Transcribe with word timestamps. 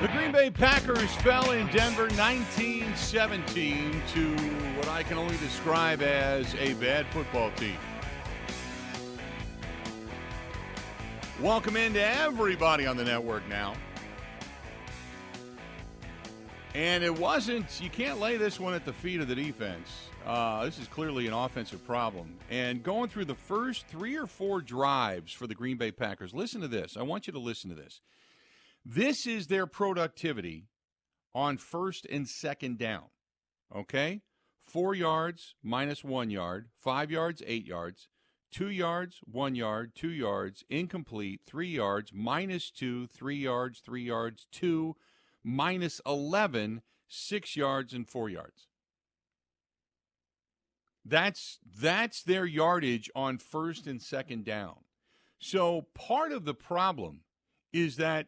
The 0.00 0.08
Green 0.08 0.32
Bay 0.32 0.48
Packers 0.48 1.14
fell 1.16 1.50
in 1.50 1.66
Denver 1.66 2.04
1917 2.04 4.02
to 4.14 4.34
what 4.78 4.88
I 4.88 5.02
can 5.02 5.18
only 5.18 5.36
describe 5.36 6.00
as 6.00 6.54
a 6.54 6.72
bad 6.74 7.04
football 7.08 7.50
team. 7.56 7.76
Welcome 11.42 11.76
into 11.76 12.02
everybody 12.02 12.86
on 12.86 12.96
the 12.96 13.04
network 13.04 13.46
now. 13.46 13.74
And 16.74 17.04
it 17.04 17.14
wasn't, 17.14 17.78
you 17.82 17.90
can't 17.90 18.18
lay 18.18 18.38
this 18.38 18.58
one 18.58 18.72
at 18.72 18.86
the 18.86 18.94
feet 18.94 19.20
of 19.20 19.28
the 19.28 19.34
defense. 19.34 19.90
Uh, 20.24 20.64
this 20.64 20.78
is 20.78 20.88
clearly 20.88 21.26
an 21.26 21.34
offensive 21.34 21.84
problem. 21.86 22.38
And 22.48 22.82
going 22.82 23.10
through 23.10 23.26
the 23.26 23.34
first 23.34 23.86
three 23.86 24.16
or 24.16 24.26
four 24.26 24.62
drives 24.62 25.30
for 25.30 25.46
the 25.46 25.54
Green 25.54 25.76
Bay 25.76 25.92
Packers, 25.92 26.32
listen 26.32 26.62
to 26.62 26.68
this. 26.68 26.96
I 26.96 27.02
want 27.02 27.26
you 27.26 27.34
to 27.34 27.38
listen 27.38 27.68
to 27.68 27.76
this. 27.76 28.00
This 28.84 29.26
is 29.26 29.46
their 29.46 29.66
productivity 29.66 30.68
on 31.34 31.58
first 31.58 32.06
and 32.06 32.28
second 32.28 32.78
down. 32.78 33.04
Okay? 33.74 34.22
Four 34.62 34.94
yards 34.94 35.54
minus 35.62 36.04
one 36.04 36.30
yard, 36.30 36.68
five 36.78 37.10
yards, 37.10 37.42
eight 37.46 37.66
yards, 37.66 38.08
two 38.50 38.70
yards, 38.70 39.20
one 39.24 39.54
yard, 39.54 39.92
two 39.94 40.10
yards, 40.10 40.64
incomplete, 40.68 41.40
three 41.46 41.68
yards, 41.68 42.12
minus 42.12 42.70
two, 42.70 43.06
three 43.06 43.36
yards, 43.36 43.80
three 43.80 44.02
yards, 44.02 44.46
two, 44.50 44.96
minus 45.42 46.00
11, 46.06 46.82
six 47.08 47.56
yards, 47.56 47.92
and 47.92 48.08
four 48.08 48.28
yards. 48.28 48.66
That's 51.04 51.58
that's 51.64 52.22
their 52.22 52.44
yardage 52.44 53.10
on 53.14 53.38
first 53.38 53.86
and 53.86 54.02
second 54.02 54.44
down. 54.44 54.76
So 55.38 55.86
part 55.94 56.30
of 56.30 56.44
the 56.44 56.54
problem 56.54 57.22
is 57.72 57.96
that 57.96 58.26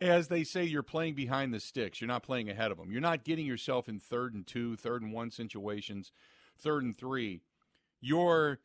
as 0.00 0.28
they 0.28 0.44
say, 0.44 0.64
you're 0.64 0.82
playing 0.82 1.14
behind 1.14 1.52
the 1.52 1.60
sticks. 1.60 2.00
You're 2.00 2.08
not 2.08 2.22
playing 2.22 2.48
ahead 2.48 2.70
of 2.70 2.78
them. 2.78 2.92
You're 2.92 3.00
not 3.00 3.24
getting 3.24 3.46
yourself 3.46 3.88
in 3.88 3.98
third 3.98 4.34
and 4.34 4.46
two, 4.46 4.76
third 4.76 5.02
and 5.02 5.12
one 5.12 5.30
situations, 5.30 6.12
third 6.56 6.84
and 6.84 6.96
three. 6.96 7.40
You're 8.00 8.60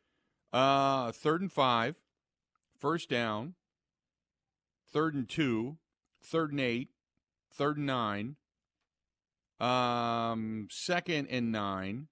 uh, 0.52 1.10
third 1.12 1.40
and 1.40 1.52
five, 1.52 1.96
first 2.78 3.08
down, 3.08 3.54
third 4.92 5.14
and 5.14 5.28
two, 5.28 5.78
third 6.22 6.52
and 6.52 6.60
eight, 6.60 6.90
third 7.52 7.78
and 7.78 7.86
nine, 7.86 8.36
um, 9.58 10.68
second 10.70 11.26
and 11.28 11.50
nine, 11.50 12.08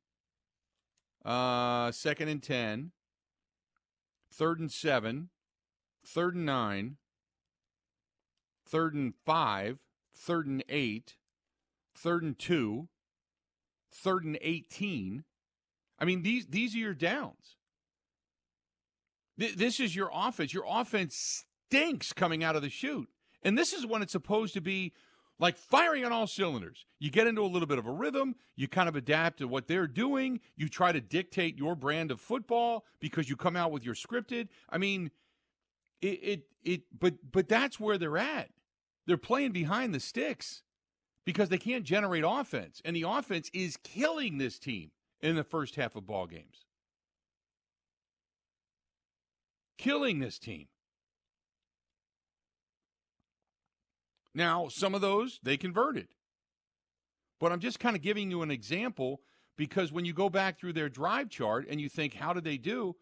uh, 1.24 1.92
second 1.92 2.28
and 2.28 2.42
ten, 2.42 2.90
third 4.32 4.58
and 4.58 4.72
seven, 4.72 5.28
third 6.04 6.34
and 6.34 6.46
nine, 6.46 6.96
third 8.66 8.94
and 8.94 9.14
five, 9.24 9.78
third 10.14 10.46
and 10.46 10.64
eight, 10.68 11.16
third 11.94 12.22
and 12.22 12.38
two, 12.38 12.88
third 13.92 14.24
and 14.24 14.38
18. 14.40 15.24
I 15.98 16.04
mean, 16.04 16.22
these, 16.22 16.46
these 16.46 16.74
are 16.74 16.78
your 16.78 16.94
downs. 16.94 17.56
Th- 19.38 19.54
this 19.54 19.80
is 19.80 19.94
your 19.94 20.10
offense. 20.12 20.52
Your 20.52 20.64
offense 20.68 21.44
stinks 21.68 22.12
coming 22.12 22.42
out 22.42 22.56
of 22.56 22.62
the 22.62 22.70
chute. 22.70 23.08
And 23.42 23.56
this 23.56 23.72
is 23.72 23.86
when 23.86 24.02
it's 24.02 24.12
supposed 24.12 24.54
to 24.54 24.60
be 24.60 24.92
like 25.38 25.56
firing 25.56 26.04
on 26.04 26.12
all 26.12 26.26
cylinders. 26.26 26.86
You 27.00 27.10
get 27.10 27.26
into 27.26 27.42
a 27.42 27.46
little 27.46 27.66
bit 27.66 27.78
of 27.78 27.86
a 27.86 27.90
rhythm, 27.90 28.36
you 28.54 28.68
kind 28.68 28.88
of 28.88 28.94
adapt 28.94 29.38
to 29.38 29.48
what 29.48 29.66
they're 29.66 29.88
doing, 29.88 30.40
you 30.56 30.68
try 30.68 30.92
to 30.92 31.00
dictate 31.00 31.58
your 31.58 31.74
brand 31.74 32.10
of 32.10 32.20
football 32.20 32.84
because 33.00 33.28
you 33.28 33.36
come 33.36 33.56
out 33.56 33.72
with 33.72 33.84
your 33.84 33.94
scripted. 33.94 34.48
I 34.70 34.78
mean, 34.78 35.10
it 36.02 36.06
it, 36.06 36.42
it 36.64 36.82
but 36.98 37.14
but 37.30 37.48
that's 37.48 37.80
where 37.80 37.98
they're 37.98 38.18
at. 38.18 38.50
They're 39.06 39.16
playing 39.16 39.52
behind 39.52 39.94
the 39.94 40.00
sticks 40.00 40.62
because 41.24 41.48
they 41.48 41.58
can't 41.58 41.84
generate 41.84 42.24
offense, 42.26 42.82
and 42.84 42.94
the 42.94 43.04
offense 43.06 43.50
is 43.54 43.76
killing 43.82 44.38
this 44.38 44.58
team 44.58 44.90
in 45.20 45.36
the 45.36 45.44
first 45.44 45.76
half 45.76 45.96
of 45.96 46.06
ball 46.06 46.26
games. 46.26 46.66
Killing 49.78 50.18
this 50.18 50.38
team. 50.38 50.66
Now, 54.34 54.68
some 54.68 54.94
of 54.94 55.00
those 55.00 55.40
they 55.42 55.56
converted. 55.56 56.08
But 57.40 57.50
I'm 57.50 57.60
just 57.60 57.80
kind 57.80 57.96
of 57.96 58.02
giving 58.02 58.30
you 58.30 58.42
an 58.42 58.50
example 58.52 59.20
because 59.56 59.92
when 59.92 60.04
you 60.04 60.12
go 60.12 60.30
back 60.30 60.58
through 60.58 60.74
their 60.74 60.88
drive 60.88 61.28
chart 61.28 61.66
and 61.68 61.80
you 61.80 61.88
think, 61.88 62.14
how 62.14 62.32
did 62.32 62.44
they 62.44 62.56
do? 62.56 62.94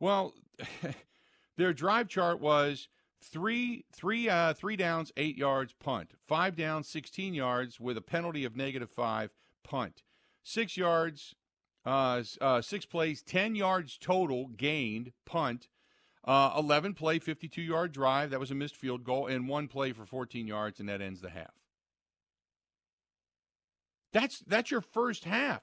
Well, 0.00 0.34
their 1.56 1.72
drive 1.72 2.08
chart 2.08 2.40
was 2.40 2.88
three 3.22 3.84
three 3.92 4.28
uh, 4.28 4.54
three 4.54 4.76
downs, 4.76 5.12
eight 5.16 5.36
yards, 5.36 5.72
punt. 5.72 6.12
Five 6.26 6.56
downs, 6.56 6.88
sixteen 6.88 7.34
yards 7.34 7.80
with 7.80 7.96
a 7.96 8.02
penalty 8.02 8.44
of 8.44 8.56
negative 8.56 8.90
five, 8.90 9.30
punt. 9.62 10.02
Six 10.42 10.76
yards, 10.76 11.34
uh, 11.86 12.22
uh, 12.40 12.60
six 12.60 12.86
plays, 12.86 13.22
ten 13.22 13.54
yards 13.54 13.98
total 13.98 14.48
gained, 14.48 15.12
punt. 15.24 15.68
Uh, 16.26 16.54
11 16.56 16.94
play, 16.94 17.18
52 17.18 17.60
yard 17.60 17.92
drive. 17.92 18.30
That 18.30 18.40
was 18.40 18.50
a 18.50 18.54
missed 18.54 18.76
field 18.76 19.04
goal, 19.04 19.26
and 19.26 19.46
one 19.46 19.68
play 19.68 19.92
for 19.92 20.06
14 20.06 20.46
yards, 20.46 20.80
and 20.80 20.88
that 20.88 21.02
ends 21.02 21.20
the 21.20 21.28
half. 21.28 21.52
That's 24.10 24.38
that's 24.46 24.70
your 24.70 24.80
first 24.80 25.24
half. 25.24 25.60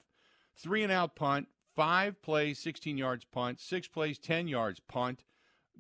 Three 0.56 0.84
and 0.84 0.92
out 0.92 1.16
punt, 1.16 1.48
five 1.76 2.22
plays, 2.22 2.60
16 2.60 2.98
yards 2.98 3.26
punt, 3.26 3.60
six 3.60 3.88
plays, 3.88 4.20
10 4.20 4.48
yards 4.48 4.80
punt, 4.88 5.24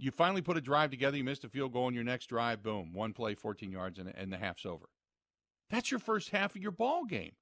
you 0.01 0.09
finally 0.09 0.41
put 0.41 0.57
a 0.57 0.61
drive 0.61 0.89
together, 0.89 1.15
you 1.15 1.23
missed 1.23 1.43
a 1.43 1.49
field 1.49 1.73
goal 1.73 1.87
in 1.87 1.93
your 1.93 2.03
next 2.03 2.25
drive, 2.25 2.63
boom, 2.63 2.91
one 2.91 3.13
play, 3.13 3.35
14 3.35 3.71
yards, 3.71 3.99
and, 3.99 4.11
and 4.15 4.33
the 4.33 4.37
half's 4.37 4.65
over. 4.65 4.89
That's 5.69 5.91
your 5.91 5.99
first 5.99 6.31
half 6.31 6.55
of 6.55 6.61
your 6.61 6.71
ball 6.71 7.05
game. 7.05 7.33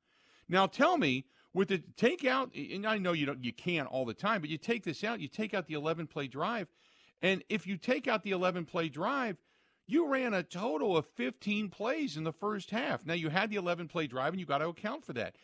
Now 0.49 0.67
tell 0.67 0.97
me, 0.97 1.25
with 1.53 1.69
the 1.69 1.81
take 1.95 2.25
out, 2.25 2.53
and 2.53 2.85
I 2.85 2.97
know 2.97 3.13
you 3.13 3.25
don't, 3.25 3.43
you 3.43 3.53
can't 3.53 3.87
all 3.87 4.05
the 4.05 4.13
time, 4.13 4.41
but 4.41 4.49
you 4.49 4.57
take 4.57 4.83
this 4.83 5.05
out, 5.05 5.21
you 5.21 5.29
take 5.29 5.53
out 5.53 5.67
the 5.67 5.73
11 5.75 6.07
play 6.07 6.27
drive, 6.27 6.67
and 7.21 7.43
if 7.47 7.65
you 7.65 7.77
take 7.77 8.07
out 8.09 8.23
the 8.23 8.31
11 8.31 8.65
play 8.65 8.89
drive, 8.89 9.37
you 9.87 10.07
ran 10.07 10.33
a 10.33 10.43
total 10.43 10.97
of 10.97 11.07
15 11.15 11.69
plays 11.69 12.17
in 12.17 12.25
the 12.25 12.33
first 12.33 12.71
half. 12.71 13.05
Now 13.05 13.15
you 13.15 13.29
had 13.29 13.49
the 13.49 13.55
11 13.55 13.87
play 13.87 14.05
drive, 14.05 14.33
and 14.33 14.39
you 14.39 14.45
got 14.45 14.59
to 14.59 14.67
account 14.67 15.05
for 15.05 15.13
that, 15.13 15.35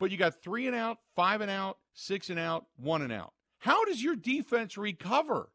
but 0.00 0.10
you 0.10 0.16
got 0.16 0.42
three 0.42 0.66
and 0.66 0.74
out, 0.74 0.98
five 1.14 1.42
and 1.42 1.50
out, 1.50 1.76
six 1.92 2.30
and 2.30 2.38
out, 2.38 2.66
one 2.76 3.02
and 3.02 3.12
out. 3.12 3.34
How 3.58 3.84
does 3.84 4.02
your 4.02 4.16
defense 4.16 4.78
recover? 4.78 5.50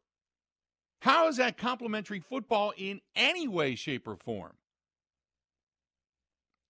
How 1.00 1.28
is 1.28 1.36
that 1.36 1.56
complimentary 1.56 2.20
football 2.20 2.72
in 2.76 3.00
any 3.14 3.46
way, 3.46 3.74
shape, 3.74 4.08
or 4.08 4.16
form? 4.16 4.54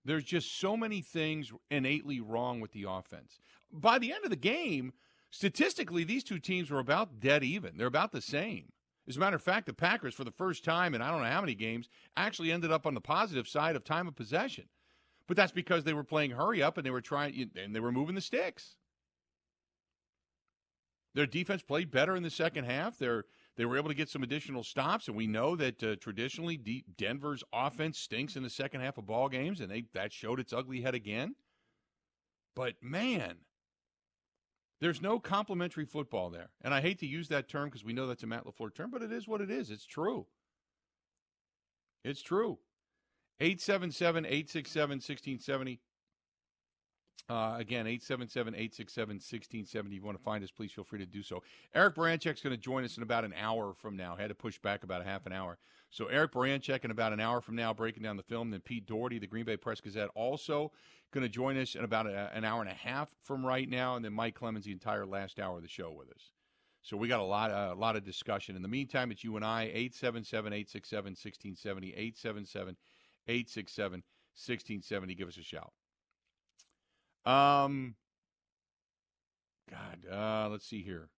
There's 0.05 0.25
just 0.25 0.59
so 0.59 0.77
many 0.77 1.01
things 1.01 1.53
innately 1.71 2.21
wrong 2.21 2.61
with 2.61 2.73
the 2.73 2.87
offense. 2.89 3.39
By 3.71 3.99
the 3.99 4.13
end 4.13 4.25
of 4.25 4.31
the 4.31 4.37
game, 4.37 4.93
statistically, 5.31 6.05
these 6.05 6.25
two 6.25 6.39
teams 6.39 6.71
were 6.71 6.79
about 6.79 7.21
dead 7.21 7.45
even. 7.45 7.77
They're 7.77 7.87
about 7.87 8.13
the 8.13 8.23
same. 8.23 8.73
As 9.09 9.17
a 9.17 9.21
matter 9.21 9.37
of 9.37 9.43
fact, 9.43 9.67
the 9.67 9.73
Packers, 9.73 10.15
for 10.15 10.25
the 10.25 10.31
first 10.31 10.65
time 10.65 10.95
in 10.95 11.01
I 11.01 11.11
don't 11.11 11.23
know 11.23 11.31
how 11.31 11.41
many 11.41 11.55
games, 11.55 11.89
actually 12.17 12.53
ended 12.53 12.71
up 12.71 12.87
on 12.87 12.95
the 12.95 13.01
positive 13.01 13.49
side 13.49 13.77
of 13.77 13.85
time 13.85 14.07
of 14.07 14.17
possession. 14.17 14.65
But 15.27 15.37
that's 15.37 15.53
because 15.53 15.85
they 15.85 15.95
were 15.95 16.05
playing 16.05 16.33
hurry 16.33 16.63
up 16.63 16.77
and 16.77 16.87
they 16.87 16.91
were 16.91 17.01
trying 17.01 17.51
and 17.57 17.75
they 17.75 17.81
were 17.81 17.93
moving 17.93 18.15
the 18.15 18.21
sticks. 18.21 18.77
Their 21.15 21.27
defense 21.27 21.63
played 21.63 21.91
better 21.91 22.17
in 22.17 22.23
the 22.23 22.31
second 22.31 22.65
half. 22.65 22.99
Their 22.99 23.25
they 23.59 23.67
were 23.67 23.77
able 23.77 23.89
to 23.89 23.95
get 23.95 24.09
some 24.09 24.23
additional 24.23 24.63
stops, 24.63 25.09
and 25.09 25.17
we 25.17 25.27
know 25.27 25.57
that 25.57 25.83
uh, 25.83 25.97
traditionally 25.97 26.57
D- 26.57 26.85
Denver's 26.97 27.43
offense 27.53 27.99
stinks 27.99 28.37
in 28.37 28.45
the 28.45 28.49
second 28.49 28.83
half 28.83 28.99
of 28.99 29.07
ball 29.07 29.29
games, 29.29 29.61
and 29.61 29.69
they 29.69 29.85
that 29.95 30.13
showed 30.13 30.39
its 30.39 30.53
ugly 30.53 30.81
head 30.81 30.95
again. 30.95 31.35
But 32.55 32.75
man, 32.81 33.35
there's 34.81 35.03
no 35.03 35.19
complimentary 35.19 35.87
football 35.87 36.31
there, 36.31 36.51
and 36.63 36.73
I 36.73 36.81
hate 36.81 37.01
to 37.01 37.07
use 37.07 37.29
that 37.29 37.49
term 37.49 37.69
because 37.69 37.85
we 37.85 37.93
know 37.93 38.07
that's 38.07 38.23
a 38.23 38.29
Matt 38.29 38.47
Lafleur 38.47 38.73
term, 38.73 38.93
but 38.93 39.03
it 39.03 39.13
is 39.13 39.27
what 39.27 39.41
it 39.41 39.51
is. 39.51 39.71
It's 39.71 39.85
true. 39.87 40.27
It's 42.05 42.23
true. 42.23 42.59
877 43.41 44.25
867 44.25 44.91
1670. 44.91 45.81
Uh, 47.31 47.57
again, 47.59 47.87
877 47.87 48.55
867 48.55 49.17
1670. 49.17 49.97
If 49.97 50.01
you 50.01 50.07
want 50.07 50.17
to 50.17 50.25
find 50.25 50.43
us, 50.43 50.51
please 50.51 50.73
feel 50.73 50.85
free 50.85 50.99
to 50.99 51.07
do 51.07 51.23
so. 51.23 51.43
Eric 51.75 51.95
Baranchek's 51.95 52.41
going 52.41 52.57
to 52.57 52.57
join 52.57 52.85
us 52.85 52.97
in 52.97 53.03
about 53.03 53.25
an 53.25 53.35
hour 53.39 53.75
from 53.75 53.97
now. 53.97 54.15
I 54.17 54.23
had 54.23 54.29
to 54.29 54.35
push 54.35 54.59
back 54.59 54.83
about 54.83 55.03
a 55.03 55.05
half 55.05 55.27
an 55.27 55.33
hour. 55.33 55.59
So, 55.91 56.07
Eric 56.07 56.33
Baranchek 56.33 56.85
in 56.85 56.91
about 56.91 57.13
an 57.13 57.21
hour 57.21 57.41
from 57.41 57.57
now, 57.57 57.73
breaking 57.75 58.03
down 58.03 58.17
the 58.17 58.23
film. 58.23 58.51
Then, 58.51 58.61
Pete 58.61 58.87
Dougherty, 58.87 59.19
the 59.19 59.27
Green 59.27 59.45
Bay 59.45 59.57
Press 59.57 59.81
Gazette, 59.81 60.11
also 60.15 60.73
going 61.13 61.23
to 61.23 61.29
join 61.29 61.57
us 61.59 61.75
in 61.75 61.85
about 61.85 62.07
a, 62.07 62.31
an 62.35 62.45
hour 62.45 62.61
and 62.61 62.71
a 62.71 62.75
half 62.75 63.15
from 63.23 63.45
right 63.45 63.69
now. 63.69 63.97
And 63.97 64.05
then, 64.05 64.13
Mike 64.13 64.35
Clemens, 64.35 64.65
the 64.65 64.73
entire 64.73 65.07
last 65.07 65.39
hour 65.39 65.57
of 65.57 65.63
the 65.63 65.69
show 65.69 65.91
with 65.93 66.11
us. 66.11 66.31
So, 66.83 66.97
we 66.97 67.09
got 67.09 67.21
a 67.21 67.25
lot, 67.25 67.51
uh, 67.51 67.75
a 67.75 67.79
lot 67.79 67.97
of 67.97 68.05
discussion. 68.05 68.57
In 68.57 68.63
the 68.63 68.69
meantime, 68.69 69.11
it's 69.11 69.25
you 69.25 69.37
and 69.37 69.45
I, 69.45 69.65
877 69.65 70.53
867 70.53 71.11
1670, 71.11 71.89
877 71.89 72.77
867 73.27 73.93
1670. 73.93 75.15
Give 75.15 75.29
us 75.29 75.37
a 75.37 75.43
shout. 75.43 75.73
Um, 77.29 77.95
God, 79.71 80.11
uh, 80.11 80.49
let's 80.49 80.67
see 80.67 80.83
here. 80.83 81.11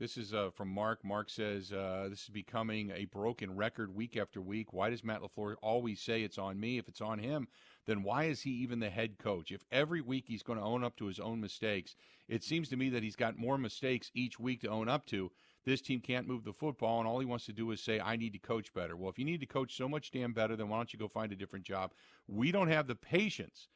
This 0.00 0.16
is 0.16 0.32
uh, 0.32 0.48
from 0.54 0.68
Mark. 0.68 1.04
Mark 1.04 1.28
says 1.28 1.72
uh, 1.72 2.06
this 2.08 2.22
is 2.22 2.30
becoming 2.30 2.90
a 2.94 3.04
broken 3.04 3.54
record 3.54 3.94
week 3.94 4.16
after 4.16 4.40
week. 4.40 4.72
Why 4.72 4.88
does 4.88 5.04
Matt 5.04 5.20
LaFleur 5.20 5.56
always 5.60 6.00
say 6.00 6.22
it's 6.22 6.38
on 6.38 6.58
me? 6.58 6.78
If 6.78 6.88
it's 6.88 7.02
on 7.02 7.18
him, 7.18 7.48
then 7.84 8.02
why 8.02 8.24
is 8.24 8.40
he 8.40 8.50
even 8.50 8.80
the 8.80 8.88
head 8.88 9.18
coach? 9.18 9.52
If 9.52 9.62
every 9.70 10.00
week 10.00 10.24
he's 10.26 10.42
going 10.42 10.58
to 10.58 10.64
own 10.64 10.84
up 10.84 10.96
to 10.98 11.06
his 11.06 11.20
own 11.20 11.38
mistakes, 11.38 11.96
it 12.28 12.42
seems 12.42 12.70
to 12.70 12.76
me 12.76 12.88
that 12.88 13.02
he's 13.02 13.16
got 13.16 13.36
more 13.36 13.58
mistakes 13.58 14.10
each 14.14 14.40
week 14.40 14.62
to 14.62 14.68
own 14.68 14.88
up 14.88 15.04
to. 15.06 15.30
This 15.66 15.82
team 15.82 16.00
can't 16.00 16.28
move 16.28 16.44
the 16.44 16.54
football, 16.54 16.98
and 16.98 17.06
all 17.06 17.20
he 17.20 17.26
wants 17.26 17.44
to 17.44 17.52
do 17.52 17.70
is 17.72 17.82
say, 17.82 18.00
I 18.00 18.16
need 18.16 18.32
to 18.32 18.38
coach 18.38 18.72
better. 18.72 18.96
Well, 18.96 19.10
if 19.10 19.18
you 19.18 19.26
need 19.26 19.40
to 19.40 19.46
coach 19.46 19.76
so 19.76 19.86
much 19.86 20.12
damn 20.12 20.32
better, 20.32 20.56
then 20.56 20.70
why 20.70 20.78
don't 20.78 20.94
you 20.94 20.98
go 20.98 21.08
find 21.08 21.30
a 21.30 21.36
different 21.36 21.66
job? 21.66 21.92
We 22.26 22.52
don't 22.52 22.68
have 22.68 22.86
the 22.86 22.94
patience 22.94 23.68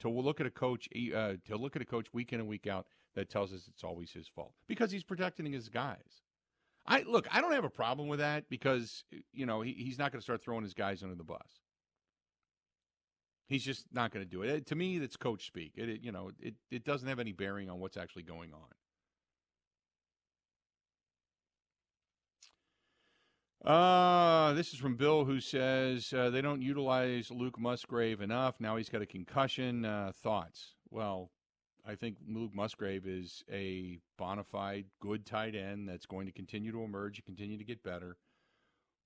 to 0.00 0.08
look 0.08 0.40
at 0.40 0.46
a 0.46 0.50
coach 0.50 0.88
uh, 1.14 1.34
to 1.46 1.56
look 1.56 1.76
at 1.76 1.82
a 1.82 1.86
coach 1.86 2.12
week 2.12 2.32
in 2.32 2.40
and 2.40 2.48
week 2.48 2.66
out 2.66 2.86
that 3.14 3.30
tells 3.30 3.52
us 3.52 3.62
it's 3.68 3.84
always 3.84 4.10
his 4.12 4.28
fault 4.28 4.54
because 4.66 4.90
he's 4.90 5.04
protecting 5.04 5.52
his 5.52 5.68
guys. 5.68 6.22
I 6.86 7.02
look, 7.02 7.26
I 7.30 7.40
don't 7.40 7.52
have 7.52 7.64
a 7.64 7.70
problem 7.70 8.08
with 8.08 8.18
that 8.18 8.48
because 8.48 9.04
you 9.32 9.46
know 9.46 9.60
he, 9.60 9.72
he's 9.72 9.98
not 9.98 10.12
going 10.12 10.20
to 10.20 10.24
start 10.24 10.42
throwing 10.42 10.64
his 10.64 10.74
guys 10.74 11.02
under 11.02 11.14
the 11.14 11.24
bus. 11.24 11.60
He's 13.46 13.64
just 13.64 13.86
not 13.92 14.12
going 14.12 14.24
to 14.24 14.30
do 14.30 14.42
it. 14.42 14.50
it. 14.50 14.66
To 14.66 14.76
me, 14.76 14.98
that's 14.98 15.16
coach 15.16 15.46
speak. 15.46 15.72
It, 15.76 15.88
it, 15.88 16.00
you 16.02 16.12
know 16.12 16.30
it 16.40 16.54
it 16.70 16.84
doesn't 16.84 17.08
have 17.08 17.18
any 17.18 17.32
bearing 17.32 17.68
on 17.68 17.80
what's 17.80 17.96
actually 17.96 18.22
going 18.22 18.52
on. 18.52 18.68
Uh, 23.64 24.54
this 24.54 24.72
is 24.72 24.78
from 24.78 24.96
Bill 24.96 25.24
who 25.24 25.38
says 25.38 26.12
uh, 26.14 26.30
they 26.30 26.40
don't 26.40 26.62
utilize 26.62 27.30
Luke 27.30 27.58
Musgrave 27.58 28.22
enough. 28.22 28.58
Now 28.58 28.76
he's 28.76 28.88
got 28.88 29.02
a 29.02 29.06
concussion. 29.06 29.84
Uh, 29.84 30.12
thoughts? 30.22 30.76
Well, 30.90 31.30
I 31.86 31.94
think 31.94 32.16
Luke 32.26 32.54
Musgrave 32.54 33.06
is 33.06 33.44
a 33.52 33.98
bona 34.18 34.44
fide 34.44 34.86
good 35.00 35.26
tight 35.26 35.54
end 35.54 35.88
that's 35.88 36.06
going 36.06 36.26
to 36.26 36.32
continue 36.32 36.72
to 36.72 36.82
emerge 36.82 37.18
and 37.18 37.24
continue 37.26 37.58
to 37.58 37.64
get 37.64 37.82
better. 37.82 38.16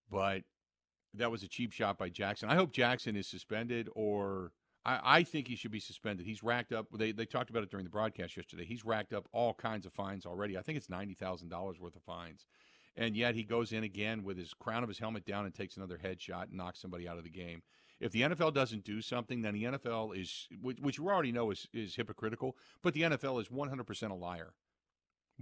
But 0.08 0.42
that 1.14 1.30
was 1.30 1.42
a 1.42 1.48
cheap 1.48 1.72
shot 1.72 1.98
by 1.98 2.08
Jackson. 2.08 2.48
I 2.48 2.54
hope 2.54 2.72
Jackson 2.72 3.16
is 3.16 3.26
suspended 3.26 3.88
or 3.94 4.52
I, 4.84 5.00
I, 5.02 5.22
think 5.22 5.48
he 5.48 5.56
should 5.56 5.70
be 5.70 5.80
suspended. 5.80 6.26
He's 6.26 6.42
racked 6.42 6.72
up 6.72 6.86
they, 6.96 7.12
they 7.12 7.24
talked 7.26 7.50
about 7.50 7.62
it 7.62 7.70
during 7.70 7.84
the 7.84 7.90
broadcast 7.90 8.36
yesterday. 8.36 8.66
He's 8.66 8.84
racked 8.84 9.12
up 9.12 9.26
all 9.32 9.54
kinds 9.54 9.86
of 9.86 9.92
fines 9.92 10.26
already. 10.26 10.58
I 10.58 10.62
think 10.62 10.76
it's 10.76 10.90
ninety 10.90 11.14
thousand 11.14 11.48
dollars 11.48 11.80
worth 11.80 11.96
of 11.96 12.02
fines. 12.02 12.46
And 12.96 13.16
yet 13.16 13.34
he 13.34 13.42
goes 13.42 13.72
in 13.72 13.82
again 13.82 14.22
with 14.22 14.38
his 14.38 14.54
crown 14.54 14.82
of 14.82 14.88
his 14.88 14.98
helmet 14.98 15.24
down 15.24 15.44
and 15.44 15.54
takes 15.54 15.76
another 15.76 15.98
headshot 15.98 16.44
and 16.44 16.54
knocks 16.54 16.80
somebody 16.80 17.08
out 17.08 17.18
of 17.18 17.24
the 17.24 17.30
game. 17.30 17.62
If 18.00 18.12
the 18.12 18.22
NFL 18.22 18.54
doesn't 18.54 18.84
do 18.84 19.00
something, 19.00 19.42
then 19.42 19.54
the 19.54 19.64
NFL 19.64 20.16
is, 20.20 20.48
which 20.60 20.98
you 20.98 21.08
already 21.08 21.32
know 21.32 21.50
is, 21.50 21.66
is 21.72 21.96
hypocritical, 21.96 22.56
but 22.82 22.94
the 22.94 23.02
NFL 23.02 23.40
is 23.40 23.48
100% 23.48 24.10
a 24.10 24.14
liar. 24.14 24.52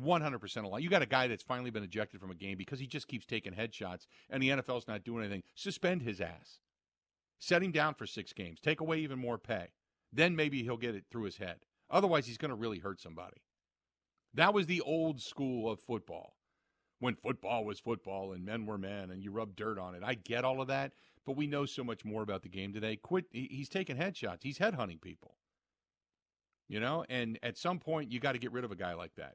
100% 0.00 0.64
a 0.64 0.69
liar. 0.69 0.81
You 0.81 0.88
got 0.88 1.02
a 1.02 1.06
guy 1.06 1.26
that's 1.26 1.43
finally 1.43 1.70
been 1.70 1.82
ejected 1.82 2.20
from 2.20 2.31
a 2.31 2.34
game 2.34 2.56
because 2.56 2.78
he 2.78 2.87
just 2.87 3.08
keeps 3.08 3.26
taking 3.26 3.52
headshots, 3.52 4.06
and 4.31 4.43
the 4.43 4.50
NFL's 4.50 4.88
not 4.88 5.04
doing 5.04 5.25
anything. 5.25 5.43
Suspend 5.54 6.02
his 6.02 6.20
ass. 6.20 6.60
Set 7.38 7.62
him 7.62 7.72
down 7.72 7.94
for 7.94 8.06
six 8.06 8.32
games. 8.32 8.60
Take 8.60 8.81
away 8.81 8.99
even 8.99 9.19
more 9.19 9.38
pay. 9.38 9.69
Then 10.12 10.37
maybe 10.37 10.62
he'll 10.62 10.76
get 10.76 10.94
it 10.94 11.04
through 11.10 11.25
his 11.25 11.38
head. 11.38 11.64
Otherwise, 11.90 12.26
he's 12.26 12.38
going 12.38 12.50
to 12.50 12.54
really 12.54 12.78
hurt 12.78 13.00
somebody. 13.00 13.43
That 14.34 14.54
was 14.54 14.66
the 14.66 14.81
old 14.81 15.20
school 15.20 15.70
of 15.70 15.81
football 15.81 16.34
when 17.02 17.16
football 17.16 17.64
was 17.64 17.81
football 17.81 18.32
and 18.32 18.44
men 18.44 18.64
were 18.64 18.78
men 18.78 19.10
and 19.10 19.25
you 19.25 19.32
rub 19.32 19.56
dirt 19.56 19.76
on 19.76 19.96
it. 19.96 20.02
I 20.04 20.14
get 20.14 20.44
all 20.44 20.60
of 20.60 20.69
that, 20.69 20.93
but 21.26 21.37
we 21.37 21.49
know 21.49 21.66
so 21.66 21.82
much 21.82 22.04
more 22.04 22.22
about 22.22 22.43
the 22.43 22.49
game 22.49 22.72
today. 22.72 22.94
Quit. 22.94 23.25
He's 23.32 23.69
taking 23.69 23.96
headshots. 23.96 24.44
He's 24.44 24.58
headhunting 24.58 25.00
people. 25.00 25.34
You 26.69 26.78
know, 26.78 27.04
and 27.10 27.40
at 27.43 27.58
some 27.58 27.81
point 27.81 28.12
you 28.12 28.20
got 28.20 28.32
to 28.32 28.38
get 28.38 28.52
rid 28.52 28.64
of 28.64 28.70
a 28.70 28.76
guy 28.76 28.94
like 28.94 29.16
that. 29.16 29.34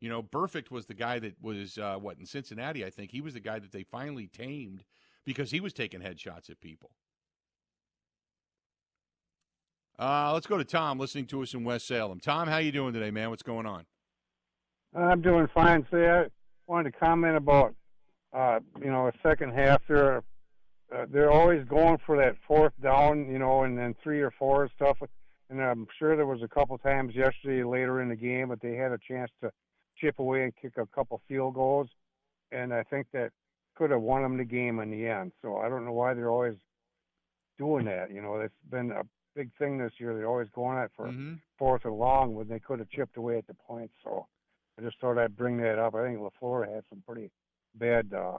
You 0.00 0.08
know, 0.08 0.22
Burfict 0.22 0.70
was 0.70 0.86
the 0.86 0.94
guy 0.94 1.18
that 1.18 1.34
was 1.42 1.78
uh, 1.78 1.96
what 1.96 2.16
in 2.16 2.26
Cincinnati. 2.26 2.84
I 2.84 2.90
think 2.90 3.10
he 3.10 3.20
was 3.20 3.34
the 3.34 3.40
guy 3.40 3.58
that 3.58 3.72
they 3.72 3.82
finally 3.82 4.28
tamed 4.28 4.84
because 5.26 5.50
he 5.50 5.58
was 5.58 5.72
taking 5.72 6.00
headshots 6.00 6.48
at 6.48 6.60
people. 6.60 6.92
Uh, 9.98 10.30
let's 10.32 10.46
go 10.46 10.56
to 10.56 10.64
Tom, 10.64 11.00
listening 11.00 11.26
to 11.26 11.42
us 11.42 11.54
in 11.54 11.64
West 11.64 11.88
Salem. 11.88 12.20
Tom, 12.20 12.46
how 12.46 12.58
you 12.58 12.70
doing 12.70 12.94
today, 12.94 13.10
man? 13.10 13.30
What's 13.30 13.42
going 13.42 13.66
on? 13.66 13.84
I'm 14.94 15.20
doing 15.20 15.48
fine. 15.52 15.84
I 15.92 16.26
wanted 16.68 16.92
to 16.92 16.98
comment 16.98 17.36
about, 17.36 17.74
uh, 18.32 18.60
you 18.80 18.90
know, 18.90 19.08
a 19.08 19.12
second 19.22 19.54
half. 19.54 19.82
there 19.88 20.22
uh, 20.94 21.04
they're 21.10 21.30
always 21.30 21.66
going 21.66 21.98
for 22.06 22.16
that 22.16 22.36
fourth 22.46 22.72
down, 22.82 23.30
you 23.30 23.38
know, 23.38 23.64
and 23.64 23.76
then 23.76 23.94
three 24.02 24.20
or 24.20 24.30
four 24.30 24.62
and 24.62 24.70
stuff. 24.74 24.96
And 25.50 25.60
I'm 25.60 25.86
sure 25.98 26.16
there 26.16 26.26
was 26.26 26.42
a 26.42 26.48
couple 26.48 26.76
times 26.78 27.14
yesterday 27.14 27.62
later 27.62 28.00
in 28.00 28.08
the 28.08 28.16
game 28.16 28.48
that 28.50 28.60
they 28.60 28.74
had 28.74 28.92
a 28.92 28.98
chance 28.98 29.30
to 29.42 29.50
chip 29.98 30.18
away 30.18 30.44
and 30.44 30.52
kick 30.56 30.72
a 30.76 30.86
couple 30.86 31.20
field 31.28 31.54
goals, 31.54 31.88
and 32.52 32.72
I 32.72 32.84
think 32.84 33.06
that 33.12 33.32
could 33.74 33.90
have 33.90 34.00
won 34.00 34.22
them 34.22 34.36
the 34.36 34.44
game 34.44 34.78
in 34.80 34.90
the 34.90 35.06
end. 35.06 35.32
So 35.42 35.56
I 35.58 35.68
don't 35.68 35.84
know 35.84 35.92
why 35.92 36.14
they're 36.14 36.30
always 36.30 36.56
doing 37.58 37.86
that. 37.86 38.10
You 38.12 38.22
know, 38.22 38.36
it's 38.36 38.54
been 38.70 38.92
a 38.92 39.02
big 39.34 39.50
thing 39.58 39.78
this 39.78 39.92
year. 39.98 40.14
They're 40.14 40.26
always 40.26 40.48
going 40.54 40.78
at 40.78 40.90
for 40.96 41.06
mm-hmm. 41.06 41.34
fourth 41.58 41.84
and 41.84 41.94
long 41.94 42.34
when 42.34 42.48
they 42.48 42.60
could 42.60 42.78
have 42.78 42.90
chipped 42.90 43.16
away 43.16 43.38
at 43.38 43.46
the 43.46 43.54
point. 43.54 43.90
So 44.04 44.26
I 44.78 44.82
just 44.82 45.00
thought 45.00 45.18
I'd 45.18 45.36
bring 45.36 45.56
that 45.58 45.78
up. 45.78 45.94
I 45.94 46.04
think 46.04 46.20
LaFleur 46.20 46.72
had 46.72 46.84
some 46.88 47.02
pretty 47.06 47.30
bad 47.74 48.12
uh, 48.14 48.38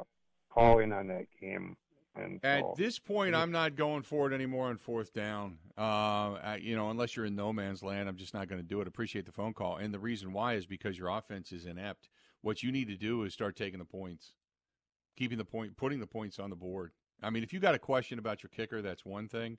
calling 0.50 0.94
on 0.94 1.08
that 1.08 1.26
game. 1.40 1.76
And 2.16 2.40
At 2.44 2.62
so, 2.62 2.74
this 2.78 2.98
point, 2.98 3.36
I'm 3.36 3.52
not 3.52 3.76
going 3.76 4.04
for 4.04 4.32
it 4.32 4.34
anymore 4.34 4.68
on 4.68 4.78
fourth 4.78 5.14
down. 5.14 5.58
Uh, 5.78 6.58
you 6.60 6.76
know, 6.76 6.90
unless 6.90 7.16
you're 7.16 7.26
in 7.26 7.36
no 7.36 7.54
man's 7.54 7.84
land, 7.84 8.10
I'm 8.10 8.18
just 8.18 8.34
not 8.34 8.48
going 8.48 8.62
to 8.62 8.68
do 8.68 8.82
it. 8.82 8.88
Appreciate 8.88 9.26
the 9.26 9.32
phone 9.32 9.54
call, 9.54 9.78
and 9.78 9.94
the 9.94 10.00
reason 10.00 10.34
why 10.34 10.54
is 10.54 10.66
because 10.66 10.98
your 10.98 11.10
offense 11.10 11.52
is 11.52 11.66
inept. 11.66 12.10
What 12.42 12.64
you 12.64 12.72
need 12.72 12.88
to 12.88 12.96
do 12.96 13.24
is 13.24 13.34
start 13.34 13.56
taking 13.56 13.80
the 13.80 13.86
points, 13.86 14.34
keeping 15.18 15.38
the 15.38 15.46
point, 15.46 15.78
putting 15.78 16.00
the 16.00 16.08
points 16.08 16.40
on 16.40 16.50
the 16.50 16.56
board. 16.56 16.92
I 17.22 17.30
mean, 17.30 17.44
if 17.44 17.54
you 17.54 17.60
got 17.60 17.76
a 17.76 17.80
question 17.80 18.18
about 18.18 18.44
your 18.44 18.50
kicker, 18.50 18.82
that's 18.82 19.06
one 19.06 19.28
thing, 19.28 19.58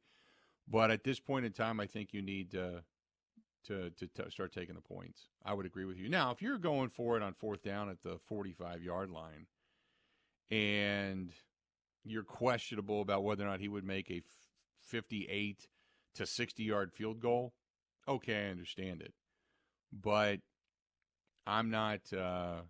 but 0.67 0.91
at 0.91 1.05
this 1.05 1.21
point 1.21 1.45
in 1.45 1.53
time, 1.53 1.79
I 1.79 1.87
think 1.87 2.13
you 2.13 2.23
need 2.23 2.57
uh, 2.57 2.81
to 3.67 3.91
to 3.91 4.07
t- 4.07 4.31
start 4.31 4.53
taking 4.53 4.75
the 4.75 4.81
points. 4.81 5.29
I 5.45 5.55
would 5.55 5.67
agree 5.67 5.85
with 5.85 5.99
you. 5.99 6.09
Now, 6.09 6.31
if 6.31 6.43
you're 6.43 6.59
going 6.59 6.89
for 6.89 7.17
it 7.17 7.23
on 7.23 7.35
fourth 7.35 7.63
down 7.63 7.89
at 7.89 8.03
the 8.03 8.19
45 8.27 8.83
yard 8.83 9.11
line, 9.11 9.47
and 10.51 11.33
you're 12.05 12.25
questionable 12.25 13.01
about 13.01 13.25
whether 13.25 13.45
or 13.45 13.49
not 13.49 13.61
he 13.61 13.69
would 13.69 13.85
make 13.85 14.11
a 14.11 14.23
58 14.83 15.69
to 16.15 16.27
60 16.27 16.63
yard 16.63 16.93
field 16.93 17.21
goal, 17.21 17.53
okay, 18.09 18.47
I 18.47 18.51
understand 18.51 19.03
it. 19.03 19.15
But 19.93 20.41
I'm 21.47 21.71
not 21.71 22.01
uh, 22.13 22.61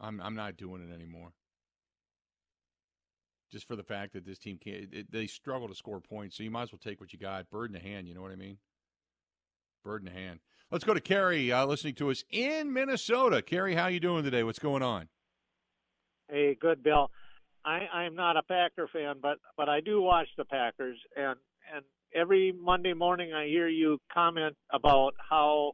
I'm 0.00 0.20
I'm 0.20 0.34
not 0.34 0.56
doing 0.56 0.82
it 0.82 0.92
anymore. 0.92 1.32
Just 3.52 3.68
for 3.68 3.76
the 3.76 3.84
fact 3.84 4.14
that 4.14 4.26
this 4.26 4.38
team 4.38 4.58
can't, 4.58 4.92
it, 4.92 5.12
they 5.12 5.28
struggle 5.28 5.68
to 5.68 5.76
score 5.76 6.00
points, 6.00 6.36
so 6.36 6.42
you 6.42 6.50
might 6.50 6.62
as 6.62 6.72
well 6.72 6.80
take 6.82 7.00
what 7.00 7.12
you 7.12 7.20
got, 7.20 7.50
bird 7.50 7.70
in 7.70 7.72
the 7.72 7.78
hand. 7.78 8.08
You 8.08 8.14
know 8.14 8.22
what 8.22 8.32
I 8.32 8.36
mean? 8.36 8.58
Bird 9.84 10.02
in 10.06 10.12
hand. 10.12 10.40
Let's 10.70 10.82
go 10.82 10.94
to 10.94 11.00
Kerry, 11.00 11.52
uh, 11.52 11.66
listening 11.66 11.94
to 11.96 12.10
us 12.10 12.24
in 12.30 12.72
Minnesota. 12.72 13.42
Kerry, 13.42 13.74
how 13.74 13.88
you 13.88 14.00
doing 14.00 14.24
today? 14.24 14.42
What's 14.42 14.58
going 14.58 14.82
on? 14.82 15.08
Hey, 16.30 16.56
good, 16.58 16.82
Bill. 16.82 17.10
I, 17.66 17.80
I'm 17.92 18.14
not 18.14 18.38
a 18.38 18.42
Packer 18.42 18.88
fan, 18.90 19.16
but 19.20 19.38
but 19.58 19.68
I 19.68 19.80
do 19.80 20.00
watch 20.00 20.28
the 20.38 20.46
Packers, 20.46 20.98
and 21.16 21.36
and 21.74 21.84
every 22.14 22.52
Monday 22.52 22.94
morning 22.94 23.34
I 23.34 23.46
hear 23.46 23.68
you 23.68 23.98
comment 24.12 24.56
about 24.72 25.14
how 25.18 25.72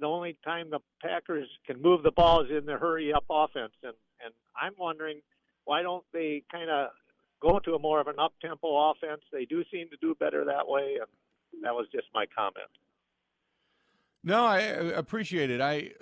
the 0.00 0.06
only 0.06 0.36
time 0.44 0.70
the 0.70 0.80
Packers 1.00 1.48
can 1.64 1.80
move 1.80 2.02
the 2.02 2.10
ball 2.10 2.42
is 2.42 2.50
in 2.50 2.66
the 2.66 2.76
hurry 2.76 3.12
up 3.12 3.24
offense, 3.30 3.72
and 3.84 3.94
and 4.24 4.34
I'm 4.60 4.74
wondering 4.76 5.20
why 5.64 5.82
don't 5.82 6.04
they 6.12 6.42
kind 6.50 6.70
of 6.70 6.88
go 7.40 7.60
to 7.60 7.74
a 7.74 7.78
more 7.78 8.00
of 8.00 8.08
an 8.08 8.18
up 8.18 8.32
tempo 8.42 8.90
offense? 8.90 9.22
They 9.32 9.44
do 9.44 9.62
seem 9.72 9.90
to 9.90 9.96
do 10.00 10.16
better 10.18 10.44
that 10.44 10.66
way, 10.66 10.96
and 11.00 11.62
that 11.62 11.74
was 11.74 11.86
just 11.92 12.06
my 12.12 12.26
comment. 12.34 12.70
No, 14.24 14.44
I 14.44 14.70
uh, 14.70 14.84
appreciate 14.96 15.50
it. 15.50 15.60
I 15.60 15.92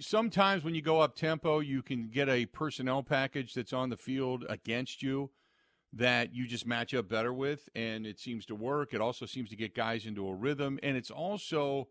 sometimes 0.00 0.64
when 0.64 0.74
you 0.74 0.82
go 0.82 1.00
up 1.00 1.14
tempo, 1.14 1.60
you 1.60 1.82
can 1.82 2.08
get 2.08 2.28
a 2.28 2.46
personnel 2.46 3.02
package 3.02 3.54
that's 3.54 3.72
on 3.72 3.90
the 3.90 3.96
field 3.96 4.44
against 4.48 5.02
you 5.02 5.30
that 5.92 6.34
you 6.34 6.46
just 6.46 6.66
match 6.66 6.92
up 6.92 7.08
better 7.08 7.32
with, 7.32 7.68
and 7.74 8.06
it 8.06 8.18
seems 8.18 8.44
to 8.46 8.54
work. 8.54 8.92
It 8.92 9.00
also 9.00 9.26
seems 9.26 9.48
to 9.50 9.56
get 9.56 9.74
guys 9.74 10.06
into 10.06 10.26
a 10.26 10.34
rhythm, 10.34 10.78
and 10.82 10.96
it's 10.96 11.10
also 11.10 11.88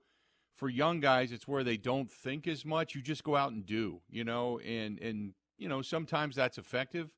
for 0.56 0.70
young 0.70 1.00
guys, 1.00 1.32
it's 1.32 1.48
where 1.48 1.64
they 1.64 1.78
don't 1.78 2.12
think 2.12 2.48
as 2.48 2.66
much. 2.66 2.94
You 2.96 3.02
just 3.02 3.24
go 3.24 3.36
out 3.36 3.52
and 3.52 3.66
do, 3.66 4.02
you 4.10 4.24
know, 4.24 4.60
and 4.60 5.00
and 5.00 5.34
you 5.58 5.70
know 5.70 5.82
sometimes 5.82 6.36
that's 6.36 6.58
effective, 6.58 7.10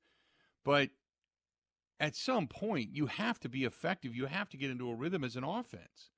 but 0.64 0.90
at 2.00 2.16
some 2.16 2.48
point 2.48 2.90
you 2.94 3.08
have 3.08 3.40
to 3.40 3.50
be 3.50 3.64
effective. 3.64 4.16
You 4.16 4.28
have 4.28 4.50
to 4.50 4.58
get 4.58 4.70
into 4.70 4.90
a 4.90 4.96
rhythm 4.96 5.24
as 5.24 5.36
an 5.36 5.44
offense. 5.44 6.12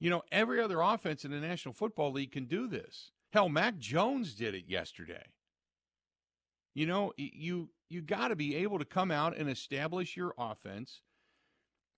You 0.00 0.10
know, 0.10 0.22
every 0.32 0.60
other 0.60 0.80
offense 0.80 1.24
in 1.24 1.30
the 1.30 1.40
National 1.40 1.74
Football 1.74 2.12
League 2.12 2.32
can 2.32 2.46
do 2.46 2.66
this. 2.66 3.12
Hell, 3.32 3.48
Mac 3.48 3.78
Jones 3.78 4.34
did 4.34 4.54
it 4.54 4.64
yesterday. 4.66 5.26
You 6.74 6.86
know, 6.86 7.12
you 7.16 7.68
you 7.88 8.00
got 8.00 8.28
to 8.28 8.36
be 8.36 8.56
able 8.56 8.78
to 8.78 8.84
come 8.84 9.10
out 9.10 9.36
and 9.36 9.48
establish 9.48 10.16
your 10.16 10.34
offense. 10.38 11.02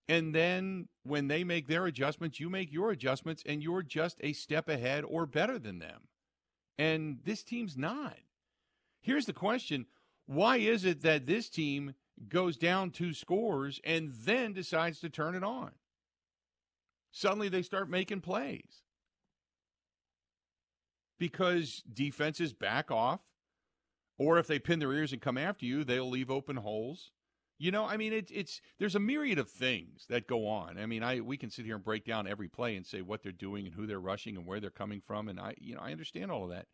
And 0.09 0.35
then 0.35 0.89
when 1.05 1.29
they 1.29 1.45
make 1.45 1.69
their 1.69 1.87
adjustments, 1.87 2.41
you 2.41 2.51
make 2.51 2.73
your 2.73 2.91
adjustments 2.91 3.43
and 3.47 3.63
you're 3.63 3.83
just 3.83 4.19
a 4.21 4.33
step 4.33 4.69
ahead 4.69 5.05
or 5.05 5.27
better 5.27 5.59
than 5.59 5.79
them. 5.79 6.09
And 6.79 7.21
this 7.25 7.45
team's 7.45 7.77
not. 7.77 8.17
Here's 9.01 9.27
the 9.27 9.33
question 9.33 9.87
why 10.27 10.57
is 10.57 10.85
it 10.85 11.03
that 11.03 11.27
this 11.27 11.49
team 11.49 11.95
goes 12.29 12.57
down 12.57 12.91
two 12.91 13.13
scores 13.13 13.81
and 13.85 14.13
then 14.25 14.53
decides 14.53 15.01
to 15.01 15.11
turn 15.11 15.35
it 15.35 15.45
on? 15.45 15.73
Suddenly 17.13 17.49
they 17.49 17.63
start 17.63 17.91
making 17.91 18.23
plays 18.23 18.83
because 21.19 21.85
defenses 21.93 22.53
back 22.53 22.91
off, 22.91 23.21
or 24.19 24.39
if 24.39 24.47
they 24.47 24.59
pin 24.59 24.79
their 24.79 24.93
ears 24.93 25.13
and 25.13 25.23
come 25.23 25.39
after 25.39 25.65
you, 25.65 25.85
they'll 25.85 26.09
leave 26.09 26.31
open 26.31 26.57
holes. 26.57 27.13
You 27.59 27.71
know, 27.71 27.85
I 27.85 27.97
mean, 27.97 28.13
it's 28.13 28.33
it's 28.35 28.61
there's 28.79 28.97
a 28.97 29.01
myriad 29.01 29.39
of 29.39 29.49
things 29.49 30.07
that 30.09 30.27
go 30.27 30.49
on. 30.49 30.79
I 30.79 30.87
mean, 30.87 31.05
I 31.05 31.21
we 31.21 31.37
can 31.37 31.51
sit 31.51 31.65
here 31.65 31.77
and 31.77 31.85
break 31.85 32.05
down 32.05 32.27
every 32.27 32.49
play 32.49 32.75
and 32.75 32.85
say 32.85 33.03
what 33.03 33.23
they're 33.23 33.31
doing 33.31 33.67
and 33.67 33.75
who 33.75 33.87
they're 33.87 34.01
rushing 34.01 34.37
and 34.37 34.47
where 34.47 34.59
they're 34.59 34.71
coming 34.71 35.01
from, 35.07 35.29
and 35.29 35.39
I 35.39 35.55
you 35.61 35.75
know 35.75 35.81
I 35.81 35.93
understand 35.93 36.33
all 36.33 36.45
of 36.45 36.51
that, 36.51 36.67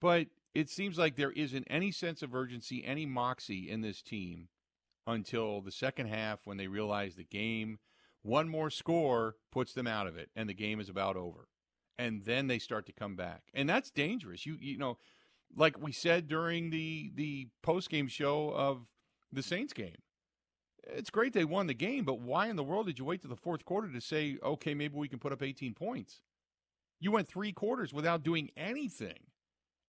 but 0.00 0.26
it 0.54 0.68
seems 0.68 0.98
like 0.98 1.16
there 1.16 1.32
isn't 1.32 1.66
any 1.70 1.92
sense 1.92 2.20
of 2.22 2.34
urgency, 2.34 2.84
any 2.84 3.06
moxie 3.06 3.70
in 3.70 3.80
this 3.80 4.02
team 4.02 4.48
until 5.06 5.60
the 5.60 5.72
second 5.72 6.08
half 6.08 6.40
when 6.44 6.56
they 6.56 6.66
realize 6.66 7.14
the 7.14 7.24
game, 7.24 7.78
one 8.26 8.48
more 8.48 8.70
score 8.70 9.36
puts 9.52 9.72
them 9.72 9.86
out 9.86 10.06
of 10.06 10.16
it, 10.16 10.30
and 10.34 10.48
the 10.48 10.54
game 10.54 10.80
is 10.80 10.88
about 10.88 11.16
over, 11.16 11.48
and 11.98 12.24
then 12.24 12.48
they 12.48 12.58
start 12.58 12.86
to 12.86 12.92
come 12.92 13.16
back, 13.16 13.42
and 13.54 13.68
that's 13.68 13.90
dangerous. 13.90 14.44
You 14.44 14.56
you 14.60 14.78
know, 14.78 14.98
like 15.56 15.80
we 15.80 15.92
said 15.92 16.28
during 16.28 16.70
the 16.70 17.12
the 17.14 17.48
post 17.62 17.88
game 17.88 18.08
show 18.08 18.50
of 18.50 18.86
the 19.32 19.42
Saints 19.42 19.72
game. 19.72 19.96
It's 20.88 21.10
great 21.10 21.32
they 21.32 21.44
won 21.44 21.66
the 21.66 21.74
game, 21.74 22.04
but 22.04 22.20
why 22.20 22.46
in 22.46 22.54
the 22.54 22.62
world 22.62 22.86
did 22.86 22.98
you 22.98 23.04
wait 23.04 23.20
to 23.22 23.28
the 23.28 23.34
fourth 23.34 23.64
quarter 23.64 23.88
to 23.88 24.00
say, 24.00 24.38
okay, 24.40 24.72
maybe 24.72 24.96
we 24.96 25.08
can 25.08 25.18
put 25.18 25.32
up 25.32 25.42
18 25.42 25.74
points? 25.74 26.20
You 27.00 27.10
went 27.10 27.26
three 27.26 27.50
quarters 27.50 27.92
without 27.92 28.22
doing 28.22 28.50
anything. 28.56 29.18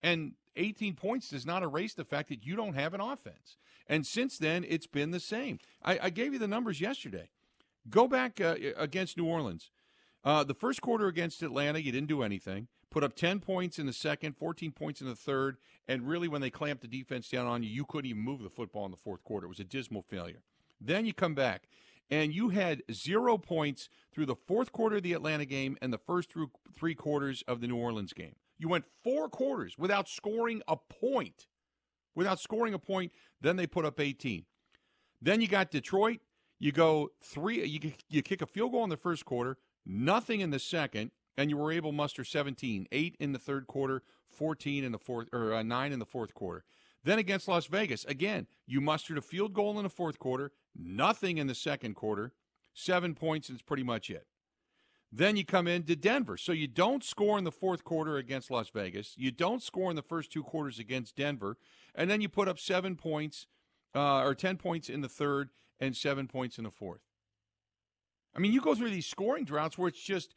And 0.02 0.34
18 0.56 0.96
points 0.96 1.30
does 1.30 1.46
not 1.46 1.62
erase 1.62 1.94
the 1.94 2.04
fact 2.04 2.30
that 2.30 2.46
you 2.46 2.56
don't 2.56 2.74
have 2.74 2.96
an 2.96 3.02
offense. 3.02 3.58
And 3.86 4.06
since 4.06 4.40
then, 4.40 4.66
it's 4.68 4.88
been 4.88 5.12
the 5.12 5.20
same. 5.20 5.60
I, 5.84 6.00
I 6.04 6.10
gave 6.10 6.34
you 6.34 6.40
the 6.40 6.48
numbers 6.48 6.82
yesterday. 6.82 7.30
Go 7.90 8.08
back 8.08 8.42
uh, 8.42 8.56
against 8.76 9.18
New 9.18 9.26
Orleans. 9.26 9.72
Uh, 10.24 10.44
the 10.44 10.54
first 10.54 10.82
quarter 10.82 11.08
against 11.08 11.42
Atlanta, 11.42 11.80
you 11.80 11.92
didn't 11.92 12.10
do 12.10 12.22
anything 12.22 12.68
put 12.90 13.04
up 13.04 13.16
10 13.16 13.40
points 13.40 13.80
in 13.80 13.86
the 13.86 13.94
second, 13.94 14.36
14 14.38 14.72
points 14.72 15.02
in 15.02 15.08
the 15.08 15.16
third, 15.16 15.58
and 15.88 16.08
really 16.08 16.28
when 16.28 16.42
they 16.42 16.50
clamped 16.50 16.82
the 16.82 16.88
defense 16.88 17.30
down 17.30 17.48
on 17.48 17.64
you, 17.64 17.70
you 17.70 17.86
couldn't 17.86 18.10
even 18.10 18.24
move 18.24 18.42
the 18.42 18.50
football 18.50 18.86
in 18.86 18.92
the 18.92 18.98
fourth 18.98 19.24
quarter. 19.24 19.46
It 19.46 19.50
was 19.50 19.60
a 19.60 19.66
dismal 19.66 20.02
failure. 20.02 20.42
Then 20.80 21.06
you 21.06 21.14
come 21.14 21.36
back 21.36 21.68
and 22.10 22.34
you 22.34 22.50
had 22.50 22.84
zero 22.92 23.38
points 23.38 23.90
through 24.14 24.28
the 24.28 24.36
fourth 24.36 24.72
quarter 24.72 24.98
of 24.98 25.04
the 25.04 25.14
Atlanta 25.14 25.46
game 25.46 25.78
and 25.82 25.92
the 25.92 25.98
first 25.98 26.32
through 26.32 26.52
three 26.74 26.96
quarters 26.96 27.44
of 27.48 27.62
the 27.62 27.68
New 27.68 27.78
Orleans 27.78 28.14
game. 28.14 28.36
You 28.58 28.70
went 28.70 28.86
four 29.04 29.30
quarters 29.30 29.78
without 29.78 30.08
scoring 30.08 30.62
a 30.68 30.78
point. 30.78 31.48
Without 32.16 32.40
scoring 32.40 32.74
a 32.74 32.80
point, 32.80 33.12
then 33.42 33.58
they 33.58 33.68
put 33.68 33.86
up 33.86 34.00
18. 34.00 34.46
Then 35.22 35.42
you 35.42 35.48
got 35.48 35.70
Detroit. 35.70 36.22
You 36.60 36.72
go 36.72 37.12
three. 37.24 37.66
You 37.66 37.94
you 38.10 38.22
kick 38.22 38.42
a 38.42 38.48
field 38.48 38.72
goal 38.72 38.84
in 38.84 38.90
the 38.90 38.98
first 38.98 39.26
quarter, 39.26 39.58
nothing 39.86 40.42
in 40.42 40.50
the 40.50 40.60
second, 40.60 41.12
and 41.38 41.50
you 41.50 41.58
were 41.58 41.72
able 41.72 41.92
to 41.92 41.96
muster 41.96 42.24
17, 42.24 42.88
8 42.92 43.16
in 43.20 43.32
the 43.32 43.40
third 43.40 43.68
quarter, 43.68 44.02
14 44.30 44.84
in 44.84 44.92
the 44.92 44.98
fourth 44.98 45.30
or 45.32 45.54
uh, 45.54 45.64
9 45.64 45.92
in 45.92 46.00
the 46.00 46.06
fourth 46.06 46.34
quarter. 46.34 46.64
Then 47.04 47.20
against 47.20 47.48
Las 47.48 47.68
Vegas, 47.68 48.04
again, 48.06 48.48
you 48.66 48.82
mustered 48.82 49.18
a 49.18 49.22
field 49.22 49.54
goal 49.54 49.78
in 49.78 49.84
the 49.84 49.90
fourth 49.90 50.20
quarter, 50.20 50.52
nothing 50.76 51.38
in 51.38 51.48
the 51.48 51.56
second 51.56 51.94
quarter, 51.94 52.34
7 52.74 53.14
points 53.14 53.50
and 53.50 53.56
it's 53.56 53.64
pretty 53.64 53.84
much 53.84 54.10
it. 54.10 54.28
Then 55.12 55.38
you 55.38 55.46
come 55.46 55.68
into 55.68 55.96
Denver. 55.96 56.36
So 56.36 56.52
you 56.52 56.68
don't 56.68 57.04
score 57.04 57.38
in 57.38 57.46
the 57.46 57.52
fourth 57.52 57.84
quarter 57.84 58.18
against 58.18 58.52
Las 58.52 58.70
Vegas. 58.70 59.14
You 59.18 59.32
don't 59.32 59.64
score 59.64 59.90
in 59.90 59.96
the 59.96 60.02
first 60.02 60.34
two 60.34 60.44
quarters 60.44 60.80
against 60.80 61.16
Denver. 61.16 61.58
And 61.96 62.10
then 62.10 62.20
you 62.20 62.28
put 62.28 62.50
up 62.50 62.60
seven 62.60 62.96
points 62.96 63.48
uh, 63.96 64.20
or 64.20 64.36
10 64.36 64.58
points 64.58 64.90
in 64.90 65.00
the 65.00 65.08
third 65.08 65.50
and 65.80 65.96
seven 65.96 66.28
points 66.28 66.58
in 66.58 66.64
the 66.64 66.72
fourth. 66.72 67.02
I 68.36 68.40
mean, 68.40 68.54
you 68.54 68.62
go 68.62 68.76
through 68.76 68.92
these 68.92 69.08
scoring 69.08 69.46
droughts 69.46 69.78
where 69.78 69.88
it's 69.88 70.02
just 70.02 70.36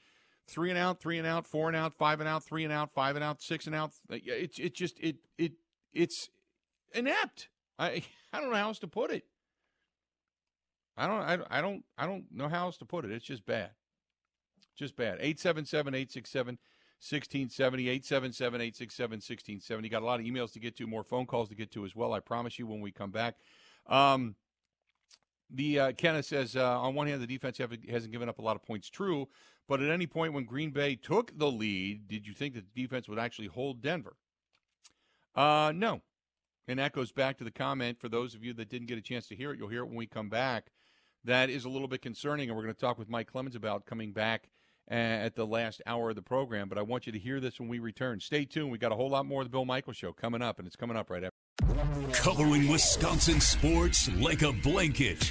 three 0.49 0.71
and 0.71 0.79
out, 0.79 1.01
three 1.01 1.19
and 1.19 1.27
out, 1.27 1.47
four 1.47 1.69
and 1.69 1.77
out, 1.77 1.95
five 1.95 2.21
and 2.21 2.29
out, 2.29 2.45
three 2.45 2.65
and 2.65 2.73
out, 2.73 2.93
five 2.93 3.15
and 3.15 3.25
out, 3.25 3.43
six 3.43 3.67
and 3.67 3.75
out. 3.75 3.93
It's 4.09 4.59
it 4.59 4.75
just 4.75 4.99
it 5.01 5.17
it 5.39 5.53
it's 5.93 6.29
inept. 6.95 7.49
I 7.79 8.03
I 8.33 8.41
don't 8.41 8.51
know 8.51 8.57
how 8.57 8.69
else 8.69 8.79
to 8.81 8.89
put 8.89 9.11
it. 9.11 9.25
I 10.97 11.07
don't 11.07 11.21
I, 11.23 11.59
I 11.59 11.61
don't 11.61 11.85
I 11.97 12.07
don't 12.07 12.25
know 12.33 12.49
how 12.49 12.67
else 12.67 12.79
to 12.79 12.85
put 12.85 13.05
it. 13.05 13.11
It's 13.11 13.25
just 13.25 13.47
bad. 13.47 13.71
Just 14.77 14.97
bad. 14.97 15.19
877 15.21 15.95
867 15.95 16.59
1670 17.01 17.89
877 17.89 18.61
867 18.61 19.11
1670. 19.17 19.89
Got 19.89 20.03
a 20.03 20.05
lot 20.05 20.21
of 20.21 20.27
emails 20.27 20.53
to 20.53 20.61
get 20.61 20.77
to, 20.77 20.87
more 20.87 21.03
phone 21.03 21.27
calls 21.27 21.49
to 21.49 21.55
get 21.55 21.71
to 21.73 21.85
as 21.85 21.97
well. 21.97 22.13
I 22.13 22.21
promise 22.21 22.59
you 22.59 22.67
when 22.67 22.81
we 22.81 22.93
come 22.93 23.11
back. 23.11 23.37
Um, 23.87 24.37
the 25.53 25.79
uh, 25.79 25.93
Kenneth 25.93 26.27
says 26.27 26.57
uh, 26.57 26.81
on 26.81 26.95
one 26.95 27.07
hand 27.07 27.23
the 27.23 27.27
defense 27.27 27.59
have, 27.59 27.73
hasn't 27.89 28.13
given 28.13 28.29
up 28.29 28.39
a 28.39 28.43
lot 28.43 28.57
of 28.57 28.63
points. 28.63 28.89
True, 28.89 29.29
but 29.69 29.81
at 29.81 29.91
any 29.91 30.07
point 30.07 30.33
when 30.33 30.45
Green 30.45 30.71
Bay 30.71 30.97
took 30.97 31.37
the 31.39 31.51
lead, 31.51 32.09
did 32.09 32.27
you 32.27 32.35
think 32.35 32.55
that 32.55 32.65
the 32.75 32.83
defense 32.83 33.09
would 33.09 33.19
actually 33.19 33.49
hold 33.49 33.81
Denver? 33.81 34.17
Uh, 35.35 35.73
no. 35.75 36.03
And 36.69 36.79
that 36.79 36.93
goes 36.93 37.11
back 37.11 37.39
to 37.39 37.45
the 37.45 37.51
comment 37.51 37.99
for 38.01 38.09
those 38.09 38.35
of 38.35 38.45
you 38.45 38.53
that 38.55 38.69
didn't 38.69 38.87
get 38.87 38.99
a 38.99 39.03
chance 39.03 39.27
to 39.29 39.37
hear 39.37 39.53
it. 39.53 39.59
You'll 39.59 39.69
hear 39.69 39.81
it 39.81 39.87
when 39.87 39.97
we 39.97 40.07
come 40.07 40.29
back. 40.29 40.71
That 41.25 41.51
is 41.51 41.65
a 41.65 41.69
little 41.69 41.89
bit 41.89 42.01
concerning, 42.01 42.49
and 42.49 42.57
we're 42.57 42.63
going 42.63 42.75
to 42.75 42.81
talk 42.81 42.99
with 42.99 43.09
Mike 43.09 43.31
Clemens 43.31 43.57
about 43.57 43.87
coming 43.87 44.13
back 44.13 44.51
at 44.89 45.37
the 45.37 45.47
last 45.47 45.83
hour 45.87 46.11
of 46.11 46.17
the 46.17 46.23
program. 46.23 46.69
But 46.69 46.79
I 46.79 46.83
want 46.83 47.07
you 47.07 47.13
to 47.13 47.19
hear 47.19 47.41
this 47.41 47.61
when 47.61 47.69
we 47.69 47.79
return. 47.79 48.21
Stay 48.21 48.45
tuned. 48.45 48.71
We 48.71 48.79
got 48.79 48.93
a 48.93 48.97
whole 48.97 49.11
lot 49.11 49.27
more 49.27 49.43
of 49.43 49.47
the 49.47 49.51
Bill 49.51 49.65
Michaels 49.65 49.97
Show 49.97 50.13
coming 50.13 50.43
up, 50.43 50.59
and 50.59 50.67
it's 50.67 50.77
coming 50.77 50.97
up 50.97 51.11
right 51.11 51.25
after. 51.25 51.37
Covering 52.13 52.69
Wisconsin 52.69 53.41
sports 53.41 54.11
like 54.15 54.43
a 54.43 54.53
blanket. 54.53 55.31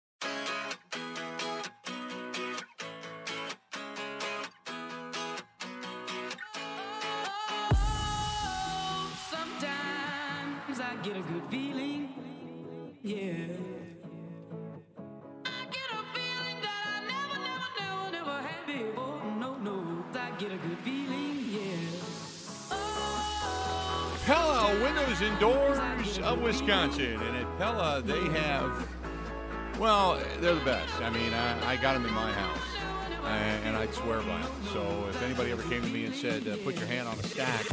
Wisconsin, 27.61 28.09
and 28.09 28.11
at 28.11 28.15
Pella 28.15 28.31
they 28.31 28.39
have, 28.39 28.87
well, 29.79 30.19
they're 30.39 30.55
the 30.55 30.65
best. 30.65 31.01
I 31.01 31.09
mean, 31.09 31.33
I, 31.33 31.73
I 31.73 31.77
got 31.77 31.93
them 31.93 32.05
in 32.05 32.13
my 32.13 32.31
house, 32.31 32.57
and 33.63 33.75
I'd 33.75 33.93
swear 33.93 34.19
by 34.19 34.41
them. 34.41 34.51
So 34.73 35.05
if 35.09 35.21
anybody 35.21 35.51
ever 35.51 35.63
came 35.63 35.81
to 35.81 35.89
me 35.89 36.05
and 36.05 36.15
said, 36.15 36.47
uh, 36.47 36.57
"Put 36.57 36.77
your 36.77 36.87
hand 36.87 37.07
on 37.07 37.17
a 37.19 37.23
stack," 37.23 37.65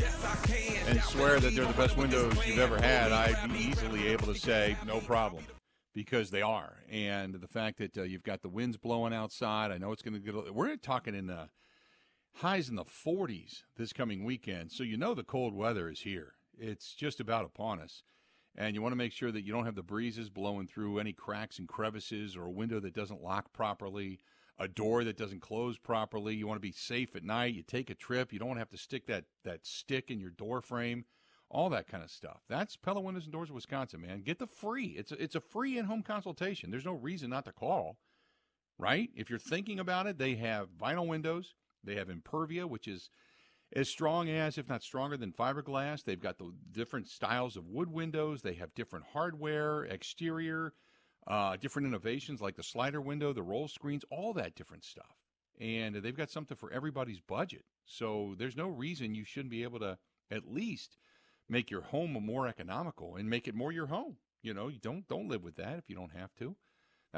and 0.86 1.00
swear 1.02 1.40
that 1.40 1.54
they're 1.54 1.66
the 1.66 1.72
best 1.72 1.96
windows 1.96 2.34
you've 2.46 2.58
ever 2.58 2.80
had, 2.80 3.12
I'd 3.12 3.52
be 3.52 3.58
easily 3.58 4.08
able 4.08 4.26
to 4.26 4.38
say, 4.38 4.76
"No 4.86 5.00
problem." 5.00 5.44
Because 5.94 6.30
they 6.30 6.42
are, 6.42 6.76
and 6.88 7.34
the 7.34 7.48
fact 7.48 7.78
that 7.78 7.98
uh, 7.98 8.02
you've 8.02 8.22
got 8.22 8.42
the 8.42 8.48
winds 8.48 8.76
blowing 8.76 9.12
outside, 9.12 9.72
I 9.72 9.78
know 9.78 9.90
it's 9.90 10.02
going 10.02 10.14
to 10.14 10.20
get. 10.20 10.54
We're 10.54 10.76
talking 10.76 11.14
in 11.14 11.26
the 11.26 11.48
highs 12.34 12.68
in 12.68 12.76
the 12.76 12.84
40s 12.84 13.62
this 13.76 13.92
coming 13.92 14.22
weekend, 14.22 14.70
so 14.70 14.84
you 14.84 14.96
know 14.96 15.12
the 15.12 15.24
cold 15.24 15.54
weather 15.54 15.88
is 15.88 16.00
here. 16.00 16.34
It's 16.56 16.94
just 16.94 17.18
about 17.18 17.44
upon 17.44 17.80
us 17.80 18.04
and 18.56 18.74
you 18.74 18.82
want 18.82 18.92
to 18.92 18.96
make 18.96 19.12
sure 19.12 19.30
that 19.30 19.42
you 19.42 19.52
don't 19.52 19.66
have 19.66 19.74
the 19.74 19.82
breezes 19.82 20.30
blowing 20.30 20.66
through 20.66 20.98
any 20.98 21.12
cracks 21.12 21.58
and 21.58 21.68
crevices 21.68 22.36
or 22.36 22.44
a 22.44 22.50
window 22.50 22.80
that 22.80 22.94
doesn't 22.94 23.22
lock 23.22 23.52
properly, 23.52 24.20
a 24.58 24.66
door 24.66 25.04
that 25.04 25.16
doesn't 25.16 25.40
close 25.40 25.78
properly. 25.78 26.34
You 26.34 26.46
want 26.46 26.56
to 26.56 26.66
be 26.66 26.72
safe 26.72 27.14
at 27.14 27.22
night. 27.22 27.54
You 27.54 27.62
take 27.62 27.90
a 27.90 27.94
trip. 27.94 28.32
You 28.32 28.38
don't 28.38 28.48
want 28.48 28.58
to 28.58 28.62
have 28.62 28.70
to 28.70 28.76
stick 28.76 29.06
that 29.06 29.24
that 29.44 29.64
stick 29.66 30.10
in 30.10 30.20
your 30.20 30.30
door 30.30 30.60
frame. 30.60 31.04
All 31.50 31.70
that 31.70 31.86
kind 31.86 32.04
of 32.04 32.10
stuff. 32.10 32.42
That's 32.48 32.76
Pella 32.76 33.00
Windows 33.00 33.24
and 33.24 33.32
Doors 33.32 33.48
of 33.48 33.54
Wisconsin, 33.54 34.02
man. 34.02 34.20
Get 34.20 34.38
the 34.38 34.46
free. 34.46 34.88
It's 34.98 35.12
a, 35.12 35.22
it's 35.22 35.34
a 35.34 35.40
free 35.40 35.78
in-home 35.78 36.02
consultation. 36.02 36.70
There's 36.70 36.84
no 36.84 36.92
reason 36.92 37.30
not 37.30 37.46
to 37.46 37.52
call, 37.52 37.96
right? 38.78 39.08
If 39.14 39.30
you're 39.30 39.38
thinking 39.38 39.80
about 39.80 40.06
it, 40.06 40.18
they 40.18 40.34
have 40.34 40.68
vinyl 40.78 41.06
windows. 41.06 41.54
They 41.82 41.94
have 41.94 42.08
Impervia, 42.08 42.66
which 42.66 42.86
is 42.86 43.08
as 43.74 43.88
strong 43.88 44.28
as, 44.28 44.58
if 44.58 44.68
not 44.68 44.82
stronger 44.82 45.16
than 45.16 45.32
fiberglass. 45.32 46.02
They've 46.02 46.20
got 46.20 46.38
the 46.38 46.52
different 46.72 47.08
styles 47.08 47.56
of 47.56 47.68
wood 47.68 47.90
windows. 47.90 48.42
They 48.42 48.54
have 48.54 48.74
different 48.74 49.06
hardware, 49.12 49.84
exterior, 49.84 50.72
uh, 51.26 51.56
different 51.56 51.86
innovations 51.88 52.40
like 52.40 52.56
the 52.56 52.62
slider 52.62 53.00
window, 53.00 53.32
the 53.32 53.42
roll 53.42 53.68
screens, 53.68 54.04
all 54.10 54.32
that 54.34 54.54
different 54.54 54.84
stuff. 54.84 55.16
And 55.60 55.96
they've 55.96 56.16
got 56.16 56.30
something 56.30 56.56
for 56.56 56.72
everybody's 56.72 57.20
budget. 57.20 57.64
So 57.84 58.34
there's 58.38 58.56
no 58.56 58.68
reason 58.68 59.14
you 59.14 59.24
shouldn't 59.24 59.50
be 59.50 59.64
able 59.64 59.80
to 59.80 59.98
at 60.30 60.50
least 60.50 60.96
make 61.48 61.70
your 61.70 61.82
home 61.82 62.12
more 62.12 62.46
economical 62.46 63.16
and 63.16 63.28
make 63.28 63.48
it 63.48 63.54
more 63.54 63.72
your 63.72 63.86
home. 63.86 64.16
You 64.42 64.54
know, 64.54 64.68
you 64.68 64.78
don't 64.78 65.06
don't 65.08 65.28
live 65.28 65.42
with 65.42 65.56
that 65.56 65.78
if 65.78 65.88
you 65.88 65.96
don't 65.96 66.16
have 66.16 66.34
to. 66.36 66.54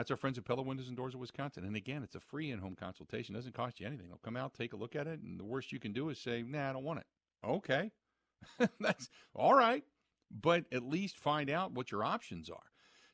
That's 0.00 0.10
our 0.10 0.16
friends 0.16 0.38
at 0.38 0.46
Pella 0.46 0.62
Windows 0.62 0.88
and 0.88 0.96
Doors 0.96 1.12
of 1.12 1.20
Wisconsin. 1.20 1.62
And 1.66 1.76
again, 1.76 2.02
it's 2.02 2.14
a 2.14 2.20
free 2.20 2.50
in-home 2.50 2.74
consultation. 2.74 3.34
It 3.34 3.38
doesn't 3.38 3.54
cost 3.54 3.80
you 3.80 3.86
anything. 3.86 4.08
They'll 4.08 4.16
come 4.24 4.34
out, 4.34 4.54
take 4.54 4.72
a 4.72 4.76
look 4.76 4.96
at 4.96 5.06
it, 5.06 5.20
and 5.20 5.38
the 5.38 5.44
worst 5.44 5.72
you 5.72 5.78
can 5.78 5.92
do 5.92 6.08
is 6.08 6.18
say, 6.18 6.40
"Nah, 6.40 6.70
I 6.70 6.72
don't 6.72 6.84
want 6.84 7.00
it." 7.00 7.06
Okay, 7.44 7.90
that's 8.80 9.10
all 9.34 9.52
right, 9.52 9.84
but 10.30 10.64
at 10.72 10.84
least 10.84 11.18
find 11.18 11.50
out 11.50 11.72
what 11.72 11.92
your 11.92 12.02
options 12.02 12.48
are. 12.48 12.62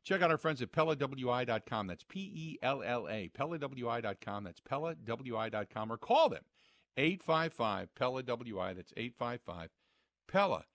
Check 0.04 0.22
out 0.22 0.30
our 0.30 0.38
friends 0.38 0.62
at 0.62 0.70
PellaWI.com. 0.70 1.88
That's 1.88 2.04
P 2.04 2.20
E 2.20 2.58
L 2.62 2.84
L 2.84 3.08
A. 3.08 3.32
PellaWI.com. 3.36 4.44
That's 4.44 4.60
PellaWI.com. 4.60 5.90
Or 5.92 5.96
call 5.96 6.28
them 6.28 6.44
855 6.96 7.96
Pella 7.96 8.22
WI. 8.22 8.74
That's 8.74 8.92
855 8.96 9.70
Pella 10.28 10.66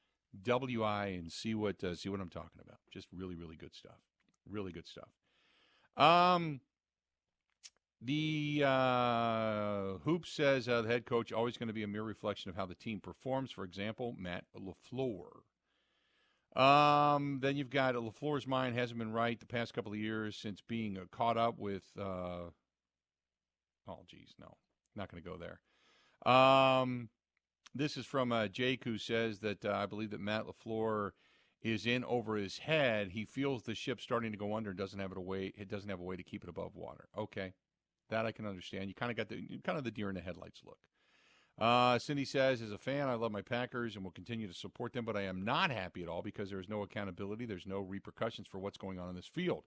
WI 0.44 1.06
and 1.06 1.32
see 1.32 1.56
what 1.56 1.82
uh, 1.82 1.96
see 1.96 2.10
what 2.10 2.20
I'm 2.20 2.30
talking 2.30 2.60
about. 2.62 2.80
Just 2.92 3.08
really 3.14 3.36
really 3.36 3.56
good 3.56 3.74
stuff. 3.74 4.02
Really 4.46 4.74
good 4.74 4.90
stuff. 4.90 5.08
Um 5.98 6.62
the 8.02 8.64
uh, 8.66 9.98
Hoop 10.04 10.26
says 10.26 10.68
uh, 10.68 10.82
the 10.82 10.88
head 10.88 11.06
coach 11.06 11.32
always 11.32 11.58
going 11.58 11.68
to 11.68 11.74
be 11.74 11.84
a 11.84 11.88
mere 11.88 12.04
reflection 12.04 12.50
of 12.50 12.56
how 12.56 12.66
the 12.66 12.74
team 12.74 13.00
performs. 13.00 13.52
For 13.52 13.64
example, 13.64 14.16
Matt 14.18 14.46
Lafleur. 14.58 15.44
Um, 16.56 17.40
then 17.42 17.56
you've 17.56 17.70
got 17.70 17.96
Lafleur's 17.96 18.48
mind 18.48 18.76
hasn't 18.76 19.00
been 19.00 19.14
right 19.14 19.40
the 19.40 19.46
past 19.46 19.74
couple 19.74 19.92
of 19.92 20.00
years 20.00 20.36
since 20.36 20.62
being 20.68 20.98
uh, 20.98 21.02
caught 21.12 21.38
up 21.38 21.60
with. 21.60 21.84
Uh, 21.98 22.50
oh, 23.88 24.00
geez, 24.08 24.34
no, 24.40 24.58
not 24.96 25.10
going 25.10 25.24
to 25.24 25.30
go 25.30 25.38
there. 25.38 25.60
Um, 26.34 27.10
this 27.74 27.98
is 27.98 28.06
from 28.06 28.32
uh, 28.32 28.48
Jake, 28.48 28.84
who 28.84 28.98
says 28.98 29.40
that 29.40 29.64
uh, 29.64 29.72
I 29.72 29.86
believe 29.86 30.10
that 30.10 30.20
Matt 30.20 30.46
Lafleur 30.46 31.12
is 31.62 31.86
in 31.86 32.04
over 32.06 32.36
his 32.36 32.58
head. 32.58 33.10
He 33.10 33.26
feels 33.26 33.64
the 33.64 33.76
ship 33.76 34.02
starting 34.02 34.32
to 34.32 34.38
go 34.38 34.56
under 34.56 34.72
and 34.72 34.80
doesn't 34.80 35.00
have 35.00 35.12
it 35.12 35.18
a 35.18 35.22
way. 35.22 35.54
It 35.58 35.70
doesn't 35.70 35.90
have 35.90 36.00
a 36.00 36.04
way 36.04 36.16
to 36.16 36.24
keep 36.24 36.44
it 36.44 36.50
above 36.50 36.76
water. 36.76 37.08
Okay, 37.18 37.54
that 38.10 38.26
I 38.26 38.32
can 38.32 38.46
understand. 38.46 38.88
You 38.88 38.96
kind 38.96 39.12
of 39.12 39.18
got 39.18 39.30
the 39.30 39.60
kind 39.64 39.78
of 39.78 39.84
the 39.84 39.92
deer 39.92 40.10
in 40.10 40.16
the 40.16 40.22
headlights 40.22 40.62
look. 40.66 40.80
Uh, 41.60 42.00
Cindy 42.00 42.26
says, 42.26 42.62
as 42.62 42.72
a 42.72 42.78
fan, 42.78 43.08
I 43.08 43.14
love 43.14 43.32
my 43.32 43.42
Packers 43.42 43.96
and 43.96 44.04
will 44.04 44.12
continue 44.12 44.48
to 44.48 44.54
support 44.54 44.94
them, 44.94 45.06
but 45.06 45.16
I 45.16 45.24
am 45.24 45.44
not 45.44 45.70
happy 45.70 46.02
at 46.02 46.10
all 46.10 46.24
because 46.24 46.50
there 46.50 46.60
is 46.60 46.70
no 46.70 46.82
accountability. 46.82 47.46
There's 47.46 47.68
no 47.68 47.82
repercussions 47.82 48.48
for 48.48 48.58
what's 48.58 48.78
going 48.78 48.98
on 48.98 49.10
in 49.10 49.16
this 49.16 49.28
field. 49.28 49.66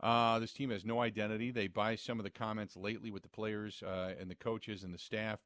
Uh, 0.00 0.38
this 0.38 0.52
team 0.52 0.70
has 0.70 0.84
no 0.84 1.00
identity. 1.00 1.50
They 1.50 1.68
buy 1.68 1.96
some 1.96 2.18
of 2.18 2.24
the 2.24 2.30
comments 2.30 2.76
lately 2.76 3.10
with 3.10 3.22
the 3.22 3.28
players 3.28 3.82
uh, 3.86 4.14
and 4.18 4.30
the 4.30 4.34
coaches 4.34 4.82
and 4.82 4.92
the 4.92 4.98
staff 4.98 5.40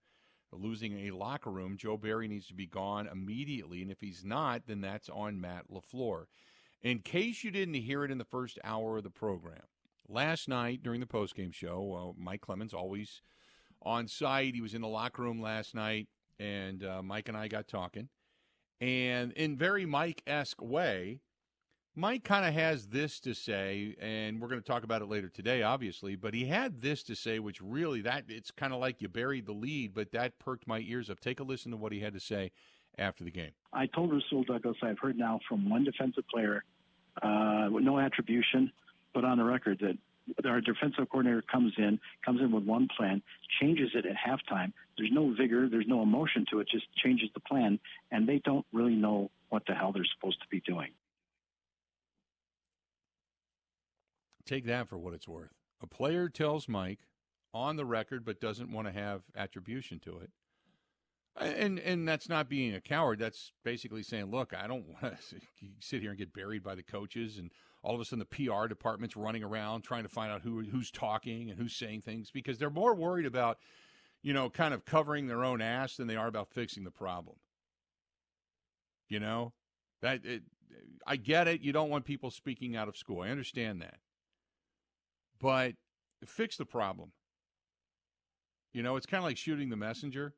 losing 0.53 1.07
a 1.07 1.11
locker 1.11 1.51
room. 1.51 1.77
Joe 1.77 1.97
Barry 1.97 2.29
needs 2.29 2.47
to 2.49 2.55
be 2.55 2.67
gone 2.67 3.07
immediately, 3.07 3.83
and 3.83 3.91
if 3.91 4.01
he's 4.01 4.25
not, 4.25 4.67
then 4.67 4.81
that's 4.81 5.09
on 5.09 5.41
Matt 5.41 5.65
LaFleur. 5.71 6.27
In 6.83 6.99
case 6.99 7.45
you 7.45 7.51
didn't 7.51 7.75
hear 7.75 8.05
it 8.05 8.11
in 8.11 8.19
the 8.19 8.25
first 8.25 8.59
hour 8.65 8.99
of 8.99 9.05
the 9.05 9.11
program, 9.11 9.63
last 10.09 10.49
night 10.49 10.83
during 10.83 11.01
the 11.01 11.07
postgame 11.07 11.55
show, 11.55 12.15
Mike 12.19 12.41
Clemens 12.41 12.75
always– 12.75 13.23
on 13.85 14.09
site. 14.09 14.55
He 14.55 14.61
was 14.61 14.75
in 14.75 14.83
the 14.83 14.89
locker 14.89 15.23
room 15.23 15.41
last 15.41 15.75
night, 15.75 16.09
and 16.39 16.85
uh, 16.85 17.03
Mike 17.03 17.29
and 17.29 17.37
I 17.37 17.49
got 17.49 17.69
talking. 17.69 18.09
And 18.81 19.33
in 19.33 19.57
very 19.57 19.87
Mike 19.87 20.23
esque 20.27 20.61
way, 20.61 21.21
Mike 21.95 22.25
kind 22.25 22.47
of 22.47 22.55
has 22.55 22.87
this 22.87 23.21
to 23.21 23.35
say, 23.35 23.95
and 24.01 24.41
we're 24.41 24.49
going 24.49 24.61
to 24.61 24.67
talk 24.67 24.83
about 24.83 25.03
it 25.03 25.09
later 25.09 25.29
today, 25.29 25.63
obviously. 25.63 26.17
But 26.17 26.33
he 26.33 26.47
had 26.47 26.81
this 26.81 27.03
to 27.05 27.15
say, 27.15 27.39
which 27.39 27.61
really 27.61 28.01
that 28.01 28.25
it's 28.29 28.51
kind 28.51 28.73
of 28.73 28.81
like 28.81 29.03
you 29.03 29.09
buried 29.09 29.45
the 29.45 29.53
lead, 29.53 29.93
but 29.93 30.11
that 30.13 30.39
perked 30.39 30.67
my 30.67 30.81
ears 30.81 31.11
up. 31.11 31.21
Take 31.21 31.41
a 31.41 31.43
listen 31.43 31.71
to 31.71 31.77
what 31.77 31.93
he 31.93 32.01
had 32.01 32.15
to 32.15 32.21
say 32.21 32.51
after 32.97 33.25
the 33.25 33.31
game. 33.31 33.51
I 33.75 33.87
told 33.87 34.11
Rasul 34.11 34.45
Douglas 34.45 34.79
I've 34.83 34.99
heard 34.99 35.19
now 35.19 35.41
from 35.47 35.69
one 35.69 35.85
defensive 35.85 36.25
player 36.29 36.65
uh, 37.23 37.69
with 37.71 37.85
no 37.85 37.99
attribution, 37.99 38.73
but 39.13 39.27
on 39.27 39.37
the 39.37 39.45
record 39.45 39.81
that 39.81 40.47
our 40.47 40.63
defensive 40.63 41.11
coordinator 41.11 41.43
comes 41.43 41.75
in, 41.77 42.01
comes 42.25 42.41
in 42.41 42.53
with 42.53 42.65
one 42.65 42.89
plan, 42.97 43.21
changes 43.61 43.91
it 43.95 44.07
at 44.07 44.17
halftime. 44.17 44.73
There's 44.97 45.11
no 45.13 45.35
vigor, 45.35 45.69
there's 45.69 45.87
no 45.87 46.01
emotion 46.03 46.47
to 46.53 46.61
it, 46.61 46.69
just 46.69 46.87
changes 46.97 47.29
the 47.35 47.41
plan, 47.41 47.79
and 48.11 48.27
they 48.27 48.41
don't 48.43 48.65
really 48.73 48.95
know 48.95 49.31
what 49.51 49.65
the 49.67 49.75
hell 49.75 49.93
they're 49.93 50.07
supposed 50.17 50.41
to 50.41 50.49
be 50.49 50.61
doing. 50.61 50.89
Take 54.46 54.66
that 54.66 54.88
for 54.88 54.98
what 54.98 55.14
it's 55.14 55.28
worth. 55.28 55.52
A 55.83 55.87
player 55.87 56.28
tells 56.28 56.68
Mike 56.68 57.00
on 57.55 57.76
the 57.76 57.85
record, 57.85 58.24
but 58.24 58.40
doesn't 58.40 58.72
want 58.72 58.87
to 58.87 58.92
have 58.92 59.22
attribution 59.37 60.00
to 60.00 60.18
it. 60.18 60.31
And 61.37 61.78
and 61.78 62.07
that's 62.07 62.28
not 62.28 62.48
being 62.48 62.74
a 62.74 62.81
coward. 62.81 63.18
That's 63.18 63.52
basically 63.64 64.02
saying, 64.02 64.31
look, 64.31 64.52
I 64.55 64.66
don't 64.66 64.87
want 64.88 65.14
to 65.31 65.37
sit 65.81 66.02
here 66.02 66.11
and 66.11 66.18
get 66.18 66.35
buried 66.35 66.62
by 66.62 66.74
the 66.74 66.83
coaches 66.83 67.38
and 67.38 67.50
all 67.83 67.94
of 67.94 68.00
a 68.00 68.05
sudden 68.05 68.24
the 68.31 68.48
PR 68.48 68.66
department's 68.66 69.16
running 69.16 69.42
around 69.42 69.83
trying 69.83 70.02
to 70.02 70.09
find 70.09 70.31
out 70.31 70.42
who 70.42 70.62
who's 70.62 70.90
talking 70.90 71.50
and 71.50 71.59
who's 71.59 71.74
saying 71.74 72.02
things 72.02 72.31
because 72.31 72.59
they're 72.59 72.70
more 72.70 72.94
worried 72.94 73.26
about, 73.26 73.59
you 74.22 74.33
know, 74.33 74.50
kind 74.50 74.74
of 74.74 74.85
covering 74.85 75.26
their 75.26 75.44
own 75.44 75.62
ass 75.62 75.96
than 75.96 76.07
they 76.07 76.16
are 76.16 76.28
about 76.28 76.50
fixing 76.50 76.85
the 76.85 76.90
problem. 76.90 77.37
You 79.09 79.20
know, 79.20 79.52
that 80.00 80.24
it, 80.24 80.42
I 81.07 81.16
get 81.16 81.48
it. 81.48 81.61
You 81.61 81.72
don't 81.72 81.90
want 81.90 82.05
people 82.05 82.31
speaking 82.31 82.76
out 82.76 82.88
of 82.88 82.96
school. 82.96 83.22
I 83.22 83.28
understand 83.28 83.81
that, 83.83 83.96
but 85.42 85.74
fix 86.24 86.57
the 86.57 86.64
problem. 86.64 87.12
You 88.72 88.83
know, 88.83 88.96
it's 88.96 89.05
kind 89.05 89.18
of 89.18 89.24
like 89.24 89.37
shooting 89.37 89.68
the 89.68 89.76
messenger 89.76 90.33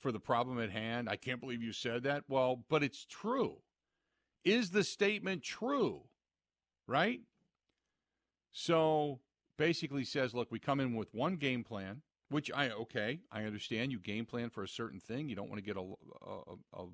for 0.00 0.12
the 0.12 0.20
problem 0.20 0.60
at 0.60 0.70
hand. 0.70 1.08
I 1.08 1.16
can't 1.16 1.40
believe 1.40 1.62
you 1.62 1.72
said 1.72 2.02
that. 2.02 2.24
Well, 2.28 2.64
but 2.68 2.82
it's 2.82 3.06
true. 3.06 3.62
Is 4.44 4.70
the 4.70 4.84
statement 4.84 5.42
true? 5.42 6.02
right? 6.86 7.20
So 8.52 9.20
basically 9.58 10.04
says, 10.04 10.34
look, 10.34 10.50
we 10.50 10.58
come 10.58 10.80
in 10.80 10.94
with 10.94 11.08
one 11.12 11.36
game 11.36 11.64
plan, 11.64 12.02
which 12.28 12.50
I 12.54 12.70
okay, 12.70 13.20
I 13.30 13.44
understand. 13.44 13.92
You 13.92 13.98
game 13.98 14.26
plan 14.26 14.50
for 14.50 14.62
a 14.62 14.68
certain 14.68 15.00
thing. 15.00 15.28
You 15.28 15.36
don't 15.36 15.48
want 15.48 15.58
to 15.58 15.66
get 15.66 15.76
a 15.76 15.94
a, 16.26 16.82
a, 16.82 16.86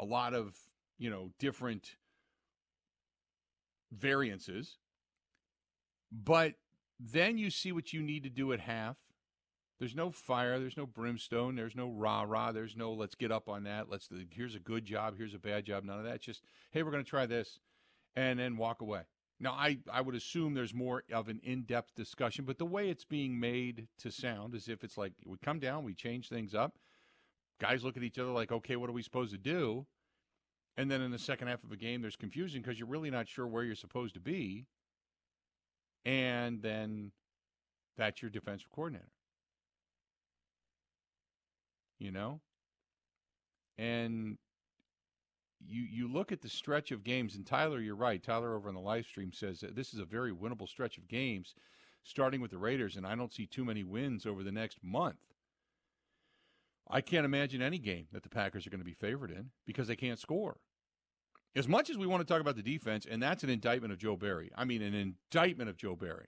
a 0.00 0.04
lot 0.04 0.34
of 0.34 0.56
you 0.98 1.10
know 1.10 1.30
different 1.38 1.96
variances, 3.92 4.78
but 6.12 6.54
then 6.98 7.38
you 7.38 7.50
see 7.50 7.72
what 7.72 7.92
you 7.92 8.02
need 8.02 8.22
to 8.24 8.30
do 8.30 8.52
at 8.52 8.60
half. 8.60 8.96
There's 9.78 9.96
no 9.96 10.10
fire. 10.10 10.58
There's 10.58 10.76
no 10.76 10.86
brimstone. 10.86 11.56
There's 11.56 11.74
no 11.74 11.88
rah 11.88 12.24
rah. 12.28 12.52
There's 12.52 12.76
no 12.76 12.92
let's 12.92 13.14
get 13.14 13.32
up 13.32 13.48
on 13.48 13.64
that. 13.64 13.88
Let's 13.88 14.08
here's 14.30 14.54
a 14.54 14.60
good 14.60 14.84
job. 14.84 15.14
Here's 15.16 15.34
a 15.34 15.38
bad 15.38 15.64
job. 15.64 15.84
None 15.84 15.98
of 15.98 16.04
that. 16.04 16.20
Just 16.20 16.42
hey, 16.70 16.82
we're 16.82 16.90
going 16.90 17.04
to 17.04 17.08
try 17.08 17.24
this 17.24 17.58
and 18.14 18.38
then 18.38 18.56
walk 18.56 18.82
away. 18.82 19.02
Now, 19.42 19.52
I, 19.52 19.78
I 19.90 20.02
would 20.02 20.14
assume 20.14 20.52
there's 20.52 20.74
more 20.74 21.02
of 21.10 21.28
an 21.28 21.40
in 21.42 21.62
depth 21.62 21.94
discussion, 21.94 22.44
but 22.44 22.58
the 22.58 22.66
way 22.66 22.90
it's 22.90 23.04
being 23.04 23.40
made 23.40 23.88
to 24.00 24.10
sound 24.10 24.54
as 24.54 24.68
if 24.68 24.84
it's 24.84 24.98
like 24.98 25.14
we 25.24 25.38
come 25.42 25.58
down, 25.58 25.82
we 25.82 25.94
change 25.94 26.28
things 26.28 26.54
up. 26.54 26.78
Guys 27.58 27.82
look 27.82 27.96
at 27.96 28.02
each 28.02 28.18
other 28.18 28.30
like, 28.30 28.52
okay, 28.52 28.76
what 28.76 28.90
are 28.90 28.92
we 28.92 29.02
supposed 29.02 29.32
to 29.32 29.38
do? 29.38 29.86
And 30.76 30.90
then 30.90 31.00
in 31.00 31.10
the 31.10 31.18
second 31.18 31.48
half 31.48 31.64
of 31.64 31.72
a 31.72 31.76
game, 31.76 32.02
there's 32.02 32.16
confusion 32.16 32.60
because 32.60 32.78
you're 32.78 32.88
really 32.88 33.10
not 33.10 33.28
sure 33.28 33.46
where 33.46 33.64
you're 33.64 33.74
supposed 33.74 34.14
to 34.14 34.20
be. 34.20 34.66
And 36.04 36.62
then 36.62 37.12
that's 37.96 38.22
your 38.22 38.30
defensive 38.30 38.70
coordinator. 38.70 39.12
You 41.98 42.10
know? 42.10 42.40
And 43.76 44.38
you 45.66 45.82
you 45.82 46.08
look 46.08 46.32
at 46.32 46.40
the 46.40 46.48
stretch 46.48 46.90
of 46.90 47.04
games, 47.04 47.36
and 47.36 47.46
Tyler, 47.46 47.80
you're 47.80 47.94
right. 47.94 48.22
Tyler 48.22 48.54
over 48.54 48.68
on 48.68 48.74
the 48.74 48.80
live 48.80 49.04
stream 49.04 49.32
says 49.32 49.62
this 49.72 49.92
is 49.92 50.00
a 50.00 50.04
very 50.04 50.32
winnable 50.32 50.68
stretch 50.68 50.98
of 50.98 51.08
games, 51.08 51.54
starting 52.02 52.40
with 52.40 52.50
the 52.50 52.58
Raiders, 52.58 52.96
and 52.96 53.06
I 53.06 53.14
don't 53.14 53.32
see 53.32 53.46
too 53.46 53.64
many 53.64 53.84
wins 53.84 54.26
over 54.26 54.42
the 54.42 54.52
next 54.52 54.78
month. 54.82 55.16
I 56.88 57.00
can't 57.00 57.24
imagine 57.24 57.62
any 57.62 57.78
game 57.78 58.06
that 58.12 58.22
the 58.22 58.28
Packers 58.28 58.66
are 58.66 58.70
going 58.70 58.80
to 58.80 58.84
be 58.84 58.94
favored 58.94 59.30
in 59.30 59.50
because 59.66 59.86
they 59.86 59.96
can't 59.96 60.18
score. 60.18 60.56
As 61.56 61.66
much 61.66 61.90
as 61.90 61.98
we 61.98 62.06
want 62.06 62.20
to 62.20 62.32
talk 62.32 62.40
about 62.40 62.56
the 62.56 62.62
defense, 62.62 63.06
and 63.10 63.22
that's 63.22 63.42
an 63.42 63.50
indictment 63.50 63.92
of 63.92 63.98
Joe 63.98 64.16
Barry. 64.16 64.50
I 64.56 64.64
mean, 64.64 64.82
an 64.82 64.94
indictment 64.94 65.68
of 65.68 65.76
Joe 65.76 65.96
Barry. 65.96 66.26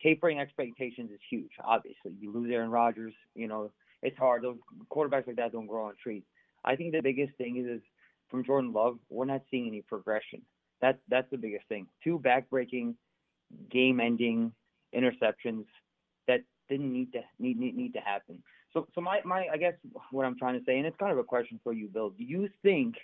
tapering 0.04 0.39
expectations 0.39 1.10
is 1.12 1.20
huge. 1.30 1.52
Obviously, 1.63 2.12
you 2.20 2.34
lose 2.34 2.52
Aaron 2.52 2.70
Rodgers, 2.70 3.13
you 3.34 3.48
know 3.48 3.72
it's 4.02 4.17
hard. 4.17 4.43
Those 4.43 4.58
quarterbacks 4.91 5.28
like 5.28 5.38
that 5.38 5.52
don't 5.52 5.67
grow 5.67 5.86
on 5.86 5.93
trees. 6.02 6.24
I 6.63 6.76
think 6.76 6.91
the 6.91 7.02
biggest 7.02 7.34
thing 7.38 7.58
is, 7.58 7.78
is 7.78 7.82
from 8.30 8.43
Jordan 8.43 8.74
Love, 8.74 9.00
we're 9.10 9.26
not 9.26 9.41
seeing 9.50 9.67
any 9.67 9.82
progression. 9.82 10.41
That's 10.82 10.98
that's 11.10 11.30
the 11.32 11.38
biggest 11.38 11.68
thing. 11.68 11.88
Two 12.04 12.20
backbreaking, 12.20 12.96
game-ending 13.72 14.52
interceptions 14.96 15.66
that 16.28 16.42
didn't 16.70 16.92
need 16.92 17.12
to 17.13 17.22
need, 17.40 17.60
need 17.60 17.76
need 17.76 17.94
to 17.94 18.00
happen. 18.00 18.42
So 18.74 18.88
so 18.94 19.02
my 19.02 19.22
my 19.26 19.48
I 19.52 19.58
guess 19.58 19.74
what 20.12 20.26
I'm 20.26 20.38
trying 20.38 20.60
to 20.60 20.66
say, 20.66 20.78
and 20.78 20.86
it's 20.86 20.98
kind 20.98 21.12
of 21.12 21.18
a 21.18 21.24
question 21.24 21.60
for 21.63 21.74
you, 21.74 21.88
Bill. 21.88 22.12
Do 22.12 22.24
you 22.24 22.50
think 22.62 22.96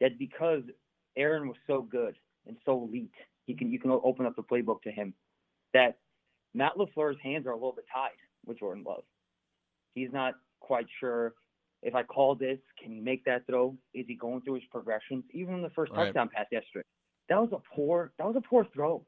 that 0.00 0.18
because 0.18 0.62
Aaron 1.16 1.48
was 1.48 1.56
so 1.66 1.82
good 1.82 2.16
and 2.46 2.56
so 2.64 2.82
elite, 2.82 3.12
he 3.46 3.54
can 3.54 3.70
you 3.70 3.78
can 3.78 3.90
open 3.90 4.26
up 4.26 4.36
the 4.36 4.42
playbook 4.42 4.82
to 4.82 4.90
him, 4.90 5.14
that 5.74 5.98
Matt 6.54 6.72
LaFleur's 6.76 7.18
hands 7.22 7.46
are 7.46 7.50
a 7.50 7.56
little 7.56 7.72
bit 7.72 7.86
tied 7.92 8.10
with 8.44 8.58
Jordan 8.58 8.84
Love. 8.86 9.04
He's 9.94 10.12
not 10.12 10.34
quite 10.60 10.86
sure 10.98 11.34
if 11.82 11.94
I 11.94 12.02
call 12.02 12.34
this, 12.34 12.58
can 12.82 12.92
he 12.92 13.00
make 13.00 13.24
that 13.24 13.46
throw? 13.46 13.74
Is 13.94 14.04
he 14.06 14.14
going 14.14 14.42
through 14.42 14.54
his 14.54 14.64
progressions? 14.70 15.24
Even 15.32 15.54
in 15.54 15.62
the 15.62 15.70
first 15.70 15.92
right. 15.92 16.06
touchdown 16.06 16.28
pass 16.34 16.46
yesterday, 16.52 16.84
that 17.30 17.40
was 17.40 17.50
a 17.52 17.74
poor 17.74 18.12
that 18.18 18.26
was 18.26 18.36
a 18.36 18.40
poor 18.42 18.66
throw. 18.74 19.02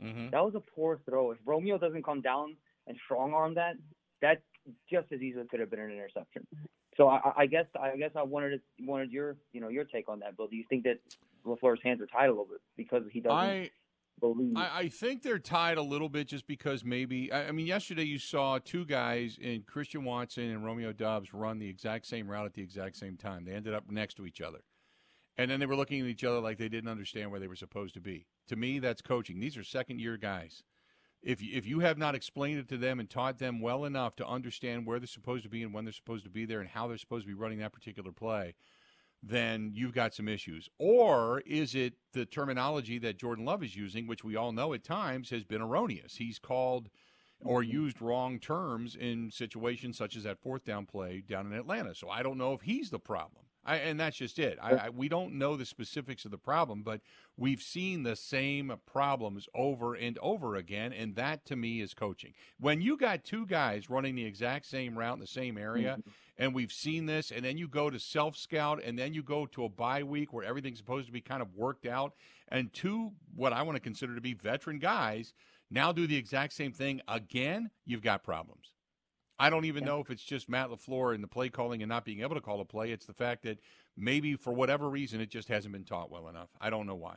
Mm-hmm. 0.00 0.30
That 0.30 0.44
was 0.44 0.54
a 0.54 0.60
poor 0.60 1.00
throw. 1.04 1.32
If 1.32 1.38
Romeo 1.44 1.76
doesn't 1.78 2.04
come 2.04 2.20
down 2.20 2.56
and 2.86 2.96
strong 3.04 3.34
arm 3.34 3.54
that, 3.54 3.74
that 4.22 4.42
just 4.88 5.10
as 5.12 5.20
easily 5.20 5.44
could 5.50 5.58
have 5.58 5.70
been 5.70 5.80
an 5.80 5.90
interception. 5.90 6.46
So 6.96 7.08
I, 7.08 7.32
I 7.36 7.46
guess 7.46 7.66
I 7.80 7.96
guess 7.96 8.10
I 8.14 8.22
wanted 8.22 8.60
wanted 8.80 9.10
your 9.10 9.36
you 9.52 9.60
know 9.60 9.68
your 9.68 9.84
take 9.84 10.08
on 10.08 10.20
that, 10.20 10.36
Bill. 10.36 10.46
Do 10.46 10.56
you 10.56 10.64
think 10.68 10.84
that 10.84 10.98
LaFleur's 11.44 11.80
hands 11.82 12.00
are 12.00 12.06
tied 12.06 12.26
a 12.26 12.30
little 12.30 12.44
bit 12.44 12.60
because 12.76 13.02
he 13.10 13.20
doesn't? 13.20 13.36
I, 13.36 13.70
believe. 14.20 14.56
I, 14.56 14.70
I, 14.78 14.88
think 14.88 15.22
they're 15.22 15.38
tied 15.38 15.78
a 15.78 15.82
little 15.82 16.08
bit 16.08 16.26
just 16.26 16.46
because 16.48 16.84
maybe. 16.84 17.30
I, 17.30 17.48
I, 17.48 17.52
mean, 17.52 17.66
yesterday 17.66 18.02
you 18.02 18.18
saw 18.18 18.58
two 18.58 18.84
guys 18.84 19.38
in 19.40 19.62
Christian 19.62 20.04
Watson 20.04 20.50
and 20.50 20.64
Romeo 20.64 20.92
Doubs 20.92 21.32
run 21.32 21.60
the 21.60 21.68
exact 21.68 22.06
same 22.06 22.28
route 22.28 22.46
at 22.46 22.54
the 22.54 22.62
exact 22.62 22.96
same 22.96 23.16
time. 23.16 23.44
They 23.44 23.52
ended 23.52 23.74
up 23.74 23.84
next 23.88 24.14
to 24.14 24.26
each 24.26 24.40
other. 24.40 24.58
And 25.38 25.48
then 25.48 25.60
they 25.60 25.66
were 25.66 25.76
looking 25.76 26.00
at 26.00 26.06
each 26.08 26.24
other 26.24 26.40
like 26.40 26.58
they 26.58 26.68
didn't 26.68 26.90
understand 26.90 27.30
where 27.30 27.38
they 27.38 27.46
were 27.46 27.56
supposed 27.56 27.94
to 27.94 28.00
be. 28.00 28.26
To 28.48 28.56
me, 28.56 28.80
that's 28.80 29.00
coaching. 29.00 29.38
These 29.38 29.56
are 29.56 29.62
second 29.62 30.00
year 30.00 30.16
guys. 30.16 30.64
If 31.22 31.40
you, 31.40 31.56
if 31.56 31.64
you 31.64 31.80
have 31.80 31.96
not 31.96 32.14
explained 32.14 32.58
it 32.58 32.68
to 32.68 32.76
them 32.76 33.00
and 33.00 33.08
taught 33.08 33.38
them 33.38 33.60
well 33.60 33.84
enough 33.84 34.16
to 34.16 34.26
understand 34.26 34.84
where 34.84 34.98
they're 34.98 35.06
supposed 35.06 35.44
to 35.44 35.48
be 35.48 35.62
and 35.62 35.72
when 35.72 35.84
they're 35.84 35.92
supposed 35.92 36.24
to 36.24 36.30
be 36.30 36.44
there 36.44 36.60
and 36.60 36.68
how 36.68 36.88
they're 36.88 36.98
supposed 36.98 37.24
to 37.24 37.28
be 37.28 37.40
running 37.40 37.58
that 37.58 37.72
particular 37.72 38.12
play, 38.12 38.54
then 39.22 39.70
you've 39.74 39.94
got 39.94 40.14
some 40.14 40.28
issues. 40.28 40.68
Or 40.78 41.40
is 41.40 41.74
it 41.74 41.94
the 42.12 42.24
terminology 42.24 42.98
that 42.98 43.18
Jordan 43.18 43.44
Love 43.44 43.62
is 43.62 43.76
using, 43.76 44.06
which 44.06 44.24
we 44.24 44.36
all 44.36 44.52
know 44.52 44.74
at 44.74 44.84
times 44.84 45.30
has 45.30 45.44
been 45.44 45.62
erroneous? 45.62 46.16
He's 46.16 46.38
called 46.38 46.88
or 47.44 47.62
mm-hmm. 47.62 47.72
used 47.72 48.02
wrong 48.02 48.38
terms 48.38 48.96
in 48.96 49.30
situations 49.30 49.96
such 49.96 50.16
as 50.16 50.24
that 50.24 50.40
fourth 50.40 50.64
down 50.64 50.86
play 50.86 51.22
down 51.26 51.46
in 51.46 51.52
Atlanta. 51.52 51.94
So 51.94 52.08
I 52.08 52.22
don't 52.22 52.38
know 52.38 52.52
if 52.52 52.62
he's 52.62 52.90
the 52.90 52.98
problem. 52.98 53.44
I, 53.68 53.76
and 53.76 54.00
that's 54.00 54.16
just 54.16 54.38
it. 54.38 54.58
I, 54.62 54.70
I, 54.70 54.88
we 54.88 55.10
don't 55.10 55.34
know 55.34 55.54
the 55.56 55.66
specifics 55.66 56.24
of 56.24 56.30
the 56.30 56.38
problem, 56.38 56.82
but 56.82 57.02
we've 57.36 57.60
seen 57.60 58.02
the 58.02 58.16
same 58.16 58.72
problems 58.86 59.46
over 59.54 59.94
and 59.94 60.16
over 60.22 60.56
again, 60.56 60.94
and 60.94 61.14
that 61.16 61.44
to 61.46 61.56
me 61.56 61.82
is 61.82 61.92
coaching. 61.92 62.32
When 62.58 62.80
you 62.80 62.96
got 62.96 63.24
two 63.24 63.46
guys 63.46 63.90
running 63.90 64.14
the 64.14 64.24
exact 64.24 64.64
same 64.64 64.98
route 64.98 65.14
in 65.14 65.20
the 65.20 65.26
same 65.26 65.58
area, 65.58 65.98
mm-hmm. 65.98 66.10
and 66.38 66.54
we've 66.54 66.72
seen 66.72 67.04
this, 67.04 67.30
and 67.30 67.44
then 67.44 67.58
you 67.58 67.68
go 67.68 67.90
to 67.90 67.98
self 68.00 68.36
scout, 68.36 68.80
and 68.82 68.98
then 68.98 69.12
you 69.12 69.22
go 69.22 69.44
to 69.46 69.64
a 69.64 69.68
bye 69.68 70.02
week 70.02 70.32
where 70.32 70.44
everything's 70.44 70.78
supposed 70.78 71.06
to 71.06 71.12
be 71.12 71.20
kind 71.20 71.42
of 71.42 71.54
worked 71.54 71.84
out, 71.84 72.14
and 72.48 72.72
two 72.72 73.12
what 73.36 73.52
I 73.52 73.62
want 73.62 73.76
to 73.76 73.80
consider 73.80 74.14
to 74.14 74.20
be 74.22 74.32
veteran 74.32 74.78
guys 74.78 75.34
now 75.70 75.92
do 75.92 76.06
the 76.06 76.16
exact 76.16 76.54
same 76.54 76.72
thing 76.72 77.02
again, 77.06 77.70
you've 77.84 78.02
got 78.02 78.22
problems. 78.22 78.72
I 79.38 79.50
don't 79.50 79.64
even 79.64 79.84
yeah. 79.84 79.90
know 79.90 80.00
if 80.00 80.10
it's 80.10 80.22
just 80.22 80.48
Matt 80.48 80.68
LaFleur 80.68 81.14
and 81.14 81.22
the 81.22 81.28
play 81.28 81.48
calling 81.48 81.82
and 81.82 81.88
not 81.88 82.04
being 82.04 82.20
able 82.22 82.34
to 82.34 82.40
call 82.40 82.60
a 82.60 82.64
play. 82.64 82.90
It's 82.90 83.06
the 83.06 83.12
fact 83.12 83.44
that 83.44 83.58
maybe 83.96 84.34
for 84.34 84.52
whatever 84.52 84.88
reason 84.88 85.20
it 85.20 85.30
just 85.30 85.48
hasn't 85.48 85.72
been 85.72 85.84
taught 85.84 86.10
well 86.10 86.28
enough. 86.28 86.48
I 86.60 86.70
don't 86.70 86.86
know 86.86 86.96
why. 86.96 87.14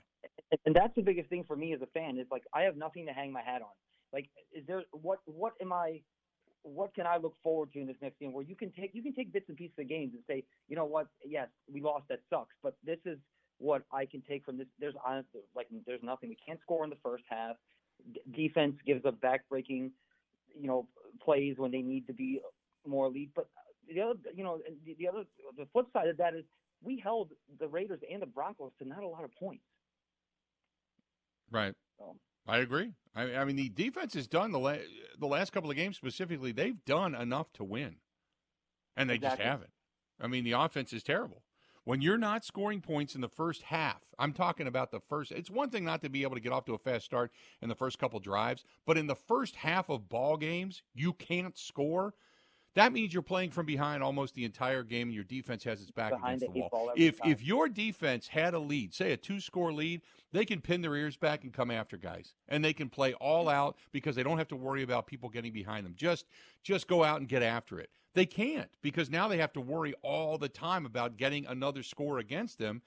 And 0.65 0.75
that's 0.75 0.93
the 0.95 1.01
biggest 1.01 1.29
thing 1.29 1.45
for 1.47 1.55
me 1.55 1.73
as 1.73 1.81
a 1.81 1.87
fan 1.87 2.17
is 2.17 2.27
like 2.29 2.43
I 2.53 2.63
have 2.63 2.77
nothing 2.77 3.05
to 3.07 3.13
hang 3.13 3.31
my 3.31 3.41
hat 3.41 3.61
on. 3.61 3.69
Like, 4.13 4.29
is 4.53 4.65
there 4.67 4.83
what 4.91 5.19
what 5.25 5.53
am 5.61 5.71
I? 5.73 6.01
What 6.63 6.93
can 6.93 7.07
I 7.07 7.17
look 7.17 7.35
forward 7.41 7.73
to 7.73 7.79
in 7.79 7.87
this 7.87 7.95
next 8.01 8.19
game 8.19 8.33
where 8.33 8.43
you 8.43 8.55
can 8.55 8.71
take 8.71 8.91
you 8.93 9.01
can 9.01 9.13
take 9.13 9.33
bits 9.33 9.45
and 9.47 9.57
pieces 9.57 9.73
of 9.79 9.89
games 9.89 10.11
and 10.13 10.21
say, 10.27 10.43
you 10.67 10.75
know 10.75 10.85
what? 10.85 11.07
Yes, 11.25 11.47
we 11.71 11.81
lost. 11.81 12.05
That 12.09 12.19
sucks. 12.29 12.53
But 12.61 12.75
this 12.85 12.99
is 13.05 13.17
what 13.57 13.83
I 13.91 14.05
can 14.05 14.21
take 14.21 14.45
from 14.45 14.57
this. 14.57 14.67
There's 14.79 14.93
honestly 15.05 15.41
like 15.55 15.67
there's 15.87 16.03
nothing. 16.03 16.29
We 16.29 16.37
can't 16.45 16.59
score 16.61 16.83
in 16.83 16.89
the 16.89 16.97
first 17.01 17.23
half. 17.29 17.55
D- 18.13 18.21
defense 18.47 18.75
gives 18.85 19.05
up 19.05 19.19
backbreaking 19.21 19.91
you 20.59 20.67
know, 20.67 20.87
plays 21.23 21.55
when 21.57 21.71
they 21.71 21.81
need 21.81 22.07
to 22.07 22.13
be 22.13 22.41
more 22.87 23.07
elite. 23.07 23.31
But 23.35 23.47
the 23.87 24.01
other, 24.01 24.13
you 24.35 24.43
know, 24.43 24.59
the, 24.85 24.95
the 24.97 25.07
other, 25.07 25.23
the 25.57 25.65
flip 25.71 25.87
side 25.93 26.07
of 26.07 26.17
that 26.17 26.33
is 26.33 26.43
we 26.83 26.99
held 26.99 27.29
the 27.59 27.67
Raiders 27.67 27.99
and 28.11 28.21
the 28.21 28.25
Broncos 28.25 28.71
to 28.79 28.87
not 28.87 29.03
a 29.03 29.07
lot 29.07 29.23
of 29.23 29.31
points. 29.35 29.63
Right. 31.51 31.73
So. 31.97 32.15
I 32.47 32.59
agree. 32.59 32.93
I, 33.15 33.35
I, 33.35 33.45
mean, 33.45 33.55
the 33.55 33.69
defense 33.69 34.13
has 34.13 34.27
done 34.27 34.51
the 34.51 34.59
la- 34.59 34.77
the 35.19 35.27
last 35.27 35.51
couple 35.51 35.69
of 35.69 35.75
games 35.75 35.97
specifically. 35.97 36.51
They've 36.51 36.83
done 36.85 37.13
enough 37.13 37.51
to 37.53 37.63
win, 37.63 37.97
and 38.95 39.09
they 39.09 39.15
exactly. 39.15 39.37
just 39.37 39.47
haven't. 39.47 39.71
I 40.19 40.27
mean, 40.27 40.43
the 40.43 40.53
offense 40.53 40.93
is 40.93 41.03
terrible. 41.03 41.43
When 41.83 42.01
you're 42.01 42.17
not 42.17 42.45
scoring 42.45 42.79
points 42.79 43.15
in 43.15 43.21
the 43.21 43.27
first 43.27 43.63
half, 43.63 44.01
I'm 44.19 44.33
talking 44.33 44.67
about 44.67 44.91
the 44.91 44.99
first. 44.99 45.31
It's 45.31 45.49
one 45.49 45.71
thing 45.71 45.83
not 45.83 46.01
to 46.03 46.09
be 46.09 46.21
able 46.21 46.35
to 46.35 46.41
get 46.41 46.51
off 46.51 46.65
to 46.65 46.75
a 46.75 46.77
fast 46.77 47.05
start 47.05 47.31
in 47.61 47.69
the 47.69 47.75
first 47.75 47.97
couple 47.97 48.19
drives, 48.19 48.63
but 48.85 48.99
in 48.99 49.07
the 49.07 49.15
first 49.15 49.55
half 49.55 49.89
of 49.89 50.07
ball 50.07 50.37
games, 50.37 50.83
you 50.93 51.13
can't 51.13 51.57
score. 51.57 52.13
That 52.75 52.93
means 52.93 53.13
you're 53.13 53.21
playing 53.21 53.51
from 53.51 53.65
behind 53.65 54.01
almost 54.01 54.33
the 54.33 54.45
entire 54.45 54.83
game, 54.83 55.09
and 55.09 55.15
your 55.15 55.25
defense 55.25 55.63
has 55.65 55.81
its 55.81 55.91
back 55.91 56.11
behind 56.11 56.41
against 56.41 56.53
the 56.53 56.61
wall. 56.71 56.91
If 56.95 57.19
time. 57.19 57.31
if 57.31 57.43
your 57.43 57.67
defense 57.67 58.29
had 58.29 58.53
a 58.53 58.59
lead, 58.59 58.93
say 58.93 59.11
a 59.11 59.17
two 59.17 59.41
score 59.41 59.73
lead, 59.73 60.01
they 60.31 60.45
can 60.45 60.61
pin 60.61 60.81
their 60.81 60.95
ears 60.95 61.17
back 61.17 61.43
and 61.43 61.51
come 61.51 61.69
after 61.69 61.97
guys, 61.97 62.33
and 62.47 62.63
they 62.63 62.73
can 62.73 62.89
play 62.89 63.13
all 63.15 63.49
out 63.49 63.77
because 63.91 64.15
they 64.15 64.23
don't 64.23 64.37
have 64.37 64.47
to 64.49 64.55
worry 64.55 64.83
about 64.83 65.05
people 65.05 65.27
getting 65.27 65.51
behind 65.51 65.85
them. 65.85 65.93
Just 65.97 66.25
just 66.63 66.87
go 66.87 67.03
out 67.03 67.19
and 67.19 67.27
get 67.27 67.43
after 67.43 67.79
it. 67.79 67.89
They 68.13 68.25
can't 68.25 68.69
because 68.81 69.09
now 69.09 69.27
they 69.27 69.37
have 69.37 69.53
to 69.53 69.61
worry 69.61 69.93
all 70.01 70.37
the 70.37 70.49
time 70.49 70.85
about 70.85 71.17
getting 71.17 71.45
another 71.45 71.83
score 71.83 72.19
against 72.19 72.57
them 72.57 72.81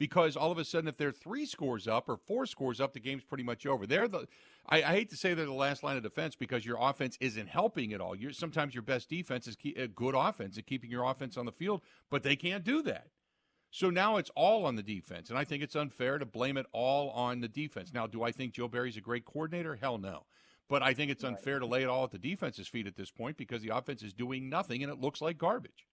because 0.00 0.34
all 0.34 0.50
of 0.50 0.56
a 0.56 0.64
sudden 0.64 0.88
if 0.88 0.96
they're 0.96 1.12
three 1.12 1.44
scores 1.44 1.86
up 1.86 2.08
or 2.08 2.16
four 2.16 2.46
scores 2.46 2.80
up 2.80 2.94
the 2.94 2.98
game's 2.98 3.22
pretty 3.22 3.44
much 3.44 3.66
over. 3.66 3.86
They're 3.86 4.08
the 4.08 4.26
i, 4.66 4.78
I 4.78 4.92
hate 4.92 5.10
to 5.10 5.16
say 5.16 5.34
they're 5.34 5.44
the 5.44 5.52
last 5.52 5.84
line 5.84 5.98
of 5.98 6.02
defense 6.02 6.34
because 6.34 6.64
your 6.64 6.78
offense 6.80 7.18
isn't 7.20 7.48
helping 7.48 7.92
at 7.92 8.00
all. 8.00 8.16
You're, 8.16 8.32
sometimes 8.32 8.74
your 8.74 8.82
best 8.82 9.10
defense 9.10 9.46
is 9.46 9.58
a 9.76 9.84
uh, 9.84 9.86
good 9.94 10.14
offense 10.16 10.56
at 10.56 10.66
keeping 10.66 10.90
your 10.90 11.04
offense 11.04 11.36
on 11.36 11.44
the 11.44 11.52
field 11.52 11.82
but 12.08 12.22
they 12.22 12.34
can't 12.34 12.64
do 12.64 12.82
that. 12.82 13.08
So 13.70 13.90
now 13.90 14.16
it's 14.16 14.30
all 14.34 14.64
on 14.64 14.74
the 14.74 14.82
defense 14.82 15.28
and 15.28 15.38
i 15.38 15.44
think 15.44 15.62
it's 15.62 15.76
unfair 15.76 16.18
to 16.18 16.26
blame 16.26 16.56
it 16.56 16.66
all 16.72 17.10
on 17.10 17.40
the 17.40 17.48
defense. 17.48 17.92
Now 17.92 18.06
do 18.06 18.22
i 18.22 18.32
think 18.32 18.54
joe 18.54 18.68
barry's 18.68 18.96
a 18.96 19.02
great 19.02 19.26
coordinator? 19.26 19.76
Hell 19.76 19.98
no. 19.98 20.24
But 20.66 20.82
I 20.82 20.94
think 20.94 21.10
it's 21.10 21.24
unfair 21.24 21.58
to 21.58 21.66
lay 21.66 21.82
it 21.82 21.88
all 21.88 22.04
at 22.04 22.12
the 22.12 22.18
defense's 22.18 22.68
feet 22.68 22.86
at 22.86 22.96
this 22.96 23.10
point 23.10 23.36
because 23.36 23.60
the 23.60 23.76
offense 23.76 24.02
is 24.02 24.14
doing 24.14 24.48
nothing 24.48 24.82
and 24.82 24.90
it 24.90 25.00
looks 25.00 25.20
like 25.20 25.36
garbage. 25.36 25.86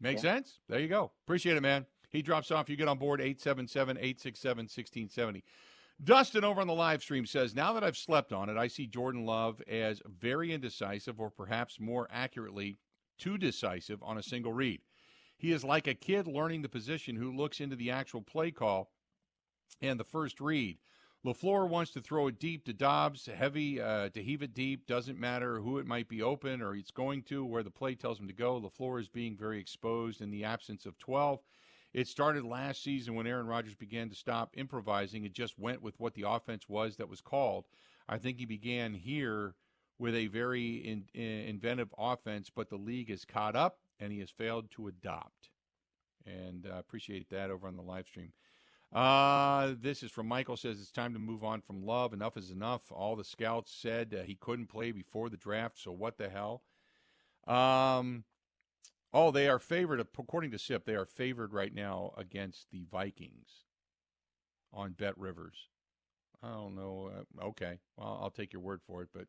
Make 0.00 0.16
yeah. 0.16 0.22
sense? 0.22 0.60
There 0.68 0.80
you 0.80 0.88
go. 0.88 1.10
Appreciate 1.26 1.56
it, 1.56 1.62
man. 1.62 1.86
He 2.10 2.22
drops 2.22 2.50
off. 2.50 2.68
You 2.68 2.76
get 2.76 2.88
on 2.88 2.98
board 2.98 3.20
877 3.20 3.96
867 3.96 4.56
1670. 4.64 5.44
Dustin 6.02 6.44
over 6.44 6.60
on 6.60 6.68
the 6.68 6.74
live 6.74 7.02
stream 7.02 7.26
says, 7.26 7.54
Now 7.54 7.72
that 7.72 7.82
I've 7.82 7.96
slept 7.96 8.32
on 8.32 8.48
it, 8.48 8.56
I 8.56 8.68
see 8.68 8.86
Jordan 8.86 9.26
Love 9.26 9.60
as 9.66 10.00
very 10.06 10.52
indecisive, 10.52 11.18
or 11.18 11.30
perhaps 11.30 11.80
more 11.80 12.06
accurately, 12.10 12.78
too 13.18 13.36
decisive 13.36 14.00
on 14.02 14.16
a 14.16 14.22
single 14.22 14.52
read. 14.52 14.80
He 15.36 15.52
is 15.52 15.64
like 15.64 15.86
a 15.86 15.94
kid 15.94 16.28
learning 16.28 16.62
the 16.62 16.68
position 16.68 17.16
who 17.16 17.36
looks 17.36 17.60
into 17.60 17.76
the 17.76 17.90
actual 17.90 18.22
play 18.22 18.52
call 18.52 18.90
and 19.80 19.98
the 19.98 20.04
first 20.04 20.40
read. 20.40 20.78
LaFleur 21.26 21.68
wants 21.68 21.90
to 21.92 22.00
throw 22.00 22.28
it 22.28 22.38
deep 22.38 22.64
to 22.64 22.72
Doubs, 22.72 23.26
heavy 23.26 23.80
uh, 23.80 24.08
to 24.10 24.22
heave 24.22 24.42
it 24.42 24.54
deep. 24.54 24.86
Doesn't 24.86 25.18
matter 25.18 25.58
who 25.58 25.78
it 25.78 25.86
might 25.86 26.08
be 26.08 26.22
open 26.22 26.62
or 26.62 26.76
it's 26.76 26.92
going 26.92 27.22
to, 27.24 27.44
where 27.44 27.64
the 27.64 27.70
play 27.70 27.96
tells 27.96 28.20
him 28.20 28.28
to 28.28 28.32
go. 28.32 28.60
LaFleur 28.60 29.00
is 29.00 29.08
being 29.08 29.36
very 29.36 29.58
exposed 29.58 30.20
in 30.20 30.30
the 30.30 30.44
absence 30.44 30.86
of 30.86 30.96
12. 30.98 31.40
It 31.92 32.06
started 32.06 32.44
last 32.44 32.84
season 32.84 33.14
when 33.14 33.26
Aaron 33.26 33.46
Rodgers 33.46 33.74
began 33.74 34.08
to 34.10 34.14
stop 34.14 34.54
improvising. 34.56 35.24
It 35.24 35.32
just 35.32 35.58
went 35.58 35.82
with 35.82 35.98
what 35.98 36.14
the 36.14 36.28
offense 36.28 36.68
was 36.68 36.96
that 36.96 37.08
was 37.08 37.20
called. 37.20 37.64
I 38.08 38.18
think 38.18 38.38
he 38.38 38.46
began 38.46 38.94
here 38.94 39.54
with 39.98 40.14
a 40.14 40.28
very 40.28 40.76
in, 40.76 41.04
in, 41.14 41.48
inventive 41.48 41.92
offense, 41.98 42.48
but 42.54 42.68
the 42.68 42.76
league 42.76 43.10
has 43.10 43.24
caught 43.24 43.56
up 43.56 43.78
and 43.98 44.12
he 44.12 44.20
has 44.20 44.30
failed 44.30 44.70
to 44.72 44.86
adopt. 44.86 45.50
And 46.26 46.66
I 46.70 46.76
uh, 46.76 46.78
appreciate 46.78 47.30
that 47.30 47.50
over 47.50 47.66
on 47.66 47.76
the 47.76 47.82
live 47.82 48.06
stream. 48.06 48.32
Uh, 48.92 49.74
this 49.80 50.02
is 50.02 50.10
from 50.10 50.26
Michael 50.26 50.56
says 50.56 50.80
it's 50.80 50.90
time 50.90 51.12
to 51.12 51.18
move 51.18 51.44
on 51.44 51.60
from 51.60 51.84
Love. 51.84 52.14
Enough 52.14 52.36
is 52.36 52.50
enough. 52.50 52.90
All 52.90 53.16
the 53.16 53.24
scouts 53.24 53.70
said 53.70 54.16
uh, 54.18 54.22
he 54.22 54.34
couldn't 54.34 54.68
play 54.68 54.92
before 54.92 55.28
the 55.28 55.36
draft, 55.36 55.78
so 55.78 55.92
what 55.92 56.16
the 56.16 56.30
hell? 56.30 56.62
Um, 57.46 58.24
oh, 59.12 59.30
they 59.30 59.48
are 59.48 59.58
favored 59.58 60.00
according 60.00 60.52
to 60.52 60.58
SIP. 60.58 60.86
They 60.86 60.94
are 60.94 61.04
favored 61.04 61.52
right 61.52 61.74
now 61.74 62.12
against 62.16 62.70
the 62.70 62.84
Vikings 62.90 63.64
on 64.72 64.92
Bet 64.92 65.18
Rivers. 65.18 65.68
I 66.42 66.48
don't 66.48 66.74
know. 66.74 67.10
Uh, 67.14 67.46
okay, 67.48 67.80
well, 67.96 68.18
I'll 68.22 68.30
take 68.30 68.52
your 68.52 68.62
word 68.62 68.80
for 68.86 69.02
it, 69.02 69.08
but 69.12 69.26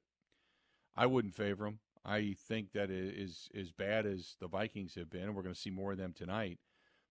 I 0.95 1.05
wouldn't 1.05 1.35
favor 1.35 1.65
them. 1.65 1.79
I 2.05 2.35
think 2.47 2.71
that 2.71 2.89
is 2.89 3.49
as 3.53 3.71
bad 3.71 4.05
as 4.05 4.35
the 4.39 4.47
Vikings 4.47 4.95
have 4.95 5.09
been, 5.09 5.23
and 5.23 5.35
we're 5.35 5.43
going 5.43 5.55
to 5.55 5.59
see 5.59 5.69
more 5.69 5.91
of 5.91 5.97
them 5.97 6.13
tonight. 6.13 6.59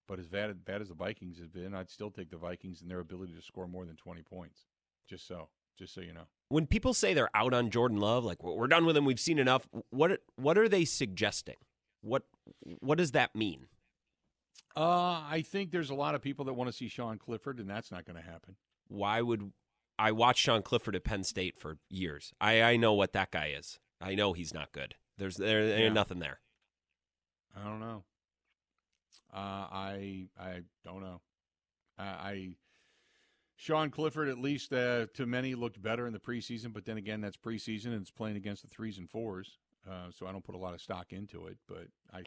But 0.08 0.18
as 0.18 0.26
bad, 0.26 0.64
bad 0.64 0.80
as 0.80 0.88
the 0.88 0.94
Vikings 0.94 1.38
have 1.38 1.52
been, 1.52 1.74
I'd 1.74 1.90
still 1.90 2.10
take 2.10 2.30
the 2.30 2.38
Vikings 2.38 2.80
and 2.80 2.90
their 2.90 3.00
ability 3.00 3.34
to 3.34 3.42
score 3.42 3.68
more 3.68 3.84
than 3.84 3.94
20 3.94 4.22
points. 4.22 4.62
Just 5.06 5.28
so, 5.28 5.48
just 5.78 5.94
so 5.94 6.00
you 6.00 6.14
know. 6.14 6.26
When 6.48 6.66
people 6.66 6.94
say 6.94 7.12
they're 7.12 7.30
out 7.34 7.52
on 7.52 7.70
Jordan 7.70 7.98
Love, 7.98 8.24
like 8.24 8.42
we're 8.42 8.66
done 8.66 8.86
with 8.86 8.96
him, 8.96 9.04
we've 9.04 9.20
seen 9.20 9.38
enough. 9.38 9.68
What 9.90 10.20
what 10.36 10.58
are 10.58 10.68
they 10.68 10.84
suggesting? 10.84 11.56
What 12.00 12.24
what 12.80 12.98
does 12.98 13.12
that 13.12 13.34
mean? 13.34 13.66
Uh, 14.76 15.22
I 15.28 15.44
think 15.46 15.70
there's 15.70 15.90
a 15.90 15.94
lot 15.94 16.14
of 16.14 16.22
people 16.22 16.44
that 16.46 16.54
want 16.54 16.68
to 16.68 16.76
see 16.76 16.88
Sean 16.88 17.18
Clifford, 17.18 17.58
and 17.58 17.68
that's 17.68 17.90
not 17.90 18.04
going 18.04 18.16
to 18.16 18.22
happen. 18.22 18.56
Why 18.88 19.20
would 19.22 19.52
I 19.98 20.12
watched 20.12 20.40
Sean 20.40 20.62
Clifford 20.62 20.94
at 20.94 21.04
Penn 21.04 21.24
State 21.24 21.58
for 21.58 21.78
years? 21.90 22.32
I 22.40 22.62
I 22.62 22.76
know 22.76 22.94
what 22.94 23.12
that 23.12 23.30
guy 23.30 23.54
is. 23.58 23.78
I 24.00 24.14
know 24.14 24.32
he's 24.32 24.54
not 24.54 24.72
good. 24.72 24.94
There's 25.18 25.36
there, 25.36 25.66
there 25.66 25.78
ain't 25.78 25.94
nothing 25.94 26.18
there. 26.18 26.40
I 27.56 27.64
don't 27.64 27.80
know. 27.80 28.04
Uh, 29.32 29.36
I 29.70 30.26
I 30.38 30.62
don't 30.84 31.02
know. 31.02 31.20
I, 31.98 32.04
I 32.04 32.48
Sean 33.56 33.90
Clifford 33.90 34.28
at 34.28 34.38
least 34.38 34.72
uh, 34.72 35.06
to 35.14 35.26
many 35.26 35.54
looked 35.54 35.82
better 35.82 36.06
in 36.06 36.12
the 36.12 36.18
preseason, 36.20 36.72
but 36.72 36.84
then 36.84 36.96
again 36.96 37.20
that's 37.20 37.36
preseason 37.36 37.86
and 37.86 38.00
it's 38.00 38.10
playing 38.10 38.36
against 38.36 38.62
the 38.62 38.68
threes 38.68 38.98
and 38.98 39.10
fours, 39.10 39.58
uh, 39.88 40.10
so 40.10 40.26
I 40.26 40.32
don't 40.32 40.44
put 40.44 40.54
a 40.54 40.58
lot 40.58 40.74
of 40.74 40.80
stock 40.80 41.12
into 41.12 41.46
it. 41.46 41.58
But 41.66 41.88
I 42.12 42.20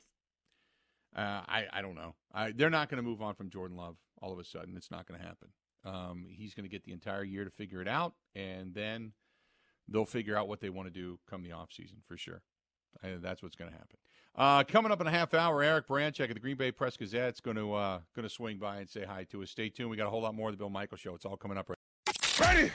uh, 1.19 1.43
I 1.47 1.65
I 1.73 1.81
don't 1.81 1.95
know. 1.95 2.15
I, 2.33 2.51
they're 2.51 2.69
not 2.69 2.89
going 2.89 3.01
to 3.03 3.09
move 3.09 3.21
on 3.21 3.33
from 3.33 3.49
Jordan 3.49 3.77
Love 3.77 3.97
all 4.21 4.31
of 4.31 4.39
a 4.39 4.43
sudden. 4.43 4.75
It's 4.77 4.91
not 4.91 5.07
going 5.07 5.19
to 5.19 5.25
happen. 5.25 5.49
Um, 5.83 6.25
he's 6.29 6.53
going 6.53 6.65
to 6.65 6.69
get 6.69 6.83
the 6.83 6.91
entire 6.91 7.23
year 7.23 7.43
to 7.43 7.49
figure 7.49 7.81
it 7.81 7.87
out, 7.87 8.13
and 8.35 8.73
then 8.73 9.13
they'll 9.87 10.05
figure 10.05 10.37
out 10.37 10.47
what 10.47 10.59
they 10.59 10.69
want 10.69 10.87
to 10.87 10.93
do 10.93 11.19
come 11.29 11.43
the 11.43 11.49
offseason 11.49 12.03
for 12.07 12.17
sure. 12.17 12.43
And 13.01 13.21
that's 13.21 13.41
what's 13.41 13.55
going 13.55 13.71
to 13.71 13.77
happen. 13.77 13.97
Uh, 14.35 14.63
coming 14.63 14.91
up 14.91 15.01
in 15.01 15.07
a 15.07 15.11
half 15.11 15.33
hour, 15.33 15.61
Eric 15.61 15.87
Branchek 15.87 16.29
at 16.29 16.33
the 16.33 16.39
Green 16.39 16.55
Bay 16.55 16.71
Press 16.71 16.95
Gazette 16.95 17.33
is 17.33 17.39
going 17.41 17.57
to 17.57 17.73
uh, 17.73 17.99
going 18.15 18.27
to 18.27 18.33
swing 18.33 18.57
by 18.57 18.77
and 18.77 18.89
say 18.89 19.03
hi 19.05 19.25
to 19.25 19.43
us. 19.43 19.51
Stay 19.51 19.69
tuned. 19.69 19.89
We 19.89 19.97
got 19.97 20.07
a 20.07 20.09
whole 20.09 20.21
lot 20.21 20.35
more 20.35 20.49
of 20.49 20.53
the 20.53 20.57
Bill 20.57 20.69
Michaels 20.69 21.01
Show. 21.01 21.15
It's 21.15 21.25
all 21.25 21.37
coming 21.37 21.57
up 21.57 21.69
right. 21.69 21.77
Ready? 22.39 22.71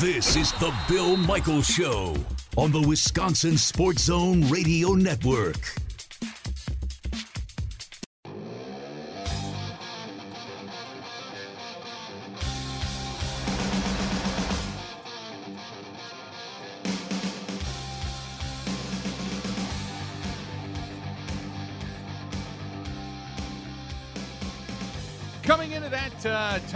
This 0.00 0.36
is 0.36 0.52
the 0.52 0.72
Bill 0.88 1.16
Michaels 1.16 1.66
Show 1.66 2.14
on 2.56 2.70
the 2.70 2.80
Wisconsin 2.80 3.58
Sports 3.58 4.04
Zone 4.04 4.48
Radio 4.48 4.92
Network. 4.92 5.58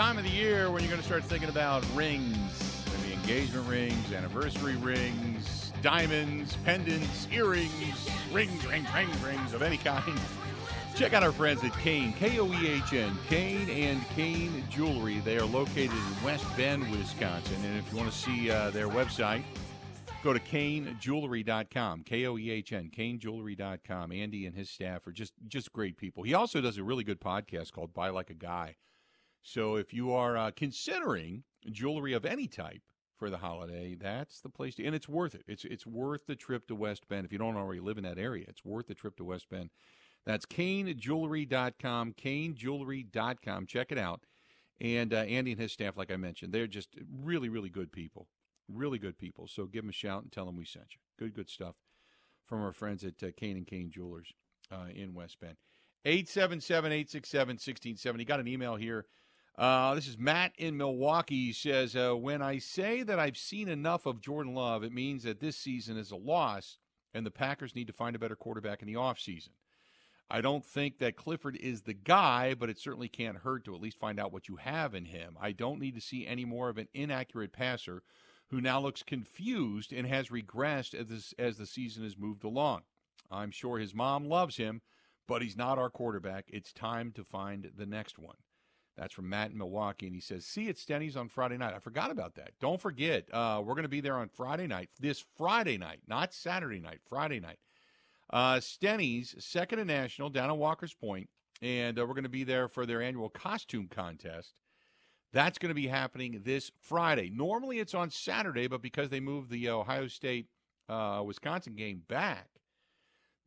Time 0.01 0.17
of 0.17 0.25
the 0.25 0.31
year 0.31 0.71
when 0.71 0.83
you're 0.83 0.89
going 0.89 1.03
to 1.03 1.07
start 1.07 1.23
thinking 1.25 1.51
about 1.51 1.85
rings, 1.95 2.35
maybe 3.03 3.13
engagement 3.13 3.69
rings, 3.69 4.13
anniversary 4.15 4.77
rings, 4.77 5.75
diamonds, 5.83 6.57
pendants, 6.65 7.29
earrings, 7.31 8.09
rings, 8.33 8.67
rings, 8.67 8.89
rings, 8.95 9.15
rings 9.19 9.53
of 9.53 9.61
any 9.61 9.77
kind. 9.77 10.19
Check 10.97 11.13
out 11.13 11.23
our 11.23 11.33
friends 11.33 11.63
at 11.65 11.73
Koehn, 11.73 12.17
K 12.17 12.39
O 12.39 12.51
E 12.51 12.69
H 12.69 12.95
N, 12.95 13.15
Koehn 13.29 13.69
and 13.69 14.01
Koehn 14.17 14.67
Jewelry. 14.71 15.19
They 15.19 15.37
are 15.37 15.45
located 15.45 15.93
in 15.93 16.25
West 16.25 16.47
Bend, 16.57 16.91
Wisconsin. 16.91 17.63
And 17.63 17.79
if 17.79 17.93
you 17.93 17.99
want 17.99 18.11
to 18.11 18.17
see 18.17 18.51
uh, 18.51 18.71
their 18.71 18.89
website, 18.89 19.43
Go 20.23 20.33
to 20.35 20.41
koehnjewelry.com, 20.41 22.05
K 22.05 22.27
O 22.27 22.39
E 22.39 22.51
H 22.51 22.73
N, 22.73 22.91
koehnjewelry.com. 22.95 24.13
Andy 24.13 24.47
and 24.47 24.57
his 24.57 24.71
staff 24.71 25.07
are 25.07 25.13
just 25.13 25.35
just 25.47 25.75
great 25.75 25.99
people. 25.99 26.23
He 26.23 26.33
also 26.33 26.63
does 26.63 26.79
a 26.79 26.85
really 26.85 27.05
good 27.05 27.21
podcast 27.21 27.73
called 27.73 27.93
Buy 27.93 28.09
Like 28.09 28.31
a 28.31 28.35
Guy. 28.35 28.77
So 29.43 29.77
if 29.77 29.93
you 29.93 30.13
are 30.13 30.37
uh, 30.37 30.51
considering 30.55 31.45
jewelry 31.71 32.13
of 32.13 32.25
any 32.25 32.47
type 32.47 32.83
for 33.19 33.31
the 33.31 33.39
holiday, 33.39 33.95
that's 33.95 34.41
the 34.41 34.49
place 34.49 34.75
to. 34.77 34.85
And 34.85 34.95
it's 34.95 35.09
worth 35.09 35.35
it. 35.35 35.45
It's 35.47 35.65
it's 35.65 35.87
worth 35.87 36.27
the 36.27 36.37
trip 36.37 36.67
to 36.69 36.75
West 36.75 37.09
Bend. 37.09 37.25
If 37.25 37.33
you 37.33 37.39
don't 37.39 37.57
already 37.57 37.81
live 37.81 37.99
in 37.99 38.05
that 38.05 38.19
area, 38.19 38.47
it's 38.49 38.65
worth 38.65 38.87
the 38.87 38.95
trip 38.95 39.17
to 39.17 39.25
West 39.25 39.49
Bend. 39.51 39.71
That's 40.27 40.45
koehnjewelry.com, 40.47 42.15
koehnjewelry.com. 42.15 43.67
Check 43.67 43.93
it 43.93 43.99
out. 43.99 44.21
And 44.81 45.13
uh, 45.13 45.19
Andy 45.19 45.53
and 45.53 45.61
his 45.61 45.73
staff, 45.73 45.97
like 45.97 46.11
I 46.11 46.17
mentioned, 46.17 46.53
they're 46.53 46.67
just 46.67 46.97
really, 47.23 47.49
really 47.49 47.69
good 47.69 47.93
people. 47.93 48.29
Really 48.69 48.99
good 48.99 49.19
people. 49.19 49.47
So 49.47 49.67
give 49.67 49.83
them 49.83 49.91
a 49.91 49.95
shout 49.95 50.23
and 50.23 50.33
tell 50.33 50.47
them 50.47 50.57
we 50.57 50.65
sent 50.65 50.95
you. 50.95 51.01
Good, 51.19 51.35
good 51.35 51.51
stuff 51.51 51.75
from 52.47 52.63
our 52.63 52.73
friends 52.73 53.05
at 53.05 53.23
uh, 53.23 53.27
Koehn 53.27 53.57
and 53.57 53.67
Koehn 53.67 53.91
Jewelers 53.91 54.33
uh, 54.71 54.87
in 54.95 55.15
West 55.15 55.39
Bend. 55.41 55.57
877 56.05 56.93
867 56.93 57.49
1670. 57.55 58.25
Got 58.25 58.41
an 58.41 58.49
email 58.49 58.77
here 58.77 59.07
uh, 59.59 59.95
this 59.95 60.09
is 60.09 60.19
Matt 60.19 60.53
in 60.57 60.77
Milwaukee. 60.77 61.47
He 61.47 61.53
says, 61.53 61.95
uh, 61.95 62.15
When 62.15 62.43
I 62.43 62.59
say 62.59 63.03
that 63.03 63.19
I've 63.19 63.37
seen 63.37 63.69
enough 63.69 64.07
of 64.07 64.21
Jordan 64.21 64.55
Love, 64.55 64.83
it 64.85 64.93
means 64.93 65.25
that 65.25 65.41
this 65.41 65.57
season 65.57 65.97
is 65.97 66.11
a 66.11 66.17
loss 66.17 66.79
and 67.13 67.27
the 67.27 67.31
Packers 67.31 67.75
need 67.75 67.89
to 67.89 67.93
find 67.93 68.15
a 68.15 68.19
better 68.19 68.37
quarterback 68.37 68.83
in 68.83 68.87
the 68.87 68.95
offseason. 68.95 69.51
I 70.31 70.41
don't 70.41 70.65
think 70.65 70.99
that 70.99 71.17
Clifford 71.17 71.57
is 71.57 71.83
the 71.83 71.95
guy, 71.95 72.55
but 72.55 72.71
it 72.71 72.79
certainly 72.79 73.09
can't 73.09 73.39
hurt 73.39 73.65
to 73.65 73.75
at 73.75 73.81
least 73.81 73.99
find 73.99 74.21
out 74.21 74.33
what 74.33 74.49
you 74.49 74.57
have 74.57 74.95
in 74.95 75.07
him. 75.07 75.37
I 75.41 75.51
don't 75.51 75.81
need 75.81 75.97
to 75.97 76.01
see 76.01 76.25
any 76.25 76.45
more 76.45 76.69
of 76.69 76.79
an 76.79 76.87
inaccurate 76.95 77.53
passer 77.53 78.05
who 78.51 78.61
now 78.61 78.81
looks 78.81 79.03
confused 79.03 79.93
and 79.93 80.07
has 80.07 80.29
regressed 80.29 80.95
as, 80.95 81.07
this, 81.09 81.35
as 81.39 81.57
the 81.57 81.67
season 81.67 82.05
has 82.05 82.17
moved 82.17 82.45
along. 82.45 82.83
I'm 83.29 83.51
sure 83.51 83.79
his 83.79 83.95
mom 83.95 84.25
loves 84.25 84.57
him, 84.57 84.83
but 85.27 85.43
he's 85.43 85.57
not 85.57 85.79
our 85.79 85.91
quarterback. 85.91 86.47
It's 86.49 86.73
time 86.73 87.13
to 87.13 87.25
find 87.25 87.71
the 87.77 87.87
next 87.87 88.19
one. 88.19 88.37
That's 88.97 89.15
from 89.15 89.29
Matt 89.29 89.51
in 89.51 89.59
Milwaukee. 89.59 90.07
And 90.07 90.15
he 90.15 90.21
says, 90.21 90.45
See 90.45 90.69
at 90.69 90.77
Stenny's 90.77 91.17
on 91.17 91.29
Friday 91.29 91.57
night. 91.57 91.75
I 91.75 91.79
forgot 91.79 92.11
about 92.11 92.35
that. 92.35 92.53
Don't 92.61 92.81
forget, 92.81 93.29
uh, 93.33 93.63
we're 93.65 93.75
going 93.75 93.85
to 93.85 93.89
be 93.89 94.01
there 94.01 94.17
on 94.17 94.29
Friday 94.29 94.67
night, 94.67 94.91
this 94.99 95.25
Friday 95.37 95.79
night, 95.79 96.01
not 96.07 96.35
Saturday 96.35 96.81
night, 96.81 97.01
Friday 97.09 97.41
night. 97.41 97.59
Uh, 98.33 98.61
Stenny's, 98.61 99.35
second 99.39 99.79
and 99.79 99.89
national, 99.89 100.31
down 100.31 100.51
at 100.51 100.57
Walker's 100.57 100.95
Point, 100.95 101.29
and 101.63 101.99
uh, 101.99 102.03
we're 102.03 102.15
going 102.15 102.23
to 102.25 102.29
be 102.29 102.45
there 102.45 102.69
for 102.69 102.87
their 102.87 103.03
annual 103.03 103.29
costume 103.29 103.89
contest. 103.89 104.55
That's 105.33 105.59
going 105.59 105.71
to 105.71 105.75
be 105.75 105.87
happening 105.87 106.41
this 106.45 106.71
Friday. 106.81 107.31
Normally 107.33 107.79
it's 107.79 107.95
on 107.95 108.11
Saturday, 108.11 108.67
but 108.67 108.83
because 108.83 109.11
they 109.11 109.21
moved 109.21 109.51
the 109.51 109.71
Ohio 109.71 110.09
State 110.09 110.47
uh, 110.89 111.23
Wisconsin 111.25 111.75
game 111.75 112.03
back, 112.09 112.49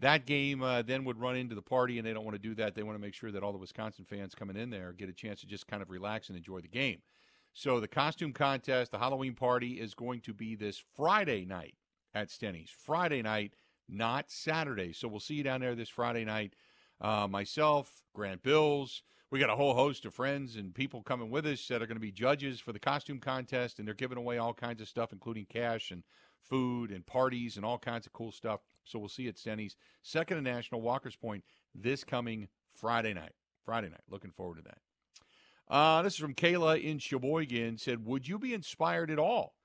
that 0.04 0.26
game 0.26 0.62
uh, 0.62 0.82
then 0.82 1.04
would 1.06 1.20
run 1.20 1.36
into 1.36 1.56
the 1.56 1.62
party, 1.62 1.98
and 1.98 2.08
they 2.08 2.14
don't 2.14 2.26
want 2.26 2.36
to 2.36 2.42
do 2.42 2.56
that. 2.56 2.76
They 2.76 2.84
want 2.84 2.98
to 2.98 3.02
make 3.02 3.14
sure 3.14 3.32
that 3.32 3.44
all 3.44 3.52
the 3.52 3.58
Wisconsin 3.58 4.06
fans 4.06 4.36
coming 4.36 4.56
in 4.56 4.70
there 4.70 4.94
get 4.94 5.10
a 5.10 5.14
chance 5.14 5.42
to 5.42 5.48
just 5.48 5.68
kind 5.68 5.82
of 5.82 5.90
relax 5.90 6.30
and 6.30 6.38
enjoy 6.38 6.62
the 6.62 6.68
game. 6.68 7.00
So 7.54 7.80
the 7.80 7.88
costume 7.88 8.34
contest, 8.34 8.92
the 8.92 8.98
Halloween 8.98 9.36
party, 9.36 9.80
is 9.80 9.94
going 9.94 10.22
to 10.22 10.34
be 10.34 10.56
this 10.56 10.84
Friday 10.96 11.46
night 11.46 11.76
at 12.14 12.30
Stenny's. 12.30 12.70
Friday 12.70 13.22
night, 13.22 13.54
not 13.88 14.32
Saturday. 14.32 14.94
So 14.94 15.08
we'll 15.08 15.20
see 15.20 15.36
you 15.36 15.44
down 15.44 15.62
there 15.62 15.76
this 15.76 15.90
Friday 15.90 16.26
night. 16.26 16.54
Uh, 17.00 17.28
myself, 17.28 18.04
Grant 18.14 18.44
Bills. 18.44 19.04
We 19.34 19.40
got 19.40 19.50
a 19.50 19.56
whole 19.56 19.74
host 19.74 20.06
of 20.06 20.14
friends 20.14 20.58
and 20.58 20.76
people 20.76 21.02
coming 21.02 21.32
with 21.32 21.48
us 21.48 21.68
that 21.70 21.82
are 21.82 21.88
going 21.88 21.96
to 21.96 22.00
be 22.00 22.12
judges 22.12 22.60
for 22.60 22.72
the 22.72 22.78
costume 22.78 23.18
contest, 23.18 23.80
and 23.80 23.88
they're 23.88 23.96
giving 23.96 24.20
away 24.20 24.38
all 24.38 24.54
kinds 24.54 24.80
of 24.80 24.88
stuff, 24.88 25.12
including 25.12 25.48
cash 25.50 25.90
and 25.90 26.04
food 26.40 26.92
and 26.92 27.04
parties 27.04 27.58
and 27.58 27.66
all 27.66 27.80
kinds 27.80 28.06
of 28.06 28.14
cool 28.14 28.32
stuff. 28.32 28.60
So 28.86 29.00
we'll 29.00 29.10
see 29.10 29.28
at 29.28 29.40
Stenny's 29.40 29.76
second 30.04 30.38
and 30.38 30.46
national 30.46 30.82
Walker's 30.82 31.16
Point 31.16 31.44
this 31.74 32.04
coming 32.04 32.48
Friday 32.76 33.16
night. 33.16 33.32
Friday 33.66 33.90
night. 33.90 34.04
Looking 34.08 34.30
forward 34.30 34.58
to 34.58 34.64
that. 34.66 34.78
Uh, 35.68 36.04
this 36.04 36.14
is 36.14 36.20
from 36.20 36.36
Kayla 36.36 36.84
in 36.84 37.00
Sheboygan. 37.00 37.80
Said, 37.80 38.06
would 38.06 38.28
you 38.28 38.38
be 38.38 38.54
inspired 38.54 39.10
at 39.10 39.18
all 39.18 39.56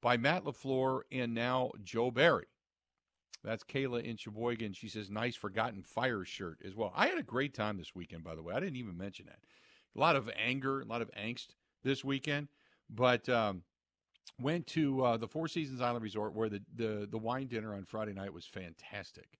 by 0.00 0.16
Matt 0.16 0.44
LaFleur 0.44 1.00
and 1.10 1.34
now 1.34 1.72
Joe 1.82 2.12
Barry? 2.12 2.46
That's 3.44 3.64
Kayla 3.64 4.02
in 4.02 4.16
Sheboygan. 4.16 4.72
She 4.72 4.88
says, 4.88 5.10
nice 5.10 5.36
Forgotten 5.36 5.82
Fire 5.82 6.24
shirt 6.24 6.58
as 6.64 6.74
well. 6.74 6.92
I 6.96 7.06
had 7.06 7.18
a 7.18 7.22
great 7.22 7.54
time 7.54 7.76
this 7.76 7.94
weekend, 7.94 8.24
by 8.24 8.34
the 8.34 8.42
way. 8.42 8.54
I 8.54 8.60
didn't 8.60 8.76
even 8.76 8.96
mention 8.96 9.26
that. 9.26 9.38
A 9.94 10.00
lot 10.00 10.16
of 10.16 10.30
anger, 10.36 10.80
a 10.80 10.84
lot 10.84 11.02
of 11.02 11.10
angst 11.12 11.48
this 11.84 12.04
weekend, 12.04 12.48
but 12.90 13.28
um, 13.28 13.62
went 14.40 14.66
to 14.68 15.04
uh, 15.04 15.16
the 15.16 15.28
Four 15.28 15.48
Seasons 15.48 15.80
Island 15.80 16.02
Resort 16.02 16.34
where 16.34 16.48
the, 16.48 16.60
the, 16.74 17.08
the 17.10 17.18
wine 17.18 17.46
dinner 17.46 17.74
on 17.74 17.84
Friday 17.84 18.12
night 18.12 18.32
was 18.32 18.46
fantastic. 18.46 19.38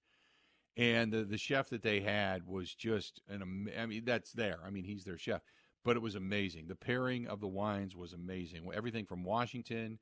And 0.76 1.11
the, 1.12 1.24
the 1.24 1.38
chef 1.38 1.70
that 1.70 1.82
they 1.82 2.00
had 2.00 2.46
was 2.46 2.74
just 2.74 3.22
an 3.28 3.70
I 3.78 3.87
mean 3.87 4.04
that's 4.04 4.32
there. 4.32 4.59
I 4.64 4.70
mean 4.70 4.85
he's 4.85 5.04
their 5.04 5.16
chef, 5.16 5.40
but 5.85 5.96
it 5.96 6.02
was 6.02 6.16
amazing. 6.16 6.66
The 6.66 6.76
pairing 6.76 7.26
of 7.28 7.40
the 7.40 7.48
wines 7.48 7.96
was 7.96 8.12
amazing. 8.12 8.68
Everything 8.74 9.06
from 9.06 9.24
Washington 9.24 9.98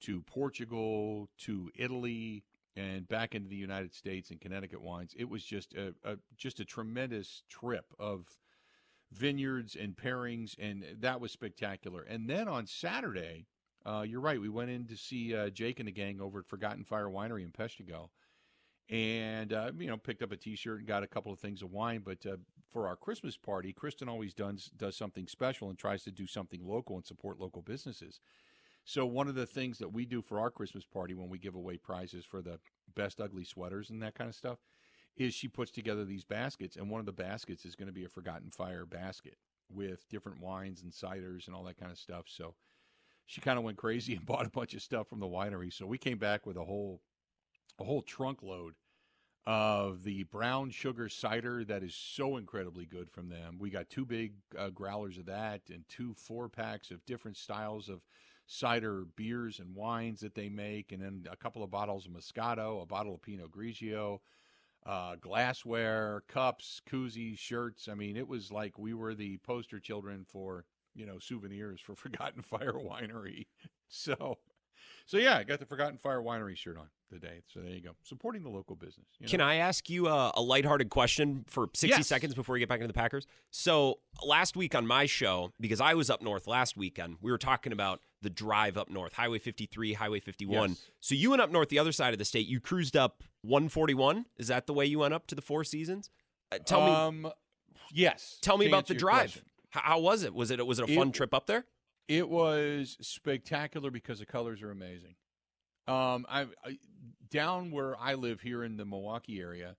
to 0.00 0.20
Portugal 0.22 1.28
to 1.38 1.70
Italy 1.76 2.42
and 2.78 3.08
back 3.08 3.34
into 3.34 3.48
the 3.48 3.56
United 3.56 3.92
States 3.92 4.30
and 4.30 4.40
Connecticut 4.40 4.80
wines. 4.80 5.14
It 5.18 5.28
was 5.28 5.44
just 5.44 5.74
a, 5.74 5.94
a 6.04 6.16
just 6.36 6.60
a 6.60 6.64
tremendous 6.64 7.42
trip 7.48 7.86
of 7.98 8.38
vineyards 9.10 9.74
and 9.74 9.96
pairings 9.96 10.54
and 10.58 10.84
that 11.00 11.20
was 11.20 11.32
spectacular. 11.32 12.02
And 12.02 12.28
then 12.28 12.46
on 12.46 12.66
Saturday, 12.66 13.46
uh, 13.84 14.02
you're 14.02 14.20
right. 14.20 14.40
We 14.40 14.48
went 14.48 14.70
in 14.70 14.86
to 14.86 14.96
see 14.96 15.34
uh, 15.34 15.50
Jake 15.50 15.80
and 15.80 15.88
the 15.88 15.92
gang 15.92 16.20
over 16.20 16.40
at 16.40 16.46
Forgotten 16.46 16.84
Fire 16.84 17.08
Winery 17.08 17.42
in 17.42 17.52
Peshtigo, 17.52 18.10
and 18.90 19.52
uh, 19.52 19.70
you 19.78 19.86
know 19.86 19.96
picked 19.96 20.22
up 20.22 20.32
a 20.32 20.36
T-shirt 20.36 20.80
and 20.80 20.86
got 20.86 21.02
a 21.02 21.06
couple 21.06 21.32
of 21.32 21.38
things 21.38 21.62
of 21.62 21.70
wine. 21.70 22.02
But 22.04 22.26
uh, 22.26 22.36
for 22.70 22.86
our 22.86 22.96
Christmas 22.96 23.36
party, 23.36 23.72
Kristen 23.72 24.08
always 24.08 24.34
does 24.34 24.70
does 24.76 24.96
something 24.96 25.26
special 25.26 25.70
and 25.70 25.78
tries 25.78 26.02
to 26.02 26.10
do 26.10 26.26
something 26.26 26.66
local 26.66 26.96
and 26.96 27.06
support 27.06 27.40
local 27.40 27.62
businesses. 27.62 28.20
So 28.88 29.04
one 29.04 29.28
of 29.28 29.34
the 29.34 29.44
things 29.44 29.76
that 29.80 29.92
we 29.92 30.06
do 30.06 30.22
for 30.22 30.40
our 30.40 30.50
Christmas 30.50 30.86
party 30.86 31.12
when 31.12 31.28
we 31.28 31.38
give 31.38 31.54
away 31.54 31.76
prizes 31.76 32.24
for 32.24 32.40
the 32.40 32.58
best 32.96 33.20
ugly 33.20 33.44
sweaters 33.44 33.90
and 33.90 34.02
that 34.02 34.14
kind 34.14 34.30
of 34.30 34.34
stuff 34.34 34.60
is 35.14 35.34
she 35.34 35.46
puts 35.46 35.70
together 35.70 36.06
these 36.06 36.24
baskets, 36.24 36.76
and 36.76 36.88
one 36.88 36.98
of 36.98 37.04
the 37.04 37.12
baskets 37.12 37.66
is 37.66 37.76
going 37.76 37.88
to 37.88 37.92
be 37.92 38.06
a 38.06 38.08
Forgotten 38.08 38.50
Fire 38.50 38.86
basket 38.86 39.36
with 39.68 40.08
different 40.08 40.40
wines 40.40 40.80
and 40.80 40.90
ciders 40.90 41.46
and 41.46 41.54
all 41.54 41.64
that 41.64 41.78
kind 41.78 41.92
of 41.92 41.98
stuff. 41.98 42.24
So 42.28 42.54
she 43.26 43.42
kind 43.42 43.58
of 43.58 43.64
went 43.64 43.76
crazy 43.76 44.14
and 44.16 44.24
bought 44.24 44.46
a 44.46 44.50
bunch 44.50 44.72
of 44.72 44.80
stuff 44.80 45.06
from 45.06 45.20
the 45.20 45.26
winery. 45.26 45.70
So 45.70 45.84
we 45.84 45.98
came 45.98 46.16
back 46.16 46.46
with 46.46 46.56
a 46.56 46.64
whole 46.64 47.02
a 47.78 47.84
whole 47.84 48.00
trunk 48.00 48.42
load 48.42 48.72
of 49.46 50.02
the 50.02 50.22
brown 50.24 50.70
sugar 50.70 51.10
cider 51.10 51.62
that 51.64 51.82
is 51.82 51.94
so 51.94 52.38
incredibly 52.38 52.86
good 52.86 53.10
from 53.10 53.28
them. 53.28 53.58
We 53.58 53.68
got 53.68 53.90
two 53.90 54.06
big 54.06 54.32
uh, 54.58 54.70
growlers 54.70 55.18
of 55.18 55.26
that 55.26 55.60
and 55.68 55.84
two 55.90 56.14
four 56.14 56.48
packs 56.48 56.90
of 56.90 57.04
different 57.04 57.36
styles 57.36 57.90
of 57.90 58.00
cider 58.50 59.04
beers 59.14 59.60
and 59.60 59.74
wines 59.76 60.20
that 60.20 60.34
they 60.34 60.48
make, 60.48 60.90
and 60.90 61.02
then 61.02 61.26
a 61.30 61.36
couple 61.36 61.62
of 61.62 61.70
bottles 61.70 62.06
of 62.06 62.12
Moscato, 62.12 62.82
a 62.82 62.86
bottle 62.86 63.14
of 63.14 63.22
Pinot 63.22 63.50
Grigio, 63.52 64.18
uh, 64.86 65.16
glassware, 65.20 66.22
cups, 66.28 66.80
koozies, 66.90 67.38
shirts. 67.38 67.88
I 67.88 67.94
mean, 67.94 68.16
it 68.16 68.26
was 68.26 68.50
like 68.50 68.78
we 68.78 68.94
were 68.94 69.14
the 69.14 69.36
poster 69.38 69.78
children 69.78 70.24
for 70.26 70.64
you 70.94 71.04
know 71.06 71.18
souvenirs 71.18 71.80
for 71.80 71.94
Forgotten 71.94 72.42
Fire 72.42 72.72
Winery. 72.74 73.46
So, 73.90 74.36
so 75.06 75.16
yeah, 75.16 75.38
I 75.38 75.44
got 75.44 75.60
the 75.60 75.64
Forgotten 75.64 75.96
Fire 75.96 76.20
Winery 76.20 76.54
shirt 76.54 76.76
on 76.76 76.88
today. 77.10 77.40
So 77.46 77.60
there 77.60 77.72
you 77.72 77.80
go, 77.80 77.92
supporting 78.02 78.42
the 78.42 78.50
local 78.50 78.76
business. 78.76 79.06
you 79.18 79.24
know? 79.26 79.30
Can 79.30 79.40
I 79.40 79.54
ask 79.54 79.88
you 79.88 80.08
a, 80.08 80.30
a 80.34 80.42
lighthearted 80.42 80.90
question 80.90 81.46
for 81.46 81.70
60 81.74 81.88
Yes. 82.00 82.06
seconds 82.06 82.34
before 82.34 82.52
we 82.52 82.58
get 82.58 82.68
back 82.68 82.80
into 82.80 82.86
the 82.88 82.92
Packers? 82.92 83.26
So, 83.50 84.00
last 84.22 84.56
week 84.58 84.74
on 84.74 84.86
my 84.86 85.06
show, 85.06 85.52
because 85.58 85.80
I 85.80 85.94
was 85.94 86.10
up 86.10 86.20
north 86.20 86.46
last 86.46 86.76
weekend, 86.76 87.16
we 87.22 87.30
were 87.30 87.38
talking 87.38 87.72
about 87.72 88.02
the 88.22 88.30
drive 88.30 88.76
up 88.76 88.88
north, 88.90 89.12
Highway 89.14 89.38
53, 89.38 89.92
Highway 89.94 90.20
51. 90.20 90.70
Yes. 90.70 90.90
So, 91.00 91.14
you 91.14 91.30
went 91.30 91.42
up 91.42 91.50
north 91.50 91.68
the 91.68 91.78
other 91.78 91.92
side 91.92 92.12
of 92.12 92.18
the 92.18 92.24
state. 92.24 92.46
You 92.46 92.60
cruised 92.60 92.96
up 92.96 93.22
141. 93.42 94.26
Is 94.38 94.48
that 94.48 94.66
the 94.66 94.72
way 94.74 94.86
you 94.86 94.98
went 95.00 95.14
up 95.14 95.26
to 95.28 95.34
the 95.34 95.42
Four 95.42 95.64
Seasons? 95.64 96.10
Uh, 96.50 96.58
tell 96.58 96.84
me 96.84 96.92
Um, 97.26 97.32
yes. 97.92 98.38
tell 98.40 98.58
me 98.58 98.66
about 98.66 98.86
the 98.86 98.94
drive. 98.94 99.42
How, 99.70 99.80
how 99.82 99.98
was 100.00 100.22
it? 100.22 100.34
Was 100.34 100.50
it 100.50 100.66
was 100.66 100.78
it 100.78 100.88
a 100.88 100.92
It- 100.92 100.96
fun 100.96 101.12
trip 101.12 101.32
up 101.34 101.46
there? 101.46 101.66
It 102.08 102.28
was 102.28 102.96
spectacular 103.02 103.90
because 103.90 104.18
the 104.20 104.24
colors 104.26 104.62
are 104.62 104.70
amazing. 104.70 105.16
Um, 105.86 106.24
I, 106.28 106.46
I 106.64 106.78
down 107.30 107.70
where 107.70 107.96
I 108.00 108.14
live 108.14 108.40
here 108.40 108.64
in 108.64 108.78
the 108.78 108.86
Milwaukee 108.86 109.40
area, 109.40 109.76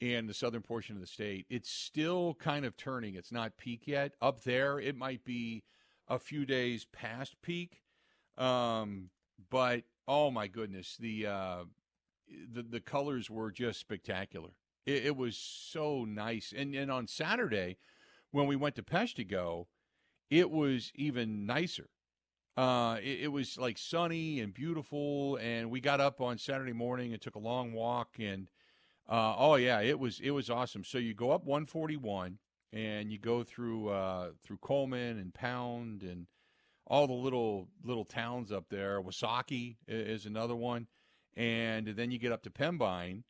and 0.00 0.28
the 0.28 0.34
southern 0.34 0.62
portion 0.62 0.94
of 0.94 1.00
the 1.00 1.08
state, 1.08 1.46
it's 1.50 1.68
still 1.68 2.34
kind 2.34 2.64
of 2.64 2.76
turning. 2.76 3.16
It's 3.16 3.32
not 3.32 3.56
peak 3.58 3.82
yet. 3.86 4.12
Up 4.22 4.42
there, 4.44 4.78
it 4.78 4.96
might 4.96 5.24
be 5.24 5.64
a 6.10 6.18
few 6.18 6.44
days 6.44 6.84
past 6.92 7.40
peak. 7.40 7.82
Um, 8.36 9.10
but 9.48 9.84
oh 10.06 10.30
my 10.30 10.48
goodness, 10.48 10.96
the 10.98 11.26
uh, 11.26 11.64
the 12.52 12.62
the 12.62 12.80
colors 12.80 13.30
were 13.30 13.50
just 13.50 13.80
spectacular. 13.80 14.50
It, 14.84 15.06
it 15.06 15.16
was 15.16 15.36
so 15.36 16.04
nice, 16.04 16.52
and 16.54 16.74
and 16.74 16.90
on 16.90 17.06
Saturday, 17.06 17.78
when 18.32 18.46
we 18.46 18.56
went 18.56 18.74
to 18.74 18.82
Peshtigo, 18.82 19.66
it 20.28 20.50
was 20.50 20.92
even 20.94 21.46
nicer. 21.46 21.88
Uh, 22.56 22.98
it, 23.02 23.20
it 23.22 23.28
was 23.28 23.56
like 23.56 23.78
sunny 23.78 24.40
and 24.40 24.52
beautiful, 24.52 25.36
and 25.40 25.70
we 25.70 25.80
got 25.80 26.00
up 26.00 26.20
on 26.20 26.36
Saturday 26.36 26.72
morning 26.72 27.12
and 27.12 27.22
took 27.22 27.36
a 27.36 27.40
long 27.40 27.72
walk, 27.72 28.16
and 28.18 28.48
uh, 29.08 29.34
oh 29.38 29.54
yeah, 29.54 29.80
it 29.80 29.98
was 29.98 30.20
it 30.20 30.30
was 30.30 30.50
awesome. 30.50 30.84
So 30.84 30.98
you 30.98 31.14
go 31.14 31.30
up 31.30 31.44
141, 31.44 32.38
and 32.72 33.10
you 33.10 33.18
go 33.18 33.42
through 33.42 33.88
uh, 33.88 34.30
through 34.42 34.58
Coleman 34.58 35.18
and 35.18 35.34
Pound 35.34 36.02
and 36.02 36.26
all 36.86 37.06
the 37.06 37.12
little 37.12 37.68
little 37.84 38.04
towns 38.04 38.52
up 38.52 38.68
there. 38.68 39.00
Wausaukee 39.00 39.76
is 39.88 40.26
another 40.26 40.56
one, 40.56 40.86
and 41.36 41.86
then 41.86 42.10
you 42.10 42.18
get 42.18 42.32
up 42.32 42.42
to 42.42 42.50
Pembine, 42.50 43.22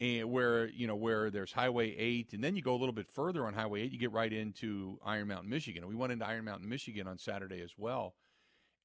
and 0.00 0.30
where 0.30 0.66
you 0.68 0.86
know 0.86 0.96
where 0.96 1.30
there's 1.30 1.52
Highway 1.52 1.94
8, 1.96 2.32
and 2.32 2.42
then 2.42 2.56
you 2.56 2.62
go 2.62 2.74
a 2.74 2.78
little 2.78 2.94
bit 2.94 3.08
further 3.12 3.46
on 3.46 3.54
Highway 3.54 3.82
8, 3.82 3.92
you 3.92 3.98
get 3.98 4.12
right 4.12 4.32
into 4.32 4.98
Iron 5.04 5.28
Mountain, 5.28 5.50
Michigan. 5.50 5.86
We 5.86 5.94
went 5.94 6.12
into 6.12 6.26
Iron 6.26 6.44
Mountain, 6.44 6.68
Michigan 6.68 7.06
on 7.06 7.18
Saturday 7.18 7.60
as 7.62 7.72
well, 7.76 8.14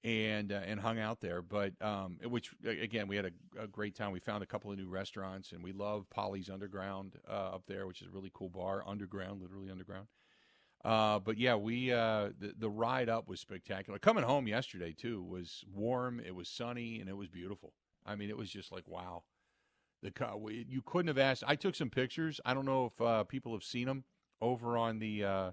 and 0.03 0.51
uh, 0.51 0.62
and 0.65 0.79
hung 0.79 0.99
out 0.99 1.21
there. 1.21 1.41
But 1.41 1.73
um, 1.81 2.19
which 2.23 2.51
again, 2.65 3.08
we 3.08 3.15
had 3.15 3.25
a, 3.25 3.63
a 3.63 3.67
great 3.67 3.95
time. 3.95 4.12
We 4.12 4.19
found 4.19 4.43
a 4.43 4.47
couple 4.47 4.71
of 4.71 4.77
new 4.77 4.88
restaurants, 4.88 5.51
and 5.51 5.63
we 5.63 5.71
love 5.71 6.10
Polly's 6.10 6.49
Underground 6.49 7.13
uh, 7.27 7.55
up 7.55 7.63
there, 7.67 7.88
which 7.88 8.01
is 8.01 8.08
a 8.08 8.12
really 8.12 8.31
cool 8.34 8.49
bar, 8.49 8.84
underground, 8.86 9.41
literally 9.41 9.71
underground. 9.71 10.08
Uh, 10.84 11.17
but 11.17 11.39
yeah, 11.39 11.55
we 11.55 11.91
uh, 11.91 12.29
the 12.39 12.53
the 12.58 12.69
ride 12.69 13.10
up 13.10 13.27
was 13.27 13.39
spectacular. 13.39 13.97
Coming 13.97 14.23
home 14.23 14.47
yesterday 14.47 14.93
too 14.93 15.23
was 15.23 15.63
warm. 15.73 16.19
It 16.19 16.36
was 16.36 16.47
sunny 16.47 16.99
and 16.99 17.10
it 17.10 17.17
was 17.17 17.27
beautiful. 17.27 17.73
I 18.05 18.15
mean, 18.15 18.29
it 18.29 18.38
was 18.38 18.51
just 18.51 18.71
like 18.71 18.88
wow. 18.88 19.23
The 20.03 20.12
you 20.67 20.84
couldn't 20.86 21.08
have 21.08 21.17
asked. 21.17 21.43
I 21.47 21.55
took 21.55 21.73
some 21.73 21.89
pictures. 21.89 22.39
I 22.45 22.53
don't 22.53 22.65
know 22.65 22.86
if 22.86 23.01
uh, 23.01 23.23
people 23.23 23.53
have 23.53 23.63
seen 23.63 23.88
them 23.88 24.03
over 24.39 24.77
on 24.77 24.99
the 24.99 25.23
uh, 25.23 25.51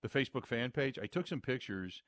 the 0.00 0.08
Facebook 0.08 0.46
fan 0.46 0.70
page. 0.70 0.98
I 1.02 1.06
took 1.06 1.26
some 1.26 1.42
pictures 1.42 2.02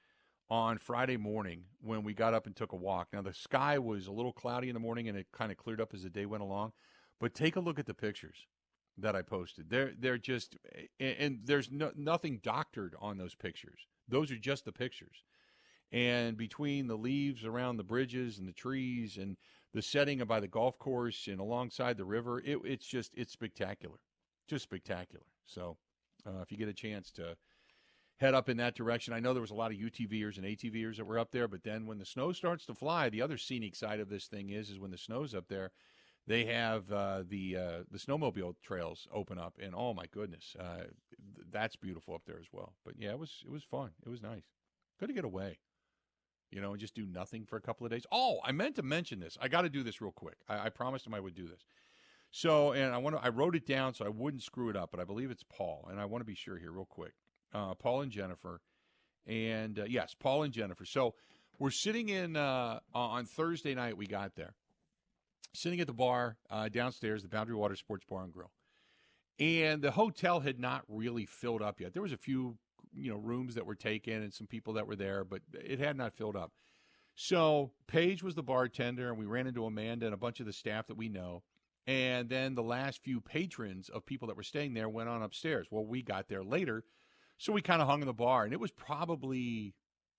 on 0.48 0.78
Friday 0.78 1.16
morning 1.16 1.64
when 1.80 2.04
we 2.04 2.14
got 2.14 2.34
up 2.34 2.46
and 2.46 2.54
took 2.54 2.72
a 2.72 2.76
walk. 2.76 3.08
Now 3.12 3.22
the 3.22 3.34
sky 3.34 3.78
was 3.78 4.06
a 4.06 4.12
little 4.12 4.32
cloudy 4.32 4.68
in 4.68 4.74
the 4.74 4.80
morning 4.80 5.08
and 5.08 5.18
it 5.18 5.26
kind 5.32 5.50
of 5.50 5.58
cleared 5.58 5.80
up 5.80 5.92
as 5.94 6.02
the 6.02 6.10
day 6.10 6.26
went 6.26 6.42
along. 6.42 6.72
But 7.20 7.34
take 7.34 7.56
a 7.56 7.60
look 7.60 7.78
at 7.78 7.86
the 7.86 7.94
pictures 7.94 8.36
that 8.98 9.16
I 9.16 9.22
posted. 9.22 9.68
They're 9.68 9.92
they're 9.98 10.18
just 10.18 10.56
and, 11.00 11.40
there's 11.44 11.70
no, 11.70 11.92
nothing 11.96 12.40
doctored 12.42 12.94
on 13.00 13.18
those 13.18 13.34
pictures. 13.34 13.80
Those 14.08 14.30
are 14.30 14.38
just 14.38 14.64
the 14.64 14.72
pictures. 14.72 15.24
And 15.92 16.36
between 16.36 16.86
the 16.86 16.96
leaves 16.96 17.44
around 17.44 17.76
the 17.76 17.84
bridges 17.84 18.38
and 18.38 18.48
the 18.48 18.52
trees 18.52 19.18
and 19.18 19.36
the 19.72 19.82
setting 19.82 20.18
by 20.24 20.40
the 20.40 20.48
golf 20.48 20.78
course 20.78 21.28
and 21.28 21.40
alongside 21.40 21.96
the 21.96 22.04
river, 22.04 22.40
it, 22.40 22.58
it's 22.64 22.86
just 22.86 23.12
it's 23.16 23.32
spectacular, 23.32 23.98
just 24.48 24.64
spectacular. 24.64 25.26
So 25.44 25.76
uh, 26.26 26.40
if 26.42 26.50
you 26.50 26.58
get 26.58 26.68
a 26.68 26.74
chance 26.74 27.10
to 27.12 27.36
head 28.18 28.34
up 28.34 28.48
in 28.48 28.56
that 28.56 28.74
direction, 28.74 29.12
I 29.12 29.20
know 29.20 29.32
there 29.32 29.40
was 29.40 29.50
a 29.50 29.54
lot 29.54 29.70
of 29.70 29.76
UTVers 29.76 30.36
and 30.36 30.46
ATVers 30.46 30.96
that 30.96 31.06
were 31.06 31.18
up 31.18 31.32
there, 31.32 31.48
but 31.48 31.62
then 31.62 31.86
when 31.86 31.98
the 31.98 32.06
snow 32.06 32.32
starts 32.32 32.64
to 32.66 32.74
fly, 32.74 33.08
the 33.08 33.22
other 33.22 33.36
scenic 33.36 33.76
side 33.76 34.00
of 34.00 34.08
this 34.08 34.26
thing 34.26 34.50
is 34.50 34.70
is 34.70 34.78
when 34.78 34.90
the 34.90 34.98
snow's 34.98 35.34
up 35.34 35.48
there, 35.48 35.70
they 36.26 36.44
have 36.46 36.90
uh, 36.90 37.22
the 37.28 37.56
uh, 37.56 37.82
the 37.90 37.98
snowmobile 37.98 38.54
trails 38.62 39.06
open 39.12 39.38
up, 39.38 39.58
and 39.62 39.74
oh 39.76 39.94
my 39.94 40.06
goodness, 40.10 40.56
uh, 40.58 40.78
th- 40.78 40.90
that's 41.52 41.76
beautiful 41.76 42.14
up 42.14 42.22
there 42.26 42.38
as 42.40 42.48
well. 42.52 42.74
But 42.84 42.94
yeah, 42.98 43.10
it 43.10 43.18
was 43.18 43.42
it 43.44 43.50
was 43.50 43.62
fun. 43.62 43.90
It 44.04 44.08
was 44.08 44.22
nice. 44.22 44.42
Good 44.98 45.08
to 45.08 45.14
get 45.14 45.24
away, 45.24 45.58
you 46.50 46.60
know, 46.60 46.72
and 46.72 46.80
just 46.80 46.94
do 46.94 47.06
nothing 47.06 47.44
for 47.44 47.56
a 47.56 47.60
couple 47.60 47.86
of 47.86 47.92
days. 47.92 48.06
Oh, 48.10 48.38
I 48.42 48.52
meant 48.52 48.76
to 48.76 48.82
mention 48.82 49.20
this. 49.20 49.38
I 49.40 49.48
got 49.48 49.62
to 49.62 49.68
do 49.68 49.82
this 49.82 50.00
real 50.00 50.10
quick. 50.10 50.38
I, 50.48 50.66
I 50.66 50.68
promised 50.70 51.06
him 51.06 51.14
I 51.14 51.20
would 51.20 51.34
do 51.34 51.46
this. 51.46 51.64
So, 52.32 52.72
and 52.72 52.92
I 52.92 52.98
want 52.98 53.16
to. 53.16 53.24
I 53.24 53.28
wrote 53.28 53.54
it 53.54 53.66
down 53.66 53.94
so 53.94 54.04
I 54.04 54.08
wouldn't 54.08 54.42
screw 54.42 54.68
it 54.68 54.76
up, 54.76 54.90
but 54.90 55.00
I 55.00 55.04
believe 55.04 55.30
it's 55.30 55.44
Paul, 55.44 55.86
and 55.90 56.00
I 56.00 56.06
want 56.06 56.22
to 56.22 56.26
be 56.26 56.34
sure 56.34 56.58
here 56.58 56.72
real 56.72 56.86
quick. 56.86 57.12
Uh, 57.52 57.74
Paul 57.74 58.02
and 58.02 58.12
Jennifer, 58.12 58.60
and 59.26 59.78
uh, 59.78 59.84
yes, 59.88 60.14
Paul 60.18 60.42
and 60.42 60.52
Jennifer. 60.52 60.84
So 60.84 61.14
we're 61.58 61.70
sitting 61.70 62.08
in 62.08 62.36
uh, 62.36 62.80
on 62.94 63.24
Thursday 63.24 63.74
night. 63.74 63.96
We 63.96 64.06
got 64.06 64.34
there 64.36 64.54
sitting 65.56 65.80
at 65.80 65.86
the 65.86 65.92
bar 65.92 66.36
uh, 66.50 66.68
downstairs, 66.68 67.22
the 67.22 67.28
Boundary 67.28 67.56
Water 67.56 67.76
Sports 67.76 68.04
Bar 68.08 68.24
and 68.24 68.32
Grill. 68.32 68.50
And 69.38 69.82
the 69.82 69.90
hotel 69.90 70.40
had 70.40 70.58
not 70.58 70.84
really 70.88 71.26
filled 71.26 71.62
up 71.62 71.80
yet. 71.80 71.92
There 71.92 72.02
was 72.02 72.12
a 72.12 72.18
few, 72.18 72.56
you 72.94 73.10
know, 73.10 73.18
rooms 73.18 73.54
that 73.54 73.66
were 73.66 73.74
taken 73.74 74.22
and 74.22 74.32
some 74.32 74.46
people 74.46 74.74
that 74.74 74.86
were 74.86 74.96
there, 74.96 75.24
but 75.24 75.42
it 75.52 75.78
had 75.78 75.96
not 75.96 76.14
filled 76.14 76.36
up. 76.36 76.52
So 77.14 77.72
Paige 77.86 78.22
was 78.22 78.34
the 78.34 78.42
bartender, 78.42 79.08
and 79.08 79.18
we 79.18 79.24
ran 79.24 79.46
into 79.46 79.64
Amanda 79.64 80.06
and 80.06 80.14
a 80.14 80.18
bunch 80.18 80.40
of 80.40 80.46
the 80.46 80.52
staff 80.52 80.86
that 80.88 80.96
we 80.96 81.08
know. 81.08 81.42
And 81.86 82.28
then 82.28 82.54
the 82.54 82.62
last 82.62 83.02
few 83.02 83.20
patrons 83.20 83.88
of 83.88 84.04
people 84.04 84.28
that 84.28 84.36
were 84.36 84.42
staying 84.42 84.74
there 84.74 84.88
went 84.88 85.08
on 85.08 85.22
upstairs. 85.22 85.68
Well, 85.70 85.86
we 85.86 86.02
got 86.02 86.28
there 86.28 86.44
later, 86.44 86.84
so 87.38 87.52
we 87.52 87.62
kind 87.62 87.82
of 87.82 87.88
hung 87.88 88.00
in 88.00 88.06
the 88.06 88.12
bar, 88.12 88.44
and 88.44 88.52
it 88.52 88.60
was 88.60 88.70
probably 88.70 89.74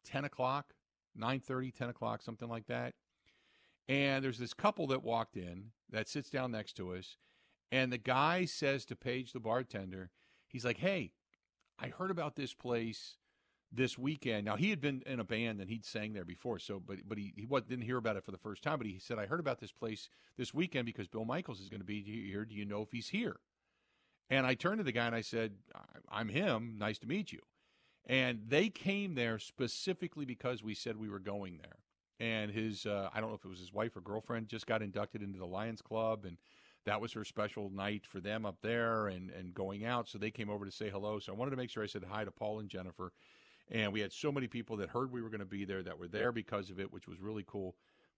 ten 0.06 0.26
o'clock, 0.26 0.74
9.30, 1.20 1.74
10 1.74 1.90
o'clock, 1.90 2.22
something 2.22 2.48
like 2.48 2.68
that. 2.68 2.94
And 3.90 4.24
there's 4.24 4.38
this 4.38 4.54
couple 4.54 4.88
that 4.88 5.04
walked 5.04 5.38
in 5.38 5.72
that 5.90 6.10
sits 6.10 6.30
down 6.30 6.52
next 6.52 6.74
to 6.74 6.94
us. 6.94 7.18
And 7.72 7.92
the 7.92 7.98
guy 7.98 8.46
says 8.46 8.86
to 8.86 8.96
Paige, 8.96 9.34
the 9.34 9.40
bartender, 9.40 10.12
he's 10.48 10.66
like, 10.66 10.78
Hey, 10.78 11.12
I 11.80 11.88
heard 11.88 12.12
about 12.12 12.36
this 12.36 12.54
place 12.54 13.18
this 13.72 13.98
weekend. 13.98 14.46
Now 14.46 14.56
he 14.56 14.70
had 14.70 14.82
been 14.82 15.04
in 15.06 15.20
a 15.20 15.26
band 15.26 15.60
and 15.60 15.70
he'd 15.70 15.86
sang 15.86 16.14
there 16.14 16.26
before, 16.26 16.60
so 16.60 16.82
but 16.86 16.98
but 17.08 17.18
he 17.18 17.34
he 17.36 17.46
didn't 17.46 17.86
hear 17.86 17.98
about 17.98 18.16
it 18.16 18.24
for 18.24 18.32
the 18.32 18.38
first 18.38 18.64
time. 18.64 18.78
But 18.78 18.88
he 18.88 19.00
said, 19.00 19.20
I 19.20 19.26
heard 19.26 19.40
about 19.40 19.60
this 19.60 19.72
place 19.72 20.10
this 20.38 20.54
weekend 20.54 20.86
because 20.86 21.08
Bill 21.08 21.26
Michaels 21.26 21.60
is 21.60 21.70
going 21.70 21.82
to 21.82 21.86
be 21.86 22.02
here. 22.02 22.46
Do 22.46 22.56
you 22.56 22.66
know 22.66 22.82
if 22.82 22.92
he's 22.92 23.10
here? 23.10 23.38
And 24.30 24.46
I 24.46 24.56
turned 24.56 24.80
to 24.80 24.84
the 24.84 24.92
guy 24.92 25.06
and 25.08 25.16
I 25.16 25.22
said, 25.22 25.54
"I- 25.76 26.20
I'm 26.20 26.30
him. 26.30 26.78
Nice 26.78 27.00
to 27.00 27.08
meet 27.08 27.32
you. 27.32 27.42
And 28.06 28.42
they 28.50 28.70
came 28.70 29.16
there 29.16 29.40
specifically 29.40 30.26
because 30.26 30.64
we 30.64 30.74
said 30.76 30.98
we 30.98 31.10
were 31.10 31.20
going 31.20 31.58
there. 31.58 31.78
and 32.20 32.52
his 32.52 32.86
uh, 32.88 33.10
I 33.14 33.20
don't 33.22 33.30
know 33.30 33.36
if 33.36 33.46
it 33.46 33.50
was 33.50 33.60
his 33.60 33.74
wife 33.74 33.96
or 33.98 34.02
girlfriend 34.02 34.48
just 34.50 34.68
got 34.68 34.82
inducted 34.82 35.22
into 35.24 35.40
the 35.40 35.46
Lions 35.48 35.82
Club, 35.82 36.26
and 36.26 36.38
that 36.86 37.02
was 37.02 37.14
her 37.14 37.26
special 37.26 37.70
night 37.70 38.06
for 38.08 38.20
them 38.22 38.46
up 38.46 38.58
there 38.62 39.08
and 39.10 39.30
and 39.32 39.54
going 39.54 39.86
out. 39.86 40.08
So 40.10 40.18
they 40.18 40.32
came 40.32 40.50
over 40.50 40.66
to 40.66 40.72
say 40.72 40.90
hello. 40.90 41.20
So 41.20 41.34
I 41.34 41.36
wanted 41.36 41.52
to 41.52 41.58
make 41.58 41.70
sure 41.70 41.84
I 41.84 41.88
said 41.88 42.04
hi 42.10 42.26
to 42.26 42.32
Paul 42.32 42.60
and 42.60 42.70
Jennifer, 42.70 43.14
and 43.70 43.94
we 43.94 44.02
had 44.02 44.14
so 44.14 44.32
many 44.32 44.48
people 44.48 44.78
that 44.78 44.90
heard 44.90 45.12
we 45.12 45.22
were 45.22 45.30
going 45.30 45.42
to 45.42 45.46
be 45.46 45.66
there 45.66 45.84
that 45.84 46.00
were 46.00 46.08
there 46.08 46.32
because 46.32 46.70
of 46.70 46.80
it, 46.80 46.92
which 46.94 47.08
was 47.08 47.20
really 47.22 47.44
cool. 47.48 47.76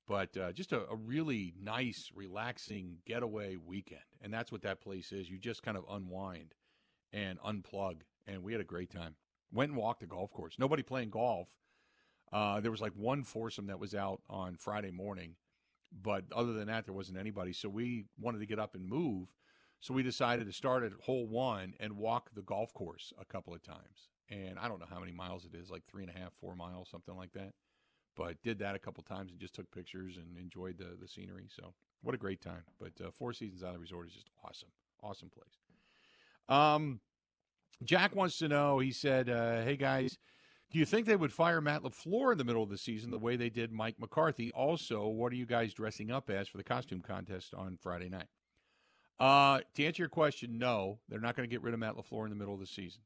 But 0.10 0.36
uh, 0.38 0.52
just 0.52 0.72
a, 0.72 0.90
a 0.90 0.96
really 0.96 1.54
nice, 1.62 2.12
relaxing 2.16 2.98
getaway 3.06 3.58
weekend, 3.64 4.02
and 4.24 4.34
that's 4.34 4.52
what 4.52 4.64
that 4.64 4.82
place 4.82 5.12
is. 5.12 5.30
You 5.30 5.38
just 5.38 5.62
kind 5.62 5.78
of 5.78 5.86
unwind 5.88 6.56
and 7.14 7.40
unplug, 7.42 7.98
and 8.26 8.42
we 8.42 8.52
had 8.52 8.60
a 8.60 8.66
great 8.66 8.90
time. 8.90 9.14
Went 9.54 9.70
and 9.70 9.78
walked 9.78 10.00
the 10.00 10.08
golf 10.08 10.34
course. 10.34 10.56
Nobody 10.58 10.82
playing 10.82 11.12
golf. 11.12 11.48
Uh, 12.34 12.60
there 12.60 12.72
was 12.72 12.82
like 12.82 12.94
one 12.96 13.24
foursome 13.24 13.68
that 13.68 13.80
was 13.80 13.94
out 13.94 14.22
on 14.28 14.56
Friday 14.56 14.90
morning, 14.90 15.36
but 16.02 16.24
other 16.36 16.54
than 16.54 16.66
that, 16.68 16.86
there 16.86 16.94
wasn't 16.94 17.20
anybody. 17.20 17.54
So 17.54 17.70
we 17.70 18.06
wanted 18.20 18.40
to 18.40 18.48
get 18.48 18.58
up 18.58 18.74
and 18.74 18.90
move. 18.90 19.28
So 19.80 19.94
we 19.94 20.02
decided 20.02 20.48
to 20.48 20.54
start 20.54 20.84
at 20.84 20.92
hole 21.04 21.28
one 21.28 21.76
and 21.80 21.94
walk 21.94 22.32
the 22.34 22.42
golf 22.42 22.74
course 22.74 23.14
a 23.22 23.26
couple 23.26 23.54
of 23.54 23.62
times. 23.62 24.10
And 24.28 24.58
I 24.58 24.68
don't 24.68 24.80
know 24.80 24.88
how 24.90 25.00
many 25.00 25.12
miles 25.12 25.46
it 25.46 25.56
is, 25.56 25.70
like 25.70 25.84
three 25.86 26.04
and 26.04 26.12
a 26.12 26.20
half, 26.20 26.34
four 26.42 26.56
miles, 26.56 26.90
something 26.90 27.16
like 27.16 27.34
that. 27.34 27.54
But 28.20 28.36
did 28.44 28.60
that 28.60 28.76
a 28.76 28.80
couple 28.80 29.02
times 29.02 29.32
and 29.32 29.40
just 29.40 29.56
took 29.56 29.72
pictures 29.72 30.18
and 30.18 30.38
enjoyed 30.38 30.78
the, 30.78 30.98
the 31.02 31.08
scenery. 31.08 31.48
So 31.48 31.74
what 32.02 32.14
a 32.14 32.18
great 32.18 32.42
time. 32.42 32.64
But 32.78 32.92
uh, 33.02 33.12
Four 33.12 33.32
Seasons 33.32 33.64
Island 33.64 33.80
Resort 33.80 34.08
is 34.08 34.14
just 34.14 34.30
awesome. 34.44 34.68
Awesome 35.02 35.30
place. 35.30 35.56
Um, 36.50 37.00
Jack 37.82 38.14
wants 38.14 38.38
to 38.40 38.50
know, 38.50 38.80
he 38.80 38.92
said, 38.92 39.30
uh, 39.30 39.62
hey 39.62 39.78
guys, 39.78 40.18
do 40.70 40.80
you 40.80 40.86
think 40.86 41.08
they 41.08 41.16
would 41.16 41.32
fire 41.32 41.62
Matt 41.62 41.82
LaFleur 41.82 42.34
in 42.34 42.38
the 42.38 42.44
middle 42.44 42.62
of 42.62 42.70
the 42.70 42.78
season 42.78 43.10
the 43.10 43.18
way 43.18 43.38
they 43.38 43.50
did 43.50 43.72
Mike 43.72 43.96
McCarthy? 43.98 44.52
Also, 44.52 45.08
what 45.08 45.32
are 45.32 45.38
you 45.38 45.46
guys 45.46 45.74
dressing 45.74 46.12
up 46.12 46.30
as 46.30 46.50
for 46.50 46.58
the 46.58 46.64
costume 46.66 47.00
contest 47.00 47.54
on 47.54 47.78
Friday 47.82 48.10
night? 48.10 48.28
Uh, 49.18 49.62
to 49.76 49.86
answer 49.86 50.02
your 50.04 50.10
question, 50.10 50.58
no, 50.58 51.00
they're 51.08 51.22
not 51.22 51.38
going 51.38 51.48
to 51.48 51.54
get 51.54 51.62
rid 51.62 51.74
of 51.74 51.80
Matt 51.80 51.96
LaFleur 51.96 52.26
in 52.26 52.32
the 52.32 52.36
middle 52.36 52.54
of 52.54 52.60
the 52.60 52.68
season. 52.68 53.02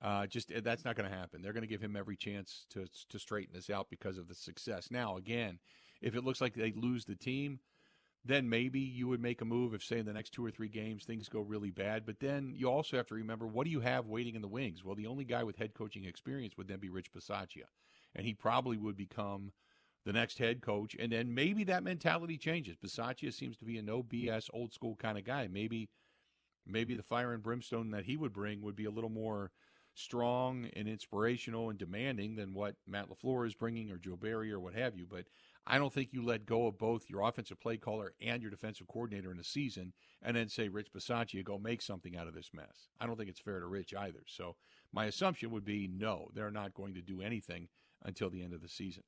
Uh, 0.00 0.26
just 0.26 0.52
eh, 0.52 0.60
that's 0.62 0.84
not 0.84 0.96
going 0.96 1.10
to 1.10 1.16
happen. 1.16 1.42
They're 1.42 1.52
going 1.52 1.62
to 1.62 1.68
give 1.68 1.80
him 1.80 1.96
every 1.96 2.16
chance 2.16 2.66
to 2.70 2.86
to 3.08 3.18
straighten 3.18 3.54
this 3.54 3.70
out 3.70 3.90
because 3.90 4.18
of 4.18 4.28
the 4.28 4.34
success. 4.34 4.90
Now, 4.90 5.16
again, 5.16 5.58
if 6.00 6.14
it 6.14 6.24
looks 6.24 6.40
like 6.40 6.54
they 6.54 6.72
lose 6.72 7.04
the 7.04 7.16
team, 7.16 7.58
then 8.24 8.48
maybe 8.48 8.80
you 8.80 9.08
would 9.08 9.20
make 9.20 9.40
a 9.40 9.44
move 9.44 9.74
if, 9.74 9.82
say, 9.82 9.98
in 9.98 10.06
the 10.06 10.12
next 10.12 10.30
two 10.30 10.44
or 10.44 10.50
three 10.50 10.68
games 10.68 11.04
things 11.04 11.28
go 11.28 11.40
really 11.40 11.70
bad. 11.70 12.04
But 12.06 12.20
then 12.20 12.52
you 12.54 12.70
also 12.70 12.96
have 12.96 13.06
to 13.08 13.14
remember 13.14 13.46
what 13.46 13.64
do 13.64 13.70
you 13.70 13.80
have 13.80 14.06
waiting 14.06 14.34
in 14.34 14.42
the 14.42 14.48
wings? 14.48 14.84
Well, 14.84 14.94
the 14.94 15.06
only 15.06 15.24
guy 15.24 15.42
with 15.44 15.56
head 15.56 15.74
coaching 15.74 16.04
experience 16.04 16.56
would 16.56 16.68
then 16.68 16.78
be 16.78 16.90
Rich 16.90 17.12
Bisaccia, 17.12 17.66
and 18.14 18.26
he 18.26 18.34
probably 18.34 18.76
would 18.76 18.96
become 18.96 19.52
the 20.04 20.12
next 20.12 20.38
head 20.38 20.60
coach. 20.62 20.96
And 20.98 21.10
then 21.10 21.34
maybe 21.34 21.64
that 21.64 21.82
mentality 21.82 22.38
changes. 22.38 22.76
Bisaccia 22.76 23.32
seems 23.32 23.56
to 23.58 23.64
be 23.64 23.78
a 23.78 23.82
no 23.82 24.02
BS, 24.02 24.48
old 24.52 24.72
school 24.72 24.96
kind 24.96 25.18
of 25.18 25.24
guy. 25.24 25.48
Maybe, 25.50 25.88
maybe 26.66 26.94
the 26.94 27.02
fire 27.02 27.32
and 27.32 27.42
brimstone 27.42 27.90
that 27.90 28.04
he 28.04 28.16
would 28.16 28.32
bring 28.32 28.62
would 28.62 28.76
be 28.76 28.84
a 28.84 28.90
little 28.90 29.10
more 29.10 29.50
strong 29.98 30.70
and 30.74 30.88
inspirational 30.88 31.70
and 31.70 31.78
demanding 31.78 32.36
than 32.36 32.54
what 32.54 32.76
Matt 32.86 33.08
LaFleur 33.08 33.46
is 33.46 33.54
bringing 33.54 33.90
or 33.90 33.98
Joe 33.98 34.16
Barry 34.16 34.52
or 34.52 34.60
what 34.60 34.74
have 34.74 34.96
you. 34.96 35.06
But 35.08 35.24
I 35.66 35.78
don't 35.78 35.92
think 35.92 36.10
you 36.12 36.24
let 36.24 36.46
go 36.46 36.66
of 36.66 36.78
both 36.78 37.10
your 37.10 37.22
offensive 37.22 37.60
play 37.60 37.76
caller 37.76 38.14
and 38.22 38.40
your 38.40 38.50
defensive 38.50 38.86
coordinator 38.86 39.30
in 39.30 39.38
a 39.38 39.44
season 39.44 39.92
and 40.22 40.36
then 40.36 40.48
say, 40.48 40.68
Rich 40.68 40.92
Bisaccia, 40.92 41.44
go 41.44 41.58
make 41.58 41.82
something 41.82 42.16
out 42.16 42.28
of 42.28 42.34
this 42.34 42.50
mess. 42.54 42.88
I 43.00 43.06
don't 43.06 43.16
think 43.16 43.28
it's 43.28 43.40
fair 43.40 43.60
to 43.60 43.66
Rich 43.66 43.92
either. 43.94 44.22
So 44.26 44.56
my 44.92 45.06
assumption 45.06 45.50
would 45.50 45.64
be 45.64 45.88
no, 45.92 46.28
they're 46.34 46.50
not 46.50 46.74
going 46.74 46.94
to 46.94 47.02
do 47.02 47.20
anything 47.20 47.68
until 48.04 48.30
the 48.30 48.42
end 48.42 48.54
of 48.54 48.62
the 48.62 48.68
season. 48.68 49.02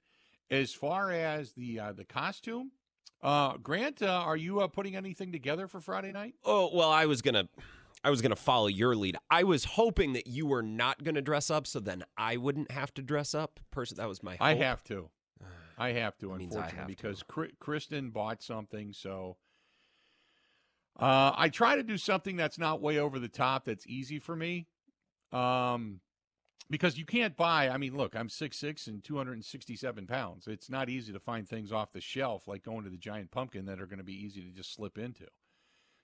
As 0.51 0.72
far 0.72 1.12
as 1.12 1.53
the 1.53 1.78
uh, 1.78 1.93
the 1.93 2.05
costume, 2.05 2.72
uh, 3.22 3.57
Grant, 3.59 4.03
uh, 4.03 4.09
are 4.09 4.36
you 4.36 4.61
uh, 4.61 4.66
putting 4.66 4.97
anything 4.97 5.30
together 5.30 5.68
for 5.68 5.80
Friday 5.80 6.11
night? 6.11 6.34
Oh 6.45 6.70
well, 6.74 6.91
I 6.91 7.07
was 7.07 7.22
gonna, 7.22 7.49
I 8.03 8.11
was 8.11 8.22
gonna 8.22 8.36
follow 8.36 8.66
your 8.66 8.96
lead. 8.96 9.16
I 9.30 9.44
was 9.44 9.64
hoping 9.64 10.14
that 10.14 10.26
you 10.26 10.46
were 10.46 10.62
not 10.62 11.05
gonna 11.05 11.22
dress 11.22 11.51
up, 11.51 11.66
so 11.66 11.80
then 11.80 12.05
I 12.16 12.36
wouldn't 12.36 12.70
have 12.70 12.94
to 12.94 13.03
dress 13.03 13.34
up. 13.34 13.61
Person, 13.70 13.98
that 13.98 14.09
was 14.09 14.22
my. 14.22 14.32
Hope. 14.32 14.42
I 14.42 14.55
have 14.55 14.82
to. 14.84 15.11
I 15.76 15.92
have 15.92 16.18
to, 16.18 16.32
unfortunately, 16.34 16.76
have 16.76 16.86
because 16.86 17.22
Kri- 17.22 17.55
Kristen 17.59 18.11
bought 18.11 18.42
something. 18.42 18.92
So 18.92 19.38
uh, 20.98 21.32
I 21.34 21.48
try 21.48 21.76
to 21.76 21.82
do 21.82 21.96
something 21.96 22.36
that's 22.36 22.59
not 22.59 22.82
way 22.82 22.98
over 22.98 23.18
the 23.18 23.28
top, 23.28 23.64
that's 23.64 23.86
easy 23.86 24.18
for 24.18 24.36
me. 24.36 24.66
Um, 25.32 26.01
because 26.68 26.98
you 26.98 27.07
can't 27.07 27.36
buy, 27.36 27.70
I 27.70 27.78
mean, 27.78 27.96
look, 27.96 28.14
I'm 28.14 28.28
6'6 28.28 28.86
and 28.86 29.03
267 29.03 30.07
pounds. 30.07 30.46
It's 30.46 30.68
not 30.68 30.90
easy 30.90 31.12
to 31.12 31.18
find 31.18 31.48
things 31.48 31.72
off 31.72 31.92
the 31.92 32.01
shelf 32.01 32.46
like 32.46 32.62
going 32.62 32.84
to 32.84 32.90
the 32.90 32.98
giant 32.98 33.30
pumpkin 33.30 33.64
that 33.64 33.80
are 33.80 33.86
going 33.86 33.98
to 33.98 34.05
be 34.05 34.24
easy 34.24 34.42
to 34.42 34.51
just 34.51 34.74
slip 34.74 34.98
into. 34.98 35.26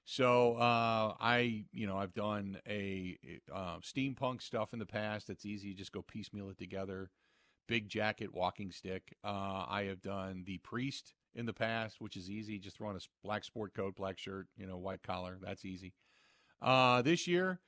So 0.07 0.55
uh, 0.55 1.15
I, 1.21 1.65
you 1.73 1.87
know, 1.87 1.99
I've 1.99 2.15
done 2.15 2.59
a 2.67 3.19
uh, 3.53 3.79
steampunk 3.81 4.41
stuff 4.41 4.73
in 4.73 4.79
the 4.79 4.87
past. 4.87 5.27
That's 5.27 5.45
easy. 5.45 5.75
Just 5.75 5.93
go 5.93 6.01
piecemeal 6.03 6.49
it 6.49 6.59
together 6.59 7.11
big 7.67 7.89
jacket, 7.89 8.33
walking 8.33 8.71
stick. 8.71 9.17
Uh, 9.25 9.65
I 9.69 9.87
have 9.89 10.03
done 10.03 10.45
the 10.47 10.59
priest 10.59 11.15
in 11.35 11.47
the 11.47 11.53
past, 11.53 12.01
which 12.01 12.17
is 12.17 12.31
easy. 12.31 12.59
Just 12.59 12.79
throw 12.79 12.89
on 12.89 12.97
a 12.97 13.01
black 13.23 13.45
sport 13.45 13.75
coat, 13.75 13.97
black 13.97 14.19
shirt, 14.19 14.47
you 14.57 14.67
know, 14.67 14.77
white 14.77 15.03
collar. 15.03 15.39
That's 15.43 15.65
easy. 15.65 15.93
Uh, 16.63 17.03
this 17.03 17.27
year, 17.27 17.61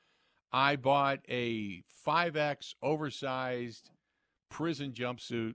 I 0.53 0.77
bought 0.77 1.21
a 1.29 1.83
5X 2.07 2.75
oversized 2.83 3.91
prison 4.51 4.93
jumpsuit, 4.93 5.55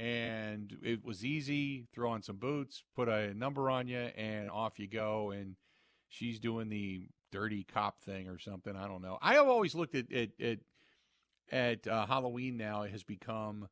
and 0.00 0.76
it 0.82 1.04
was 1.04 1.24
easy. 1.24 1.86
Throw 1.94 2.10
on 2.10 2.22
some 2.22 2.36
boots, 2.36 2.82
put 2.96 3.08
a 3.08 3.34
number 3.34 3.70
on 3.70 3.86
you, 3.86 3.98
and 3.98 4.50
off 4.50 4.78
you 4.78 4.88
go. 4.88 5.30
And 5.30 5.56
she's 6.12 6.38
doing 6.38 6.68
the 6.68 7.08
dirty 7.32 7.64
cop 7.64 8.00
thing 8.00 8.28
or 8.28 8.38
something. 8.38 8.76
I 8.76 8.86
don't 8.86 9.02
know. 9.02 9.18
I 9.20 9.34
have 9.34 9.48
always 9.48 9.74
looked 9.74 9.94
at 9.94 10.12
at 10.12 10.28
at, 10.40 10.58
at 11.50 11.86
uh, 11.88 12.06
Halloween 12.06 12.56
now. 12.56 12.82
It 12.82 12.92
has 12.92 13.02
become 13.02 13.68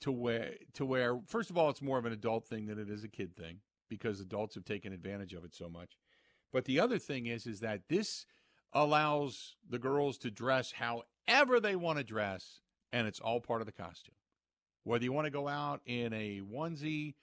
to 0.00 0.12
where 0.12 0.54
to 0.74 0.86
where 0.86 1.18
first 1.26 1.50
of 1.50 1.58
all 1.58 1.68
it's 1.68 1.82
more 1.82 1.98
of 1.98 2.06
an 2.06 2.12
adult 2.12 2.46
thing 2.46 2.66
than 2.66 2.78
it 2.78 2.88
is 2.88 3.04
a 3.04 3.08
kid 3.08 3.36
thing 3.36 3.58
because 3.88 4.20
adults 4.20 4.54
have 4.54 4.64
taken 4.64 4.92
advantage 4.92 5.34
of 5.34 5.44
it 5.44 5.54
so 5.54 5.68
much. 5.68 5.98
But 6.52 6.64
the 6.64 6.80
other 6.80 6.98
thing 6.98 7.26
is 7.26 7.46
is 7.46 7.60
that 7.60 7.88
this 7.88 8.24
allows 8.72 9.56
the 9.68 9.78
girls 9.78 10.18
to 10.18 10.30
dress 10.30 10.72
however 10.72 11.58
they 11.58 11.74
want 11.74 11.98
to 11.98 12.04
dress 12.04 12.60
and 12.92 13.06
it's 13.06 13.20
all 13.20 13.40
part 13.40 13.60
of 13.60 13.66
the 13.66 13.72
costume. 13.72 14.14
Whether 14.84 15.04
you 15.04 15.12
want 15.12 15.26
to 15.26 15.30
go 15.30 15.48
out 15.48 15.80
in 15.84 16.12
a 16.12 16.40
onesie 16.40 17.14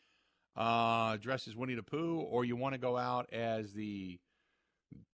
uh 0.56 1.18
dressed 1.18 1.47
as 1.47 1.56
Winnie 1.56 1.76
the 1.76 1.84
Pooh 1.84 2.20
or 2.20 2.45
you 2.45 2.56
want 2.56 2.74
to 2.74 2.80
go 2.80 2.97
out 2.97 3.30
as 3.32 3.74
the 3.74 4.20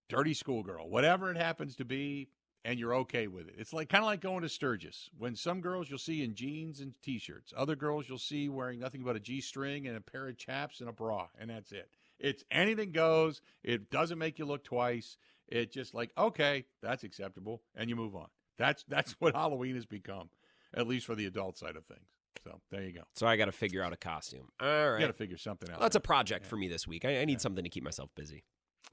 dirty 0.09 0.33
schoolgirl, 0.33 0.89
whatever 0.89 1.31
it 1.31 1.37
happens 1.37 1.75
to 1.77 1.85
be, 1.85 2.27
and 2.63 2.79
you're 2.79 2.93
okay 2.93 3.27
with 3.27 3.47
it. 3.47 3.55
It's 3.57 3.73
like 3.73 3.89
kind 3.89 4.03
of 4.03 4.07
like 4.07 4.21
going 4.21 4.41
to 4.41 4.49
Sturgis. 4.49 5.09
When 5.17 5.35
some 5.35 5.61
girls 5.61 5.89
you'll 5.89 5.99
see 5.99 6.23
in 6.23 6.35
jeans 6.35 6.79
and 6.79 6.93
t-shirts, 7.01 7.53
other 7.55 7.75
girls 7.75 8.07
you'll 8.07 8.17
see 8.17 8.49
wearing 8.49 8.79
nothing 8.79 9.03
but 9.03 9.15
a 9.15 9.19
g-string 9.19 9.87
and 9.87 9.97
a 9.97 10.01
pair 10.01 10.27
of 10.27 10.37
chaps 10.37 10.79
and 10.79 10.89
a 10.89 10.93
bra, 10.93 11.27
and 11.39 11.49
that's 11.49 11.71
it. 11.71 11.89
It's 12.19 12.43
anything 12.51 12.91
goes. 12.91 13.41
It 13.63 13.89
doesn't 13.89 14.19
make 14.19 14.37
you 14.37 14.45
look 14.45 14.63
twice. 14.63 15.17
It 15.47 15.71
just 15.71 15.93
like 15.93 16.11
okay, 16.17 16.65
that's 16.81 17.03
acceptable, 17.03 17.61
and 17.75 17.89
you 17.89 17.95
move 17.95 18.15
on. 18.15 18.27
That's 18.57 18.83
that's 18.87 19.13
what 19.19 19.35
Halloween 19.35 19.75
has 19.75 19.85
become, 19.85 20.29
at 20.73 20.87
least 20.87 21.05
for 21.05 21.15
the 21.15 21.25
adult 21.25 21.57
side 21.57 21.75
of 21.75 21.85
things. 21.85 22.07
So 22.43 22.59
there 22.71 22.83
you 22.83 22.91
go. 22.93 23.01
So 23.13 23.27
I 23.27 23.37
got 23.37 23.45
to 23.45 23.51
figure 23.51 23.83
out 23.83 23.93
a 23.93 23.97
costume. 23.97 24.47
All 24.59 24.67
right. 24.91 24.93
You 24.99 25.05
got 25.05 25.07
to 25.11 25.17
figure 25.17 25.37
something 25.37 25.69
out. 25.69 25.77
Well, 25.79 25.85
that's 25.85 25.95
a 25.95 25.99
project 25.99 26.45
Yeah. 26.45 26.49
for 26.49 26.55
me 26.57 26.67
this 26.67 26.87
week. 26.87 27.05
I, 27.05 27.19
I 27.21 27.25
need 27.25 27.33
Yeah. 27.33 27.37
something 27.39 27.63
to 27.63 27.69
keep 27.69 27.83
myself 27.83 28.09
busy. 28.15 28.43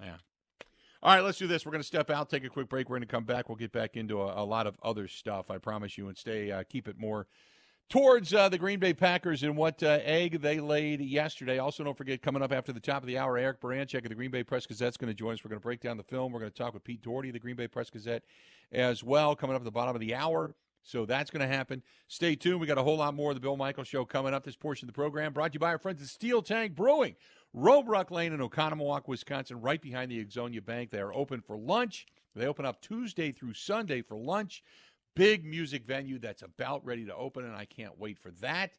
Yeah. 0.03 0.17
All 1.03 1.15
right, 1.15 1.23
let's 1.23 1.39
do 1.39 1.47
this. 1.47 1.65
We're 1.65 1.71
going 1.73 1.81
to 1.83 1.87
step 1.87 2.11
out, 2.11 2.29
take 2.29 2.45
a 2.45 2.49
quick 2.49 2.69
break. 2.69 2.89
We're 2.91 2.97
going 2.97 3.07
to 3.07 3.13
come 3.13 3.25
back. 3.25 3.49
We'll 3.49 3.57
get 3.57 3.71
back 3.73 3.97
into 3.97 4.21
a, 4.21 4.43
a 4.43 4.45
lot 4.45 4.67
of 4.67 4.77
other 4.83 5.07
stuff. 5.07 5.49
I 5.51 5.59
promise 5.59 5.97
you, 5.97 6.09
and 6.09 6.19
stay 6.19 6.51
uh, 6.51 6.65
keep 6.69 6.89
it 6.89 6.99
more 6.99 7.29
towards 7.89 8.35
uh, 8.35 8.49
the 8.49 8.59
Green 8.59 8.81
Bay 8.81 8.93
Packers 8.93 9.45
and 9.45 9.57
what 9.57 9.81
uh, 9.83 10.01
egg 10.03 10.43
they 10.43 10.59
laid 10.59 11.01
yesterday. 11.01 11.59
Also, 11.59 11.85
don't 11.85 11.97
forget 11.97 12.21
coming 12.21 12.43
up 12.43 12.53
after 12.53 12.73
the 12.73 12.81
top 12.81 13.03
of 13.03 13.07
the 13.07 13.17
hour, 13.17 13.39
Eric 13.39 13.61
Baranczyk 13.61 14.03
of 14.03 14.09
the 14.09 14.15
Green 14.17 14.31
Bay 14.33 14.43
Press 14.43 14.67
Gazette 14.67 14.89
is 14.91 14.97
going 14.97 15.09
to 15.09 15.15
join 15.15 15.35
us. 15.35 15.45
We're 15.45 15.51
going 15.51 15.61
to 15.61 15.65
break 15.65 15.81
down 15.81 15.97
the 15.99 16.03
film. 16.03 16.33
We're 16.33 16.41
going 16.41 16.51
to 16.51 16.59
talk 16.59 16.75
with 16.75 16.83
Pete 16.85 17.01
Dougherty 17.01 17.29
of 17.29 17.33
the 17.35 17.39
Green 17.39 17.57
Bay 17.57 17.69
Press 17.69 17.89
Gazette 17.91 18.25
as 18.73 19.05
well. 19.05 19.37
Coming 19.37 19.55
up 19.55 19.63
at 19.63 19.65
the 19.65 19.71
bottom 19.71 19.95
of 19.95 20.01
the 20.01 20.15
hour. 20.17 20.55
So 20.89 21.05
that's 21.05 21.31
going 21.31 21.47
to 21.47 21.55
happen. 21.55 21.83
Stay 22.07 22.35
tuned. 22.35 22.61
We 22.61 22.67
got 22.67 22.79
a 22.79 22.83
whole 22.83 22.97
lot 22.97 23.13
more 23.13 23.31
of 23.31 23.37
the 23.37 23.43
Bill 23.43 23.59
Michaels 23.59 23.89
Show 23.89 24.07
coming 24.07 24.33
up. 24.33 24.43
This 24.43 24.57
portion 24.57 24.89
of 24.89 24.95
the 24.95 24.99
program 24.99 25.35
brought 25.35 25.53
to 25.53 25.57
you 25.57 25.61
by 25.61 25.69
our 25.69 25.79
friends 25.79 26.01
at 26.01 26.09
Steel 26.09 26.41
Tank 26.41 26.75
Brewing. 26.75 27.15
Robrock 27.55 28.11
Lane 28.11 28.33
in 28.33 28.41
Oconomowoc, 28.41 29.07
Wisconsin, 29.07 29.61
right 29.61 29.83
behind 29.83 30.11
the 30.11 30.25
Ixonia 30.25 30.65
Bank. 30.65 30.91
They 30.91 31.01
are 31.01 31.13
open 31.13 31.43
for 31.43 31.59
lunch. 31.59 32.07
They 32.35 32.47
open 32.47 32.65
up 32.65 32.81
Tuesday 32.81 33.33
through 33.33 33.53
Sunday 33.53 34.01
for 34.01 34.17
lunch. 34.17 34.63
Big 35.15 35.45
music 35.45 35.85
venue 35.85 36.19
that's 36.19 36.41
about 36.41 36.83
ready 36.87 37.05
to 37.05 37.15
open, 37.15 37.45
and 37.45 37.55
I 37.55 37.67
can't 37.67 37.99
wait 37.99 38.19
for 38.19 38.31
that 38.41 38.71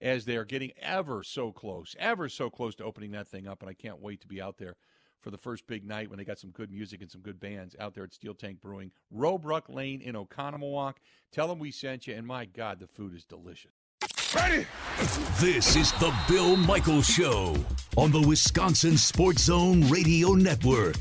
as 0.00 0.24
they 0.24 0.36
are 0.36 0.46
getting 0.46 0.72
ever 0.80 1.22
so 1.22 1.52
close, 1.52 1.94
ever 1.98 2.30
so 2.30 2.48
close 2.48 2.76
to 2.76 2.84
opening 2.84 3.10
that 3.10 3.28
thing 3.28 3.46
up. 3.46 3.60
And 3.60 3.68
I 3.68 3.74
can't 3.74 4.00
wait 4.00 4.22
to 4.22 4.26
be 4.26 4.40
out 4.40 4.56
there 4.56 4.76
for 5.20 5.30
the 5.30 5.38
first 5.38 5.66
big 5.66 5.84
night 5.84 6.08
when 6.08 6.18
they 6.18 6.24
got 6.24 6.38
some 6.38 6.50
good 6.50 6.70
music 6.70 7.00
and 7.02 7.10
some 7.10 7.20
good 7.20 7.40
bands 7.40 7.74
out 7.80 7.94
there 7.94 8.04
at 8.04 8.14
Steel 8.14 8.34
Tank 8.34 8.60
Brewing, 8.60 8.90
Roebuck 9.10 9.68
Lane 9.68 10.00
in 10.00 10.14
Oconomowoc. 10.14 10.94
Tell 11.32 11.48
them 11.48 11.58
we 11.58 11.70
sent 11.70 12.06
you, 12.06 12.14
and 12.14 12.26
my 12.26 12.44
God, 12.44 12.80
the 12.80 12.86
food 12.86 13.14
is 13.14 13.24
delicious. 13.24 13.72
Ready. 14.34 14.66
This 15.40 15.74
is 15.74 15.90
the 15.92 16.14
Bill 16.28 16.56
Michaels 16.56 17.06
Show 17.06 17.56
on 17.96 18.12
the 18.12 18.20
Wisconsin 18.20 18.98
Sports 18.98 19.44
Zone 19.44 19.88
Radio 19.88 20.32
Network. 20.32 20.96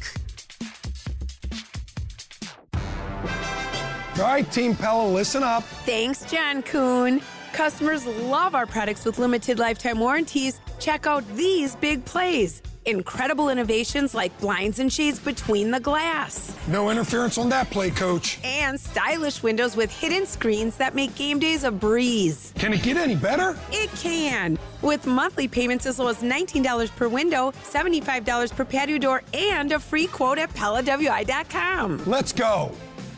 All 4.17 4.23
right, 4.23 4.51
Team 4.51 4.75
Pella, 4.75 5.07
listen 5.07 5.43
up. 5.43 5.63
Thanks, 5.85 6.25
John 6.31 6.63
Kuhn. 6.63 7.21
Customers 7.53 8.05
love 8.05 8.55
our 8.55 8.65
products 8.65 9.05
with 9.05 9.19
limited 9.19 9.59
lifetime 9.59 9.99
warranties. 9.99 10.59
Check 10.79 11.05
out 11.05 11.23
these 11.35 11.75
big 11.75 12.03
plays. 12.05 12.61
Incredible 12.87 13.49
innovations 13.49 14.15
like 14.15 14.39
blinds 14.39 14.79
and 14.79 14.91
shades 14.91 15.19
between 15.19 15.71
the 15.71 15.79
glass. 15.81 16.55
No 16.69 16.89
interference 16.89 17.37
on 17.37 17.49
that 17.49 17.69
play, 17.69 17.89
coach. 17.89 18.39
And 18.45 18.79
stylish 18.79 19.43
windows 19.43 19.75
with 19.75 19.91
hidden 19.91 20.25
screens 20.25 20.77
that 20.77 20.95
make 20.95 21.13
game 21.13 21.37
days 21.37 21.65
a 21.65 21.71
breeze. 21.71 22.53
Can 22.55 22.71
it 22.71 22.83
get 22.83 22.95
any 22.95 23.17
better? 23.17 23.57
It 23.73 23.91
can. 23.97 24.57
With 24.81 25.05
monthly 25.05 25.49
payments 25.49 25.85
as 25.85 25.99
low 25.99 26.07
as 26.07 26.19
$19 26.19 26.95
per 26.95 27.09
window, 27.09 27.51
$75 27.65 28.55
per 28.55 28.63
patio 28.63 28.97
door, 28.97 29.21
and 29.33 29.69
a 29.73 29.79
free 29.79 30.07
quote 30.07 30.37
at 30.37 30.53
PellaWI.com. 30.53 32.03
Let's 32.05 32.31
go. 32.31 32.71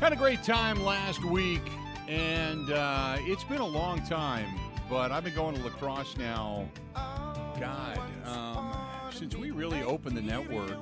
Had 0.00 0.12
a 0.12 0.16
great 0.16 0.42
time 0.42 0.84
last 0.84 1.24
week, 1.24 1.62
and 2.06 2.70
uh, 2.70 3.16
it's 3.20 3.44
been 3.44 3.62
a 3.62 3.66
long 3.66 4.02
time, 4.02 4.46
but 4.90 5.10
I've 5.10 5.24
been 5.24 5.34
going 5.34 5.56
to 5.56 5.62
La 5.62 5.70
Crosse 5.70 6.18
now. 6.18 6.68
God, 6.94 7.98
um, 8.26 8.76
since 9.10 9.34
we 9.34 9.52
really 9.52 9.82
opened 9.82 10.14
the 10.14 10.20
network 10.20 10.76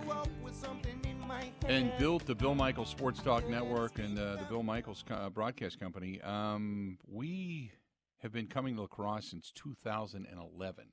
and 1.69 1.93
built 1.97 2.27
the 2.27 2.35
Bill 2.35 2.57
Michaels 2.57 2.89
Sports 2.89 3.23
Talk 3.23 3.49
Network 3.49 4.01
and 4.01 4.19
uh, 4.19 4.35
the 4.35 4.47
Bill 4.49 4.65
Michaels 4.65 5.05
uh, 5.09 5.31
Broadcast 5.31 5.79
Company, 5.79 6.21
um, 6.23 6.99
we 7.07 7.71
have 8.19 8.33
been 8.33 8.49
coming 8.49 8.75
to 8.75 8.81
La 8.81 8.89
Crosse 8.89 9.31
since 9.31 9.53
2011. 9.55 10.87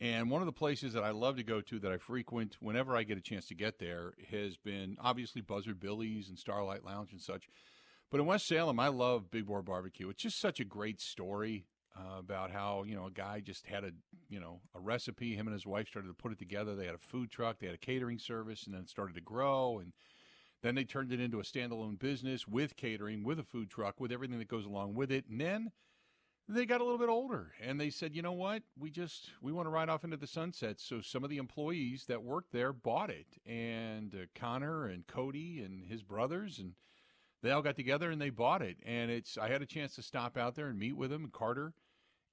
And 0.00 0.30
one 0.30 0.42
of 0.42 0.46
the 0.46 0.52
places 0.52 0.92
that 0.94 1.04
I 1.04 1.10
love 1.10 1.36
to 1.36 1.44
go 1.44 1.60
to 1.60 1.78
that 1.78 1.92
I 1.92 1.98
frequent 1.98 2.56
whenever 2.60 2.96
I 2.96 3.04
get 3.04 3.16
a 3.16 3.22
chance 3.22 3.46
to 3.46 3.54
get 3.54 3.78
there 3.78 4.14
has 4.30 4.56
been 4.56 4.96
obviously 5.00 5.40
Buzzard 5.40 5.78
Billy's 5.80 6.28
and 6.28 6.38
Starlight 6.38 6.84
Lounge 6.84 7.12
and 7.12 7.20
such. 7.20 7.48
But 8.10 8.20
in 8.20 8.26
West 8.26 8.46
Salem, 8.46 8.78
I 8.80 8.88
love 8.88 9.30
Big 9.30 9.46
Boar 9.46 9.62
Barbecue. 9.62 10.08
It's 10.08 10.22
just 10.22 10.40
such 10.40 10.60
a 10.60 10.64
great 10.64 11.00
story 11.00 11.66
uh, 11.96 12.18
about 12.18 12.50
how 12.50 12.82
you 12.84 12.94
know 12.94 13.06
a 13.06 13.10
guy 13.10 13.40
just 13.40 13.66
had 13.66 13.84
a 13.84 13.92
you 14.28 14.40
know 14.40 14.60
a 14.74 14.80
recipe. 14.80 15.34
Him 15.34 15.46
and 15.46 15.54
his 15.54 15.66
wife 15.66 15.88
started 15.88 16.08
to 16.08 16.14
put 16.14 16.32
it 16.32 16.38
together. 16.38 16.74
They 16.74 16.86
had 16.86 16.94
a 16.94 16.98
food 16.98 17.30
truck, 17.30 17.58
they 17.58 17.66
had 17.66 17.74
a 17.74 17.78
catering 17.78 18.18
service, 18.18 18.64
and 18.64 18.74
then 18.74 18.82
it 18.82 18.90
started 18.90 19.14
to 19.14 19.20
grow. 19.20 19.78
And 19.78 19.92
then 20.62 20.74
they 20.74 20.84
turned 20.84 21.12
it 21.12 21.20
into 21.20 21.40
a 21.40 21.44
standalone 21.44 21.98
business 21.98 22.48
with 22.48 22.76
catering, 22.76 23.22
with 23.22 23.38
a 23.38 23.44
food 23.44 23.70
truck, 23.70 24.00
with 24.00 24.12
everything 24.12 24.38
that 24.38 24.48
goes 24.48 24.64
along 24.64 24.94
with 24.94 25.12
it. 25.12 25.26
And 25.28 25.40
then 25.40 25.70
they 26.48 26.66
got 26.66 26.80
a 26.80 26.84
little 26.84 26.98
bit 26.98 27.08
older 27.08 27.52
and 27.62 27.80
they 27.80 27.90
said, 27.90 28.14
you 28.14 28.22
know 28.22 28.32
what? 28.32 28.62
We 28.78 28.90
just 28.90 29.30
we 29.40 29.52
want 29.52 29.66
to 29.66 29.70
ride 29.70 29.88
off 29.88 30.04
into 30.04 30.16
the 30.16 30.26
sunset. 30.26 30.80
So 30.80 31.00
some 31.00 31.24
of 31.24 31.30
the 31.30 31.38
employees 31.38 32.04
that 32.08 32.22
worked 32.22 32.52
there 32.52 32.72
bought 32.72 33.10
it, 33.10 33.26
and 33.46 34.14
uh, 34.14 34.26
Connor 34.34 34.86
and 34.86 35.06
Cody 35.06 35.62
and 35.62 35.86
his 35.86 36.02
brothers 36.02 36.58
and 36.58 36.72
they 37.42 37.50
all 37.50 37.62
got 37.62 37.76
together 37.76 38.10
and 38.10 38.20
they 38.20 38.30
bought 38.30 38.62
it. 38.62 38.78
And 38.84 39.10
it's 39.10 39.38
I 39.38 39.48
had 39.48 39.62
a 39.62 39.66
chance 39.66 39.94
to 39.96 40.02
stop 40.02 40.36
out 40.36 40.54
there 40.54 40.68
and 40.68 40.78
meet 40.78 40.96
with 40.96 41.10
them 41.10 41.30
Carter 41.32 41.74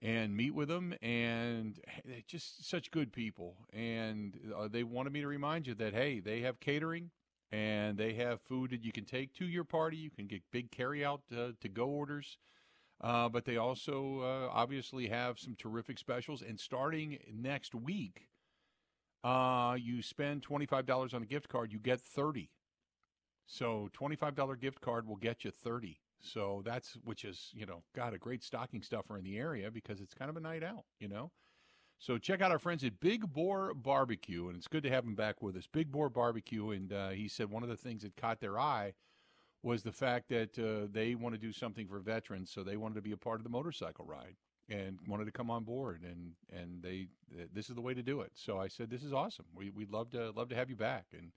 and 0.01 0.35
meet 0.35 0.55
with 0.55 0.67
them 0.67 0.93
and 1.01 1.79
just 2.27 2.67
such 2.69 2.91
good 2.91 3.13
people. 3.13 3.55
And 3.71 4.37
uh, 4.57 4.67
they 4.67 4.83
wanted 4.83 5.13
me 5.13 5.21
to 5.21 5.27
remind 5.27 5.67
you 5.67 5.73
that 5.75 5.93
hey, 5.93 6.19
they 6.19 6.41
have 6.41 6.59
catering 6.59 7.11
and 7.51 7.97
they 7.97 8.13
have 8.13 8.41
food 8.41 8.71
that 8.71 8.83
you 8.83 8.91
can 8.91 9.05
take 9.05 9.33
to 9.35 9.45
your 9.45 9.63
party. 9.63 9.97
You 9.97 10.09
can 10.09 10.27
get 10.27 10.41
big 10.51 10.71
carry 10.71 11.03
out 11.03 11.21
uh, 11.35 11.51
to 11.59 11.69
go 11.69 11.85
orders. 11.85 12.37
Uh, 13.01 13.27
but 13.27 13.45
they 13.45 13.57
also 13.57 14.19
uh, 14.21 14.49
obviously 14.53 15.07
have 15.07 15.39
some 15.39 15.55
terrific 15.55 15.97
specials. 15.97 16.43
And 16.43 16.59
starting 16.59 17.17
next 17.33 17.73
week, 17.73 18.27
uh, 19.23 19.75
you 19.79 20.01
spend 20.01 20.45
$25 20.45 21.13
on 21.13 21.23
a 21.23 21.25
gift 21.25 21.49
card, 21.49 21.71
you 21.71 21.79
get 21.79 21.99
30 21.99 22.49
So 23.47 23.89
$25 23.99 24.59
gift 24.59 24.81
card 24.81 25.07
will 25.07 25.15
get 25.15 25.43
you 25.43 25.51
30 25.51 25.99
So 26.19 26.61
that's, 26.63 26.93
which 27.03 27.25
is, 27.25 27.49
you 27.53 27.65
know, 27.65 27.83
got 27.95 28.13
a 28.13 28.19
great 28.19 28.43
stocking 28.43 28.83
stuffer 28.83 29.17
in 29.17 29.23
the 29.23 29.37
area 29.37 29.71
because 29.71 29.99
it's 29.99 30.13
kind 30.13 30.29
of 30.29 30.37
a 30.37 30.41
night 30.41 30.63
out, 30.63 30.85
you 30.99 31.07
know? 31.07 31.31
So 31.97 32.17
check 32.17 32.41
out 32.41 32.51
our 32.51 32.59
friends 32.59 32.83
at 32.83 32.99
Big 32.99 33.31
Boar 33.31 33.75
Barbecue, 33.75 34.47
and 34.47 34.57
it's 34.57 34.67
good 34.67 34.81
to 34.83 34.89
have 34.89 35.05
them 35.05 35.13
back 35.13 35.43
with 35.43 35.55
us. 35.55 35.67
Big 35.71 35.91
Boar 35.91 36.09
Barbecue, 36.09 36.71
and 36.71 36.91
uh, 36.91 37.09
he 37.09 37.27
said 37.27 37.51
one 37.51 37.61
of 37.61 37.69
the 37.69 37.75
things 37.75 38.01
that 38.01 38.15
caught 38.15 38.41
their 38.41 38.59
eye– 38.59 38.93
was 39.63 39.83
the 39.83 39.91
fact 39.91 40.29
that 40.29 40.57
uh, 40.57 40.87
they 40.91 41.15
want 41.15 41.35
to 41.35 41.41
do 41.41 41.51
something 41.51 41.87
for 41.87 41.99
veterans, 41.99 42.51
so 42.51 42.63
they 42.63 42.77
wanted 42.77 42.95
to 42.95 43.01
be 43.01 43.11
a 43.11 43.17
part 43.17 43.39
of 43.39 43.43
the 43.43 43.49
motorcycle 43.49 44.05
ride 44.05 44.35
and 44.69 44.97
wanted 45.07 45.25
to 45.25 45.31
come 45.31 45.49
on 45.49 45.63
board, 45.63 46.01
and 46.03 46.31
and 46.51 46.81
they 46.81 47.07
this 47.53 47.69
is 47.69 47.75
the 47.75 47.81
way 47.81 47.93
to 47.93 48.01
do 48.03 48.21
it. 48.21 48.31
So 48.35 48.59
I 48.59 48.67
said, 48.67 48.89
this 48.89 49.03
is 49.03 49.13
awesome. 49.13 49.45
We 49.55 49.69
we'd 49.69 49.91
love 49.91 50.09
to 50.11 50.31
love 50.31 50.49
to 50.49 50.55
have 50.55 50.69
you 50.69 50.75
back, 50.75 51.07
and 51.13 51.31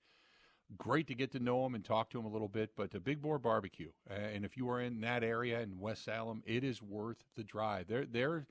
great 0.79 1.07
to 1.09 1.15
get 1.15 1.33
to 1.33 1.39
know 1.39 1.63
them 1.63 1.75
and 1.75 1.85
talk 1.85 2.11
to 2.11 2.19
them 2.19 2.27
a 2.27 2.33
little 2.33 2.49
bit. 2.49 2.71
But 2.77 2.91
the 2.91 3.01
Big 3.01 3.21
Boar 3.21 3.39
Barbecue, 3.39 3.91
uh, 4.11 4.15
and 4.15 4.45
if 4.45 4.57
you 4.57 4.69
are 4.71 4.81
in 4.81 5.01
that 5.03 5.23
area 5.23 5.61
in 5.61 5.79
West 5.79 6.05
Salem, 6.05 6.43
it 6.47 6.65
is 6.65 6.83
worth 6.83 7.25
the 7.37 7.45
drive. 7.45 7.89
Their 7.89 8.07
their 8.07 8.47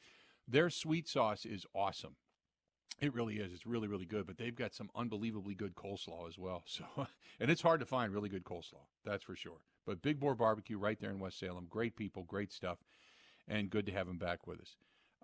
their 0.48 0.70
sweet 0.70 1.08
sauce 1.08 1.46
is 1.46 1.66
awesome. 1.74 2.16
It 3.00 3.14
really 3.14 3.38
is. 3.38 3.52
It's 3.52 3.66
really, 3.66 3.88
really 3.88 4.06
good. 4.06 4.26
But 4.26 4.38
they've 4.38 4.56
got 4.56 4.74
some 4.74 4.90
unbelievably 4.96 5.56
good 5.56 5.76
coleslaw 5.76 6.28
as 6.28 6.38
well. 6.38 6.64
So, 6.68 6.86
and 7.40 7.52
it's 7.52 7.62
hard 7.62 7.80
to 7.80 7.86
find 7.86 8.14
really 8.14 8.30
good 8.30 8.44
coleslaw. 8.44 8.86
That's 9.06 9.24
for 9.24 9.36
sure. 9.36 9.62
But 9.86 10.02
Big 10.02 10.20
Boar 10.20 10.36
Barbecue 10.36 10.78
right 10.78 11.00
there 11.00 11.12
in 11.12 11.20
West 11.20 11.40
Salem. 11.40 11.68
Great 11.70 11.96
people, 11.96 12.24
great 12.24 12.52
stuff, 12.52 12.78
and 13.48 13.70
good 13.70 13.86
to 13.88 13.92
have 13.92 14.08
them 14.08 14.18
back 14.18 14.48
with 14.48 14.60
us. 14.62 14.76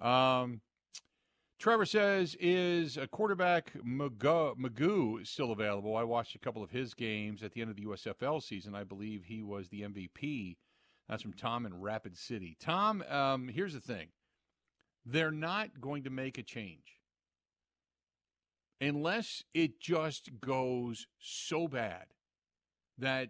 Um, 0.06 0.62
Trevor 1.60 1.86
says, 1.86 2.36
is 2.40 2.96
a 2.96 3.08
quarterback 3.08 3.74
McGough 3.86 5.28
still 5.28 5.52
available? 5.52 5.98
I 5.98 6.04
watched 6.04 6.36
a 6.36 6.40
couple 6.40 6.64
of 6.64 6.72
his 6.72 6.94
games 6.94 7.44
at 7.44 7.52
the 7.52 7.62
end 7.62 7.70
of 7.70 7.76
the 7.76 7.86
USFL 7.86 8.42
season. 8.42 8.76
I 8.76 8.86
believe 8.86 9.26
he 9.26 9.44
was 9.44 9.68
the 9.68 9.82
MVP. 9.82 10.56
That's 11.10 11.22
from 11.22 11.34
Tom 11.34 11.66
in 11.66 11.82
Rapid 11.82 12.18
City. 12.18 12.56
Tom, 12.60 13.04
um, 13.10 13.50
here's 13.50 13.74
the 13.74 13.82
thing 13.82 14.08
they're 15.06 15.32
not 15.32 15.82
going 15.82 16.04
to 16.04 16.10
make 16.10 16.38
a 16.38 16.44
change 16.44 16.99
unless 18.82 19.44
it 19.54 19.80
just 19.80 20.30
goes 20.40 21.08
so 21.20 21.68
bad 21.68 22.06
that 22.98 23.30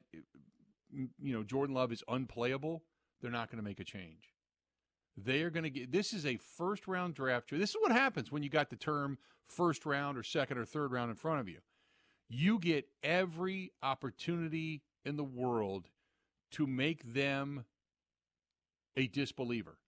you 0.92 1.34
know 1.34 1.44
Jordan 1.44 1.76
Love 1.76 1.92
is 1.92 2.04
unplayable, 2.08 2.84
they're 3.22 3.32
not 3.32 3.50
going 3.50 3.62
to 3.62 3.68
make 3.68 3.80
a 3.80 3.84
change. 3.84 4.34
They 5.18 5.42
are 5.42 5.50
going 5.50 5.64
to 5.64 5.70
get 5.70 5.92
this 5.92 6.14
is 6.14 6.26
a 6.26 6.38
first 6.38 6.88
round 6.88 7.16
draft. 7.16 7.50
This 7.52 7.72
is 7.72 7.78
what 7.80 7.92
happens 7.92 8.32
when 8.32 8.44
you 8.44 8.50
got 8.50 8.70
the 8.70 8.76
term 8.76 9.18
first 9.48 9.86
round 9.86 10.18
or 10.18 10.24
second 10.24 10.58
or 10.58 10.66
third 10.66 10.92
round 10.92 11.10
in 11.10 11.16
front 11.16 11.40
of 11.40 11.50
you. 11.50 11.60
You 12.30 12.60
get 12.60 12.88
every 13.04 13.72
opportunity 13.82 14.84
in 15.04 15.18
the 15.18 15.24
world 15.24 15.90
to 16.52 16.68
make 16.68 17.14
them 17.14 17.66
a 18.96 19.08
disbeliever 19.08 19.79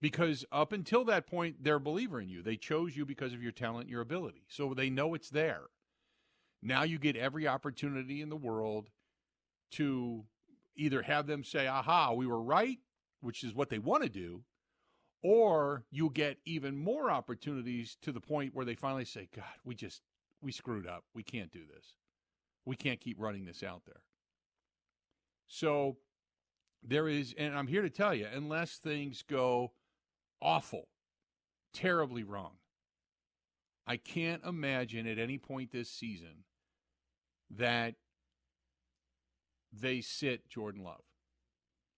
because 0.00 0.44
up 0.50 0.72
until 0.72 1.04
that 1.04 1.26
point 1.26 1.62
they're 1.62 1.76
a 1.76 1.80
believer 1.80 2.20
in 2.20 2.28
you. 2.28 2.42
They 2.42 2.56
chose 2.56 2.96
you 2.96 3.04
because 3.04 3.32
of 3.32 3.42
your 3.42 3.52
talent 3.52 3.88
your 3.88 4.00
ability. 4.00 4.44
So 4.48 4.74
they 4.74 4.90
know 4.90 5.14
it's 5.14 5.30
there. 5.30 5.64
Now 6.62 6.82
you 6.82 6.98
get 6.98 7.16
every 7.16 7.46
opportunity 7.46 8.20
in 8.20 8.28
the 8.28 8.36
world 8.36 8.90
to 9.72 10.24
either 10.76 11.02
have 11.02 11.26
them 11.26 11.44
say 11.44 11.66
aha 11.66 12.12
we 12.12 12.26
were 12.26 12.42
right 12.42 12.78
which 13.20 13.44
is 13.44 13.54
what 13.54 13.68
they 13.68 13.78
want 13.78 14.02
to 14.02 14.08
do 14.08 14.42
or 15.22 15.84
you 15.90 16.10
get 16.10 16.38
even 16.46 16.76
more 16.76 17.10
opportunities 17.10 17.96
to 18.00 18.10
the 18.10 18.20
point 18.20 18.54
where 18.54 18.64
they 18.64 18.74
finally 18.74 19.04
say 19.04 19.28
god 19.34 19.44
we 19.64 19.74
just 19.74 20.02
we 20.42 20.52
screwed 20.52 20.86
up. 20.86 21.04
We 21.14 21.22
can't 21.22 21.52
do 21.52 21.60
this. 21.66 21.94
We 22.64 22.76
can't 22.76 23.00
keep 23.00 23.20
running 23.20 23.44
this 23.44 23.62
out 23.62 23.82
there. 23.86 24.02
So 25.48 25.96
there 26.82 27.08
is 27.08 27.34
and 27.36 27.54
i'm 27.54 27.66
here 27.66 27.82
to 27.82 27.90
tell 27.90 28.14
you 28.14 28.26
unless 28.32 28.76
things 28.76 29.22
go 29.28 29.70
awful, 30.42 30.88
terribly 31.72 32.22
wrong. 32.22 32.52
I 33.86 33.96
can't 33.96 34.44
imagine 34.44 35.06
at 35.06 35.18
any 35.18 35.38
point 35.38 35.72
this 35.72 35.90
season 35.90 36.44
that 37.50 37.94
they 39.72 40.00
sit 40.00 40.48
Jordan 40.48 40.84
Love. 40.84 41.02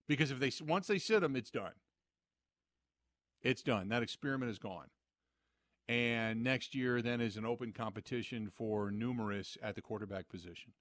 Because 0.09 0.30
if 0.30 0.40
they 0.40 0.51
once 0.64 0.86
they 0.86 0.99
sit 0.99 1.22
him, 1.22 1.36
it's 1.36 1.51
done. 1.51 1.72
It's 3.43 3.62
done. 3.62 3.88
That 3.88 4.03
experiment 4.03 4.51
is 4.51 4.59
gone. 4.59 4.86
And 5.88 6.43
next 6.45 6.74
year 6.74 7.03
then 7.03 7.20
is 7.20 7.36
an 7.36 7.45
open 7.45 7.72
competition 7.72 8.49
for 8.55 8.90
numerous 8.90 9.59
at 9.62 9.74
the 9.74 9.82
quarterback 9.82 10.28
position. 10.28 10.72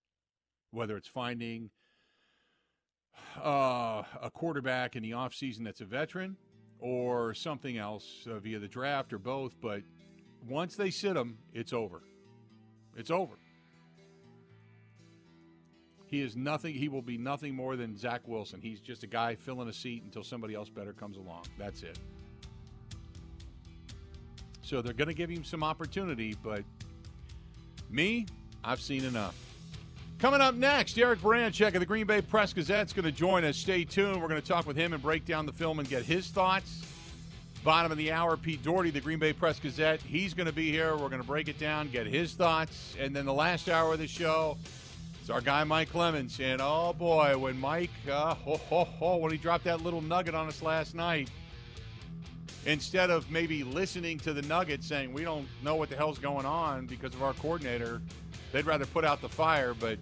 Whether 0.71 0.95
it's 0.95 1.07
finding 1.07 1.71
uh, 3.43 4.03
a 4.21 4.31
quarterback 4.33 4.95
in 4.95 5.03
the 5.03 5.11
offseason 5.11 5.63
that's 5.65 5.81
a 5.81 5.85
veteran 5.85 6.37
or 6.81 7.33
something 7.33 7.77
else 7.77 8.27
uh, 8.29 8.39
via 8.39 8.59
the 8.59 8.67
draft 8.67 9.13
or 9.13 9.19
both, 9.19 9.53
but 9.61 9.81
once 10.47 10.75
they 10.75 10.89
sit 10.89 11.15
him, 11.15 11.37
it's 11.53 11.71
over. 11.71 12.01
It's 12.97 13.11
over. 13.11 13.35
He 16.07 16.19
is 16.19 16.35
nothing. 16.35 16.73
He 16.73 16.89
will 16.89 17.01
be 17.01 17.17
nothing 17.17 17.55
more 17.55 17.77
than 17.77 17.97
Zach 17.97 18.27
Wilson. 18.27 18.59
He's 18.59 18.81
just 18.81 19.03
a 19.03 19.07
guy 19.07 19.35
filling 19.35 19.69
a 19.69 19.73
seat 19.73 20.03
until 20.03 20.23
somebody 20.23 20.55
else 20.55 20.67
better 20.67 20.91
comes 20.91 21.15
along. 21.15 21.45
That's 21.57 21.83
it. 21.83 21.97
So 24.61 24.81
they're 24.81 24.93
going 24.93 25.07
to 25.07 25.13
give 25.13 25.29
him 25.29 25.43
some 25.43 25.63
opportunity, 25.63 26.35
but 26.43 26.63
me, 27.89 28.25
I've 28.63 28.81
seen 28.81 29.05
enough. 29.05 29.50
Coming 30.21 30.39
up 30.39 30.53
next, 30.53 30.99
Eric 30.99 31.19
Baranczyk 31.21 31.73
of 31.73 31.79
the 31.79 31.85
Green 31.87 32.05
Bay 32.05 32.21
Press 32.21 32.53
Gazette 32.53 32.85
is 32.85 32.93
going 32.93 33.05
to 33.05 33.11
join 33.11 33.43
us. 33.43 33.57
Stay 33.57 33.83
tuned. 33.83 34.21
We're 34.21 34.27
going 34.27 34.39
to 34.39 34.47
talk 34.47 34.67
with 34.67 34.77
him 34.77 34.93
and 34.93 35.01
break 35.01 35.25
down 35.25 35.47
the 35.47 35.51
film 35.51 35.79
and 35.79 35.89
get 35.89 36.03
his 36.03 36.27
thoughts. 36.27 36.83
Bottom 37.63 37.91
of 37.91 37.97
the 37.97 38.11
hour, 38.11 38.37
Pete 38.37 38.61
Dougherty, 38.61 38.91
the 38.91 39.01
Green 39.01 39.17
Bay 39.17 39.33
Press 39.33 39.59
Gazette. 39.59 39.99
He's 39.99 40.35
going 40.35 40.45
to 40.45 40.53
be 40.53 40.69
here. 40.69 40.91
We're 40.91 41.09
going 41.09 41.23
to 41.23 41.27
break 41.27 41.47
it 41.47 41.57
down, 41.57 41.89
get 41.89 42.05
his 42.05 42.33
thoughts. 42.33 42.95
And 42.99 43.15
then 43.15 43.25
the 43.25 43.33
last 43.33 43.67
hour 43.67 43.93
of 43.93 43.97
the 43.97 44.05
show, 44.05 44.59
it's 45.19 45.31
our 45.31 45.41
guy 45.41 45.63
Mike 45.63 45.89
Clemens. 45.89 46.39
And 46.39 46.61
oh 46.61 46.93
boy, 46.93 47.35
when 47.35 47.59
Mike, 47.59 47.89
uh, 48.07 48.35
ho, 48.35 48.57
ho, 48.57 48.83
ho, 48.83 49.17
when 49.17 49.31
he 49.31 49.39
dropped 49.39 49.63
that 49.63 49.81
little 49.81 50.01
nugget 50.01 50.35
on 50.35 50.47
us 50.47 50.61
last 50.61 50.93
night, 50.93 51.31
instead 52.67 53.09
of 53.09 53.31
maybe 53.31 53.63
listening 53.63 54.19
to 54.19 54.33
the 54.33 54.43
nugget 54.43 54.83
saying, 54.83 55.13
we 55.13 55.23
don't 55.23 55.47
know 55.63 55.77
what 55.77 55.89
the 55.89 55.95
hell's 55.95 56.19
going 56.19 56.45
on 56.45 56.85
because 56.85 57.15
of 57.15 57.23
our 57.23 57.33
coordinator, 57.33 58.03
they'd 58.51 58.65
rather 58.65 58.85
put 58.85 59.05
out 59.05 59.21
the 59.21 59.29
fire. 59.29 59.73
But 59.73 59.97